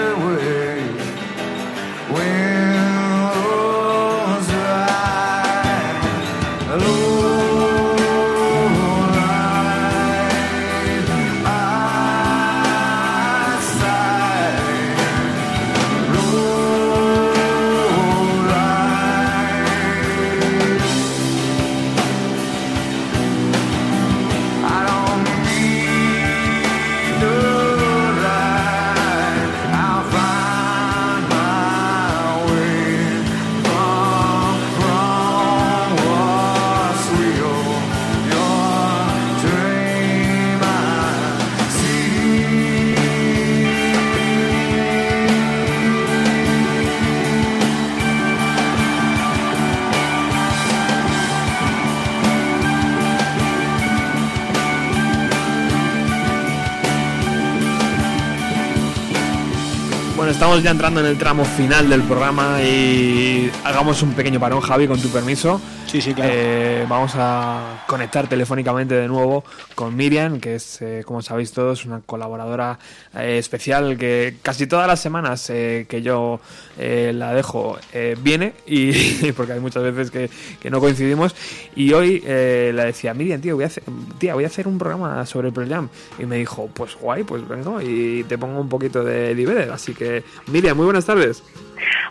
[60.52, 64.86] Estamos ya entrando en el tramo final del programa y hagamos un pequeño parón, Javi,
[64.86, 65.62] con tu permiso.
[65.92, 66.32] Sí, sí, claro.
[66.34, 69.44] Eh, vamos a conectar telefónicamente de nuevo
[69.76, 72.80] con Miriam, que es, eh, como sabéis todos, una colaboradora
[73.14, 76.40] eh, especial que casi todas las semanas eh, que yo
[76.78, 80.30] eh, la dejo eh, viene, y porque hay muchas veces que,
[80.62, 81.36] que no coincidimos.
[81.76, 83.84] Y hoy eh, le decía, Miriam, tío, voy a hacer,
[84.18, 85.90] tía, voy a hacer un programa sobre el Pearl Jam.
[86.18, 89.70] Y me dijo, pues guay, pues vengo y te pongo un poquito de Vedder.
[89.72, 91.44] Así que, Miriam, muy buenas tardes.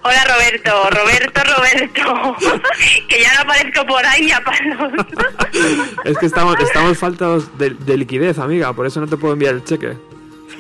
[0.03, 2.37] Hola Roberto, Roberto, Roberto,
[3.09, 3.45] que ya no
[3.87, 4.93] por ahí a palos.
[6.05, 9.55] Es que estamos, estamos faltos de, de liquidez, amiga, por eso no te puedo enviar
[9.55, 9.97] el cheque.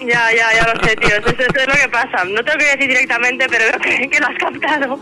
[0.00, 2.24] ya, ya, ya lo sé, tío, eso, eso es lo que pasa.
[2.24, 4.98] No te lo quería decir directamente, pero veo que, que lo has captado.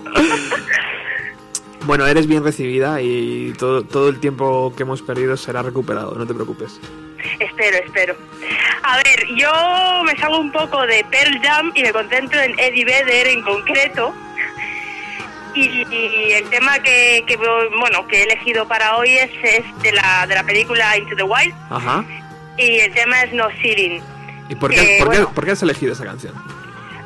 [1.84, 6.26] Bueno, eres bien recibida y todo, todo el tiempo que hemos perdido será recuperado, no
[6.26, 6.80] te preocupes.
[7.38, 8.16] espero, espero.
[8.82, 12.84] A ver, yo me salgo un poco de Pearl Jam y me concentro en Eddie
[12.84, 14.14] Vedder en concreto.
[15.58, 19.92] Y, y el tema que, que, bueno, que he elegido para hoy es, es de,
[19.92, 22.04] la, de la película Into the Wild Ajá.
[22.56, 24.00] y el tema es No Sitting.
[24.48, 26.34] ¿Y por qué, Eh, por, qué, por qué has elegido esa canción?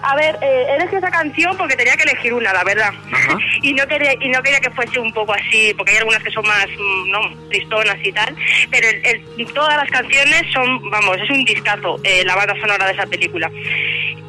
[0.04, 2.90] A ver, eh, elegí esa canción porque tenía que elegir una, la verdad.
[3.12, 3.38] Ajá.
[3.62, 6.30] Y no quería y no quería que fuese un poco así, porque hay algunas que
[6.32, 8.34] son más, mm, no, tristonas y tal.
[8.70, 9.06] Pero el-
[9.38, 13.06] el- todas las canciones son, vamos, es un discazo, eh, la banda sonora de esa
[13.06, 13.48] película.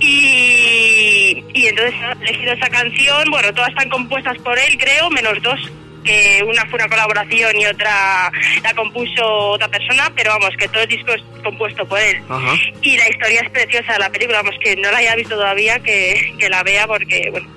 [0.03, 5.41] Y, y entonces he elegido esa canción, bueno, todas están compuestas por él, creo, menos
[5.41, 5.59] dos
[6.03, 8.29] que una fue una colaboración y otra
[8.61, 12.21] la compuso otra persona, pero vamos, que todo el disco es compuesto por él.
[12.29, 12.55] Ajá.
[12.81, 15.79] Y la historia es preciosa de la película, vamos, que no la haya visto todavía,
[15.79, 17.47] que, que la vea porque, bueno,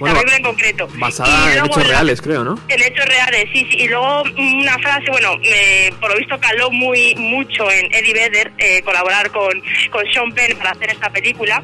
[0.00, 0.88] Bueno, la película en concreto.
[0.94, 2.58] Basada en hechos reales, creo, ¿no?
[2.68, 3.76] En hechos reales, sí, sí.
[3.82, 8.52] Y luego una frase, bueno, me- por lo visto caló muy mucho en Eddie Vedder
[8.58, 9.50] eh, colaborar con,
[9.90, 11.62] con Sean Penn para hacer esta película.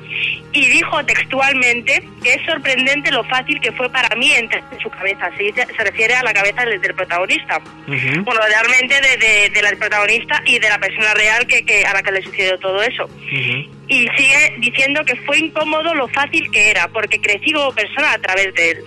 [0.53, 4.89] Y dijo textualmente que es sorprendente lo fácil que fue para mí entrar en su
[4.91, 5.31] cabeza.
[5.37, 7.61] Se, se refiere a la cabeza del, del protagonista.
[7.87, 11.93] Bueno, realmente de, de- de la protagonista y de la persona real que, que a
[11.95, 13.05] la que le sucedió todo eso.
[13.05, 13.76] Ujú.
[13.89, 18.19] Y sigue diciendo que fue incómodo lo fácil que era, porque crecí como persona a
[18.19, 18.85] través de él.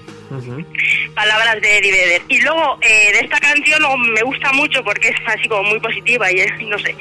[1.15, 2.21] Palabras de Eddie Vedder.
[2.27, 5.79] Y luego eh, de esta canción oh, me gusta mucho porque es así como muy
[5.79, 6.95] positiva y es, no sé.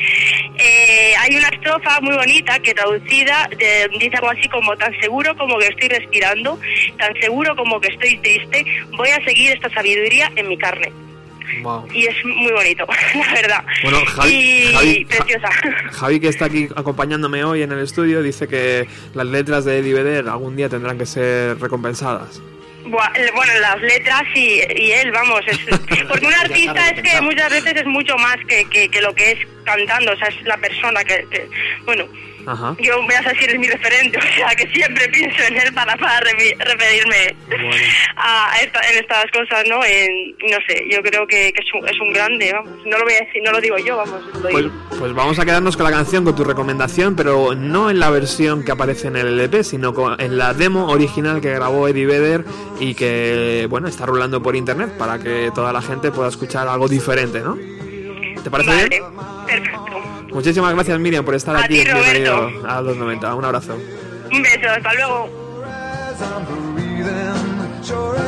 [0.58, 5.36] Eh, hay una estrofa muy bonita que traducida de- dice algo así como tan seguro
[5.36, 6.58] como que estoy respirando,
[6.98, 8.64] tan seguro como que estoy triste,
[8.96, 10.90] voy a seguir esta sabiduría en mi carne.
[11.62, 11.86] Wow.
[11.92, 13.64] Y es muy bonito, la verdad.
[13.82, 15.48] Bueno, Javi- y Javi- preciosa.
[15.92, 19.94] Javi, que está aquí acompañándome hoy en el estudio, dice que las letras de Eddie
[19.94, 22.40] Vedder algún día tendrán que ser recompensadas.
[22.84, 25.58] Bueno, las letras y, y él, vamos, es,
[26.08, 29.32] porque un artista es que muchas veces es mucho más que, que, que lo que
[29.32, 31.48] es cantando, o sea, es la persona que, que-
[31.84, 32.06] bueno,
[32.50, 32.74] Ajá.
[32.80, 35.96] yo voy a decir es mi referente, o sea, que siempre pienso en él para,
[35.96, 37.34] para referirme
[38.16, 39.84] a esta- en estas cosas, ¿no?
[39.84, 43.04] En- no sé, yo creo que, que es, un, es un grande, vamos, no lo
[43.04, 44.74] voy a decir, no lo digo yo, vamos, lo Pues, digo.
[44.98, 48.64] pues vamos a quedarnos con la canción, con tu recomendación, pero no en la versión
[48.64, 52.44] que aparece en el LP, sino con- en la demo original que grabó Eddie Vedder
[52.80, 56.88] y que, bueno, está rulando por internet para que toda la gente pueda escuchar algo
[56.88, 57.56] diferente, ¿no?
[58.42, 59.02] ¿Te parece Vale, bien?
[59.46, 60.17] perfecto.
[60.32, 61.78] Muchísimas gracias, Miriam, por estar A aquí.
[61.78, 62.68] ti, Bienvenido Roberto.
[62.68, 63.34] a los 90.
[63.34, 63.74] Un abrazo.
[64.30, 65.28] Un beso, hasta luego.
[66.46, 68.18] breathing, sure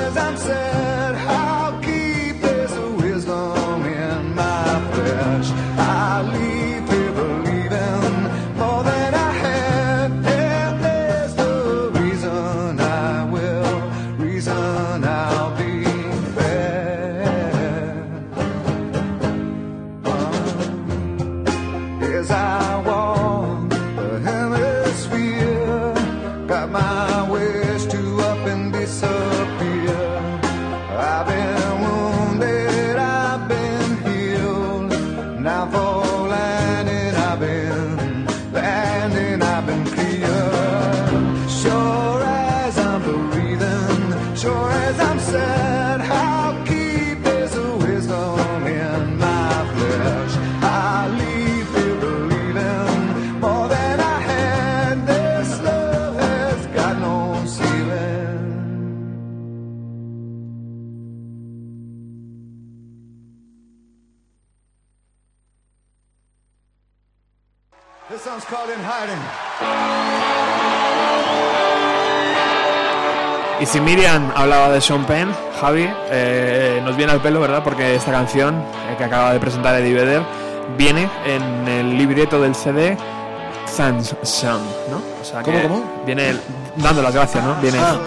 [74.40, 75.30] hablaba de Sean Penn,
[75.60, 77.62] Javi, eh, nos viene al pelo, ¿verdad?
[77.62, 78.54] Porque esta canción
[78.90, 80.22] eh, que acaba de presentar Eddie Vedder
[80.78, 82.96] viene en el libreto del CD
[83.76, 84.60] thanks song,
[84.90, 84.96] ¿no?
[85.20, 85.84] O sea, ¿Cómo, que cómo?
[86.06, 86.40] Viene el-
[86.76, 87.54] dando las gracias, ¿no?
[87.60, 87.98] Viene Ah.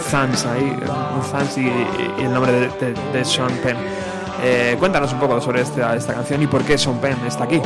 [0.45, 0.77] ahí,
[1.15, 1.23] un
[1.57, 1.61] y,
[2.21, 3.77] y el nombre de, de- de Sean Penn.
[4.43, 7.61] Eh, cuéntanos un poco sobre esta, esta canción y por qué Sean Penn está aquí.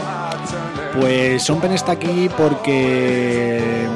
[0.99, 3.87] Pues Sean Penn está aquí porque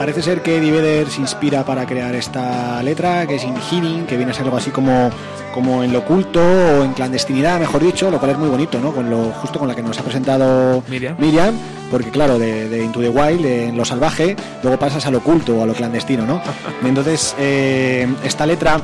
[0.00, 4.06] parece ser que Eddie Vedder se inspira para crear esta letra, que es In Hiding,
[4.06, 5.10] que viene a ser algo así como,
[5.52, 8.94] como en lo oculto o en clandestinidad, mejor dicho, lo cual es muy bonito, ¿no?
[8.94, 11.54] Con lo, justo con la que nos ha presentado Miriam.
[11.90, 15.58] porque claro, de, de Into the Wild, en lo salvaje, luego pasas a lo oculto
[15.58, 16.40] o a lo clandestino, ¿no?
[16.82, 18.80] Entonces, eh, esta letra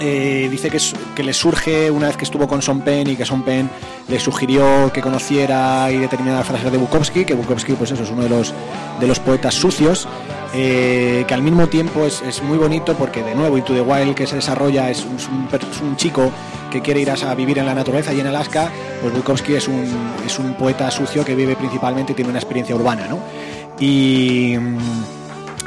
[0.00, 0.78] eh, dice que,
[1.14, 3.70] que le surge una vez que estuvo con Son Penn y que Son Penn
[4.08, 8.22] le sugirió que conociera y determinadas frases de Bukowski, que Bukowski pues eso es uno
[8.22, 8.54] de los,
[9.00, 10.06] de los poetas sucios,
[10.54, 14.14] eh, que al mismo tiempo es, es muy bonito porque de nuevo Into the Wild
[14.14, 16.30] que se desarrolla es un, es un es un chico
[16.70, 18.70] que quiere ir a, a vivir en la naturaleza y en Alaska,
[19.00, 19.84] pues Bukowski es un,
[20.24, 23.18] es un poeta sucio que vive principalmente y tiene una experiencia urbana, ¿no?
[23.78, 24.56] Y...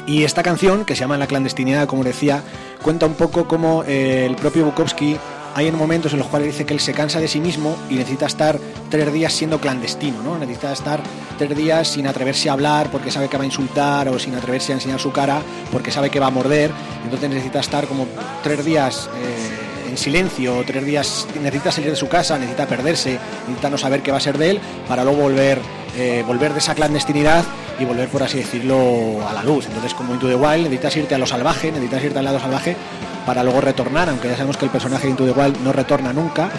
[0.08, 2.44] y esta canción, que se llama La clandestinidad, como decía,
[2.82, 5.18] cuenta un poco cómo eh, el propio Bukowski
[5.56, 7.96] hay en momentos en los cuales dice que él se cansa de sí mismo y
[7.96, 8.60] necesita estar
[8.90, 10.38] tres días siendo clandestino, ¿no?
[10.38, 11.02] Necesita estar
[11.38, 14.72] tres días sin atreverse a hablar porque sabe que va a insultar o sin atreverse
[14.72, 16.72] a enseñar su cara porque sabe que va a morder.
[17.04, 18.08] Entonces necesita estar como
[18.44, 23.70] tres días eh, en silencio, tres días necesita salir de su casa, necesita perderse, necesita
[23.70, 25.60] no saber qué va a ser de él para luego volver,
[26.00, 27.44] eh, volver de esa clandestinidad
[27.80, 29.66] y volver, por así decirlo, a la luz.
[29.68, 32.76] Entonces, como Into the Wild, necesitas irte a lo salvaje, necesitas irte al lado salvaje
[33.26, 36.12] para luego retornar, aunque ya sabemos que el personaje de Into the Wild no retorna
[36.14, 36.50] nunca.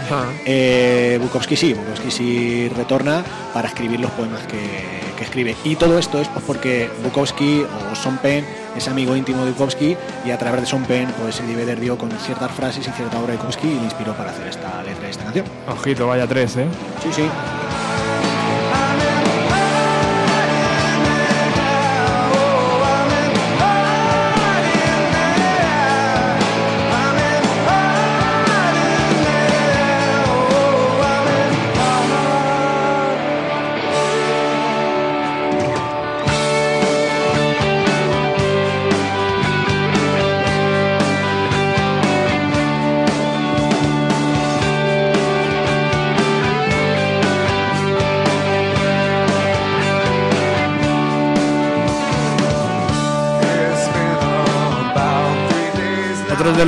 [0.44, 5.56] Eh, Bukowski sí, Bukowski sí retorna para escribir los poemas que, que escribe.
[5.64, 8.44] Y todo esto es pues, porque Bukowski o Son Penn
[8.76, 11.98] es amigo íntimo de Bukowski y a través de Son Penn pues Eddie Vedder dio
[11.98, 15.04] con ciertas frases y cierta obra de Bukowski y le inspiró para hacer esta letra
[15.04, 15.46] de esta canción.
[15.68, 16.66] Ojito, vaya tres, ¿eh?
[17.02, 17.24] Sí, sí.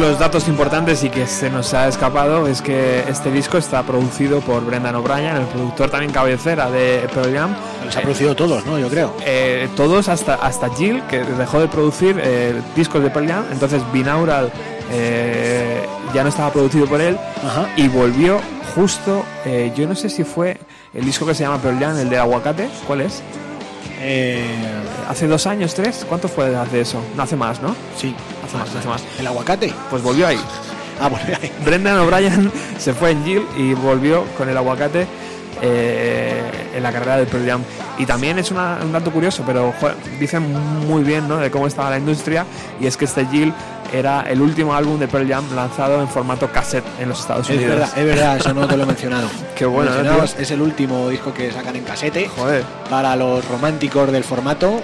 [0.03, 4.41] Los datos importantes y que se nos ha escapado es que este disco está producido
[4.41, 7.55] por Brendan O'Brien, el productor también cabecera de Pearl Jam.
[7.85, 8.81] Los ha producido todos, ¿no?
[8.81, 9.15] Yo creo.
[9.25, 13.81] Eh, todos hasta, hasta Jill, que dejó de producir eh, discos de Pearl Jam, entonces
[13.93, 14.51] Binaural
[14.91, 17.17] eh, ya no estaba producido por él
[17.77, 18.41] y volvió
[18.75, 20.59] justo, eh, yo no sé si fue
[20.95, 23.23] el disco que se llama Pearl Jam, el de Aguacate, ¿cuál es?
[25.09, 27.01] hace dos años, tres, ¿cuánto fue hace eso?
[27.15, 27.77] No hace más, ¿no?
[27.97, 28.17] Sí,
[28.55, 29.03] más, más.
[29.19, 29.73] ¿El aguacate?
[29.91, 30.41] Pues volvió ahí.
[31.01, 31.51] Ah, volvió ahí.
[31.65, 35.07] Brendan O'Brien se fue en Jill y volvió con el aguacate
[35.61, 36.43] eh,
[36.75, 37.63] en la carrera de Pearl Jam.
[37.99, 40.43] Y también es una- un dato curioso, pero joder, dicen
[40.89, 41.37] muy bien ¿no?
[41.39, 42.45] de cómo estaba la industria,
[42.81, 43.53] y es que este Jill
[43.93, 47.57] era el último álbum de Pearl Jam lanzado en formato cassette en los Estados Es
[47.57, 47.75] Unidos.
[47.79, 49.29] verdad, es verdad, eso no te lo he mencionado.
[49.55, 52.29] Qué bueno, Lo ¿eh, es el último disco que sacan en casete.
[52.35, 52.65] Joder.
[52.89, 54.81] Para los románticos del formato.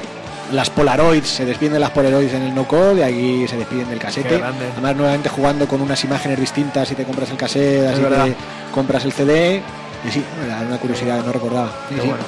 [0.52, 3.98] Las Polaroids, se despiden las Polaroids en el no code y aquí se despiden del
[3.98, 4.42] casete.
[4.42, 8.34] Además, nuevamente jugando con unas imágenes distintas si te compras el cassette, así que
[8.72, 9.62] compras el CD.
[10.08, 11.70] Y sí, era una curiosidad, no recordaba.
[11.90, 12.06] Sí, Qué sí.
[12.08, 12.22] bueno.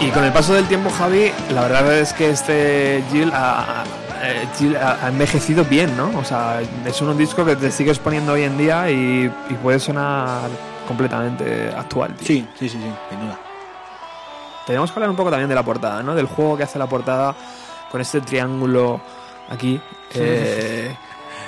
[0.00, 3.84] Y con el paso del tiempo, Javi, la verdad es que este Jill ha-
[4.30, 6.10] eh, ha- envejecido bien, ¿no?
[6.18, 9.78] O sea, es un disco que te sigues poniendo hoy en día y, y puede
[9.80, 10.48] sonar
[10.86, 12.14] completamente actual.
[12.14, 12.26] tío.
[12.26, 13.38] Sí, sí, sí, sí, sin duda.
[14.66, 16.14] Tenemos que hablar un poco también de la portada, ¿no?
[16.14, 17.34] Del juego que hace la portada
[17.90, 19.00] con este triángulo
[19.48, 19.80] aquí.
[20.14, 20.94] eh,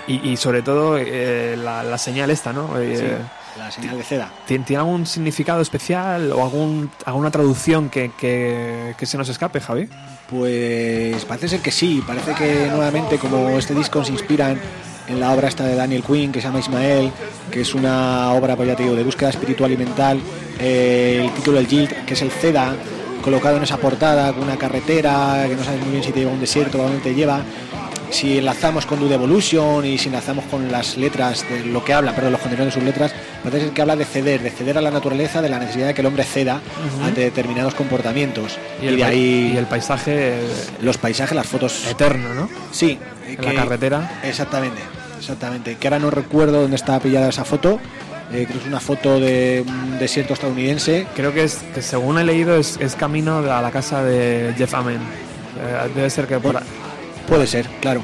[0.07, 2.79] y, y sobre todo eh, la, la señal esta, ¿no?
[2.79, 4.31] Eh, Sí, la señal de seda.
[4.47, 9.61] ¿Tiene, tiene algún significado especial o algún, alguna traducción que, que- que se nos escape,
[9.61, 9.89] Javi?
[10.29, 14.61] Pues parece ser que sí, parece que nuevamente como este disco se inspiran
[15.09, 17.11] en la obra esta de Daniel Quinn que se llama Ismael,
[17.51, 20.21] que es una obra, pues ya te digo, de búsqueda espiritual y mental,
[20.61, 22.77] eh, el título del Yield, que es el Ceda,
[23.23, 26.31] colocado en esa portada con una carretera que no sabes muy bien si te lleva
[26.31, 27.41] a un desierto o dónde te lleva.
[28.11, 32.15] Si enlazamos con Dude Evolution y si enlazamos con las letras de lo que habla,
[32.15, 33.13] perdón, los contenidos de sus letras,
[33.45, 35.95] parece ser que habla de ceder, de ceder a la naturaleza, de la necesidad de
[35.95, 36.61] que el hombre ceda
[36.97, 37.05] Ujú.
[37.05, 38.59] ante determinados comportamientos.
[38.83, 40.39] Y el de ahí y el paisaje
[40.81, 42.49] los paisajes, las fotos eterno, ¿no?
[42.73, 44.21] Sí, En la carretera.
[44.25, 44.81] Exactamente.
[45.19, 45.77] exactamente.
[45.77, 47.79] Que ahora no recuerdo dónde estaba pillada esa foto.
[48.33, 51.07] Eh, creo que es una foto de un desierto estadounidense.
[51.15, 54.73] Creo que es que según he leído es, es camino a la casa de Jeff
[54.75, 54.97] Amen.
[54.97, 56.63] Eh, debe ser que por a-
[57.29, 58.03] Puede ser, claro.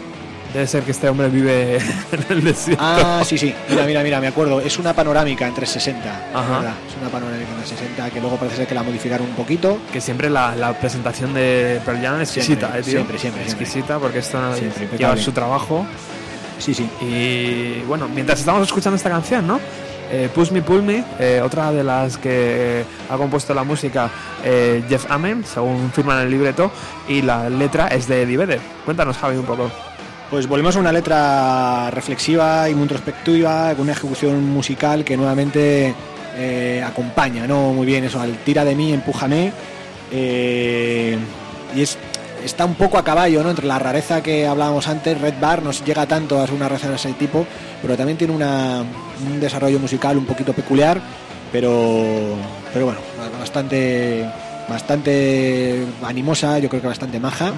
[0.52, 1.76] debe ser que este hombre vive
[2.12, 2.82] en el desierto.
[2.84, 3.54] Ah, sí, sí.
[3.70, 4.60] Mira, mira, mira, me acuerdo.
[4.60, 6.38] Es una panorámica en 360.
[6.38, 6.58] Ajá.
[6.58, 6.74] ¿verdad?
[6.88, 9.78] Es una panorámica en 360 que luego parece ser que la modificaron un poquito.
[9.92, 12.92] Que siempre la, la presentación de Pearl Jam es exquisita, Siempre, eh, tío.
[12.92, 13.42] siempre, siempre.
[13.44, 15.86] Exquisita porque Siempre, lleva su trabajo.
[16.58, 16.88] Sí, sí.
[17.00, 19.58] Y bueno, mientras estamos escuchando esta canción, ¿no?
[20.10, 24.10] Eh, Push Me Pull Me, eh, otra de las que ha compuesto la música
[24.44, 26.70] eh, Jeff Amen, según firma en el libreto,
[27.08, 28.60] y la letra es de Eddie Vedder.
[28.84, 29.70] Cuéntanos, Javi, un poco.
[30.30, 35.94] Pues volvemos a una letra reflexiva y muy introspectiva, con una ejecución musical que nuevamente
[36.36, 37.72] eh, acompaña, ¿no?
[37.72, 39.52] Muy bien eso, al tira de mí, empújame.
[40.12, 41.98] y es
[42.44, 43.50] está un poco a caballo, ¿no?
[43.50, 46.90] Entre la rareza que hablábamos antes, Red Bar nos llega tanto a ser una rareza
[46.90, 47.46] de ese tipo,
[47.82, 48.82] pero también tiene una,
[49.26, 51.00] un desarrollo musical un poquito peculiar,
[51.50, 52.36] pero,
[52.72, 53.00] pero bueno,
[53.38, 54.28] bastante,
[54.68, 57.52] bastante animosa, yo creo que bastante maja.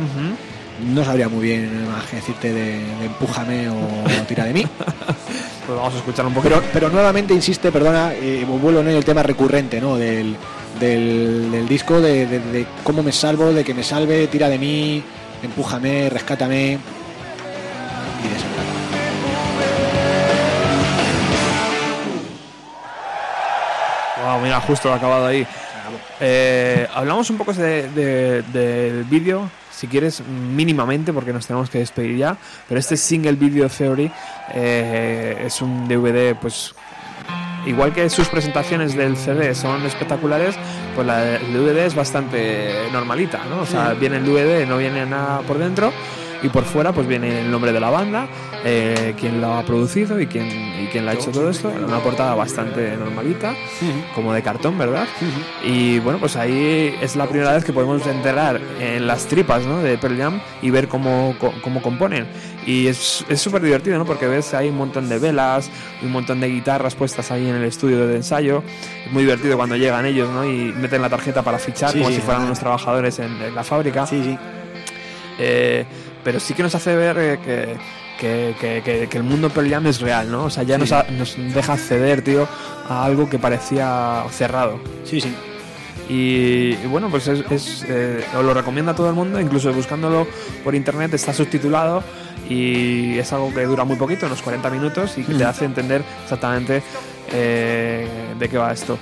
[0.93, 3.77] No sabría muy bien más que decirte de, de empújame o
[4.29, 4.67] tira de mí.
[5.67, 6.49] Pues vamos a escuchar un poco.
[6.49, 9.97] Pero, pero nuevamente insiste, perdona, eh, vuelvo en el tema recurrente ¿no?
[9.97, 10.37] del,
[10.81, 15.03] del, disco, de, cómo me salvo, de que me salve, tira de mí,
[15.43, 16.79] empújame, rescátame.
[18.23, 18.57] Y.
[24.25, 25.47] Wow, mira, justo acabado ahí.
[26.21, 32.17] Eh, hablamos un poco de- del vídeo, si quieres, mínimamente, porque nos tenemos que despedir
[32.17, 32.37] ya.
[32.69, 34.11] Pero este single video theory
[34.55, 36.75] eh, es un DVD, pues.
[37.67, 40.55] Igual que sus presentaciones del CD son espectaculares,
[40.95, 43.63] pues la el DVD es bastante normalita, ¿no?
[43.63, 45.93] O sea, viene el DVD, no viene nada por dentro,
[46.47, 48.29] y por fuera pues viene el nombre de la banda,
[48.65, 51.69] eh, quién lo ha producido y quién, y quién le ha hecho todo esto.
[51.69, 53.55] Una portada bastante normalita,
[54.15, 55.09] como de cartón, ¿verdad?
[55.65, 59.83] Y bueno, pues ahí es la primera vez que podemos enterar en las tripas ¿no?
[59.83, 62.27] de Pearl Jam y ver cómo, cómo componen.
[62.65, 64.05] Y es es súper divertido, ¿no?
[64.05, 65.71] Porque ves ahí un montón de velas,
[66.03, 68.63] un montón de guitarras puestas ahí en el estudio de ensayo.
[69.05, 70.45] Es muy divertido cuando llegan ellos, ¿no?
[70.45, 73.55] Y meten la tarjeta para fichar Sí, como sí, si fueran unos trabajadores en, en
[73.55, 74.07] la fábrica.
[74.07, 74.39] Sí, sí.
[75.39, 75.85] Eh,
[76.27, 77.39] pero sí que nos hace ver eh,
[78.19, 80.47] que, que, que- que- el mundo Pearl es real, ¿no?
[80.47, 80.81] O sea, ya Sí.
[80.81, 82.49] nos, ha- nos deja acceder, tío,
[82.89, 84.81] a algo que parecía cerrado.
[85.05, 85.33] Sí, sí.
[86.09, 89.73] Y, y bueno, pues es, es, eh, os lo recomiendo a todo el mundo, incluso
[89.73, 90.27] buscándolo
[90.65, 92.03] por internet está subtitulado
[92.49, 95.49] y es algo que dura muy poquito, unos 40 minutos y que te Mm.
[95.49, 96.83] hace entender exactamente
[97.33, 98.99] eh, de qué va esto.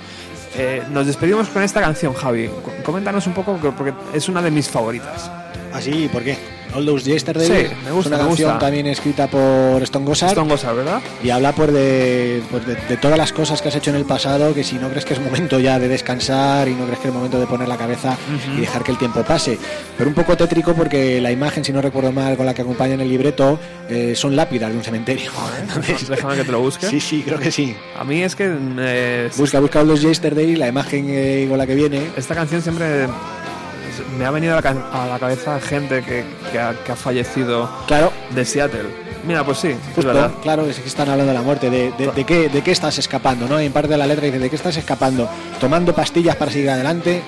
[0.57, 2.49] Eh, nos despedimos con esta canción, Javi.
[2.83, 5.31] Coméntanos un poco, que- porque es una de mis favoritas.
[5.73, 6.07] ¿Ah, sí?
[6.11, 6.37] ¿Por qué?
[6.75, 8.65] All Those Yesterday Sí, me gusta, es una me canción gusta.
[8.65, 10.29] también escrita por Stone Gossard.
[10.31, 11.01] Stone Gossard, ¿verdad?
[11.23, 14.05] Y habla pues de, pues de, de todas las cosas que has hecho en el
[14.05, 17.07] pasado, que si no crees que es momento ya de descansar y no crees que
[17.07, 18.57] es momento de poner la cabeza Ujú.
[18.57, 19.57] y dejar que el tiempo pase.
[19.97, 22.99] Pero un poco tétrico porque la imagen, si no recuerdo mal, con la que acompañan
[23.01, 23.57] el libreto,
[23.89, 25.31] eh, son lápidas de un cementerio.
[25.61, 26.87] Entonces, Déjame que te lo busque.
[26.87, 27.75] Sí, sí, creo que sí.
[27.97, 31.65] A mí es que eh, Busca, busca All Those Yesterday, la imagen eh, con la
[31.65, 32.09] que viene.
[32.17, 33.07] esta canción siempre
[34.17, 36.95] me ha venido a la, ca- a la cabeza gente que, que ha, que ha
[36.95, 38.11] fallecido Claro.
[38.31, 39.05] de Seattle.
[39.25, 40.31] Mira, pues sí, es Justo, verdad.
[40.43, 42.97] claro, es que están hablando de la muerte, de, de, de qué, de qué estás
[42.99, 43.59] escapando, ¿no?
[43.59, 45.27] En parte de la letra dice, ¿de qué estás escapando?
[45.59, 47.21] Tomando pastillas para seguir adelante.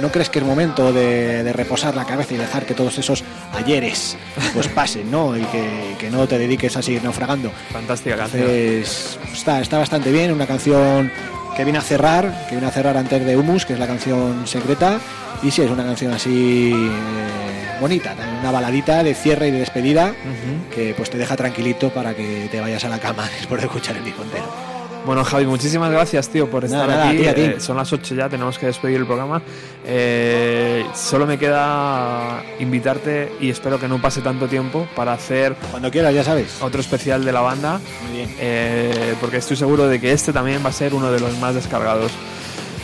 [0.00, 3.22] ¿No crees que es momento de, de reposar la cabeza y dejar que todos esos
[3.52, 4.16] ayeres
[4.54, 5.36] pues pasen, ¿no?
[5.36, 7.50] Y que, que no te dediques a seguir naufragando.
[7.70, 8.42] Fantástica canción.
[8.48, 11.10] Entonces, está, está bastante bien, una canción
[11.54, 14.46] que viene a cerrar, que viene a cerrar antes de Humus, que es la canción
[14.46, 14.98] secreta.
[15.42, 20.14] Y sí, es una canción así eh, bonita, una baladita de cierre y de despedida
[20.74, 23.96] que pues te deja tranquilito para que te vayas a la cama después de escuchar
[23.96, 24.44] el disco entero.
[25.06, 27.26] Bueno, Javi, muchísimas gracias, tío, por estar Nada, nada, aquí.
[27.26, 27.56] a ti, a ti.
[27.56, 29.40] Eh, son las 8 ya, tenemos que despedir el programa.
[29.86, 35.90] Eh, solo me queda invitarte y espero que no pase tanto tiempo para hacer Cuando
[35.90, 36.60] quieras, ya sabes.
[36.60, 37.80] otro especial de la banda.
[38.08, 38.36] Muy bien.
[38.38, 41.54] eh, porque estoy seguro de que este también va a ser uno de los más
[41.54, 42.12] descargados.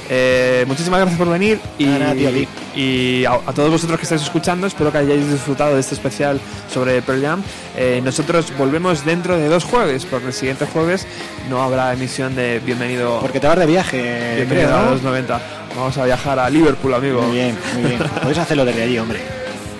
[0.08, 2.48] Eh, muchísimas gracias por venir y, Nada, nada, tío, a ti.
[2.76, 6.40] y a, a todos vosotros que estáis escuchando, espero que hayáis disfrutado de este especial
[6.72, 7.42] sobre Pearl Jam.
[7.76, 11.06] Eh, nosotros volvemos dentro de dos jueves, porque el siguiente jueves
[11.50, 15.40] no habrá emisión de Bienvenido, Porque te vas de viaje, bienvenido creo, a los 90.
[15.76, 17.22] Vamos a viajar a Liverpool, amigo.
[17.22, 17.98] Muy bien, muy bien.
[18.20, 19.20] Podéis hacerlo desde allí, hombre.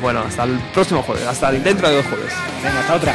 [0.00, 2.32] Bueno, hasta el próximo jueves, hasta dentro de dos jueves.
[2.62, 3.14] Venga, hasta otra.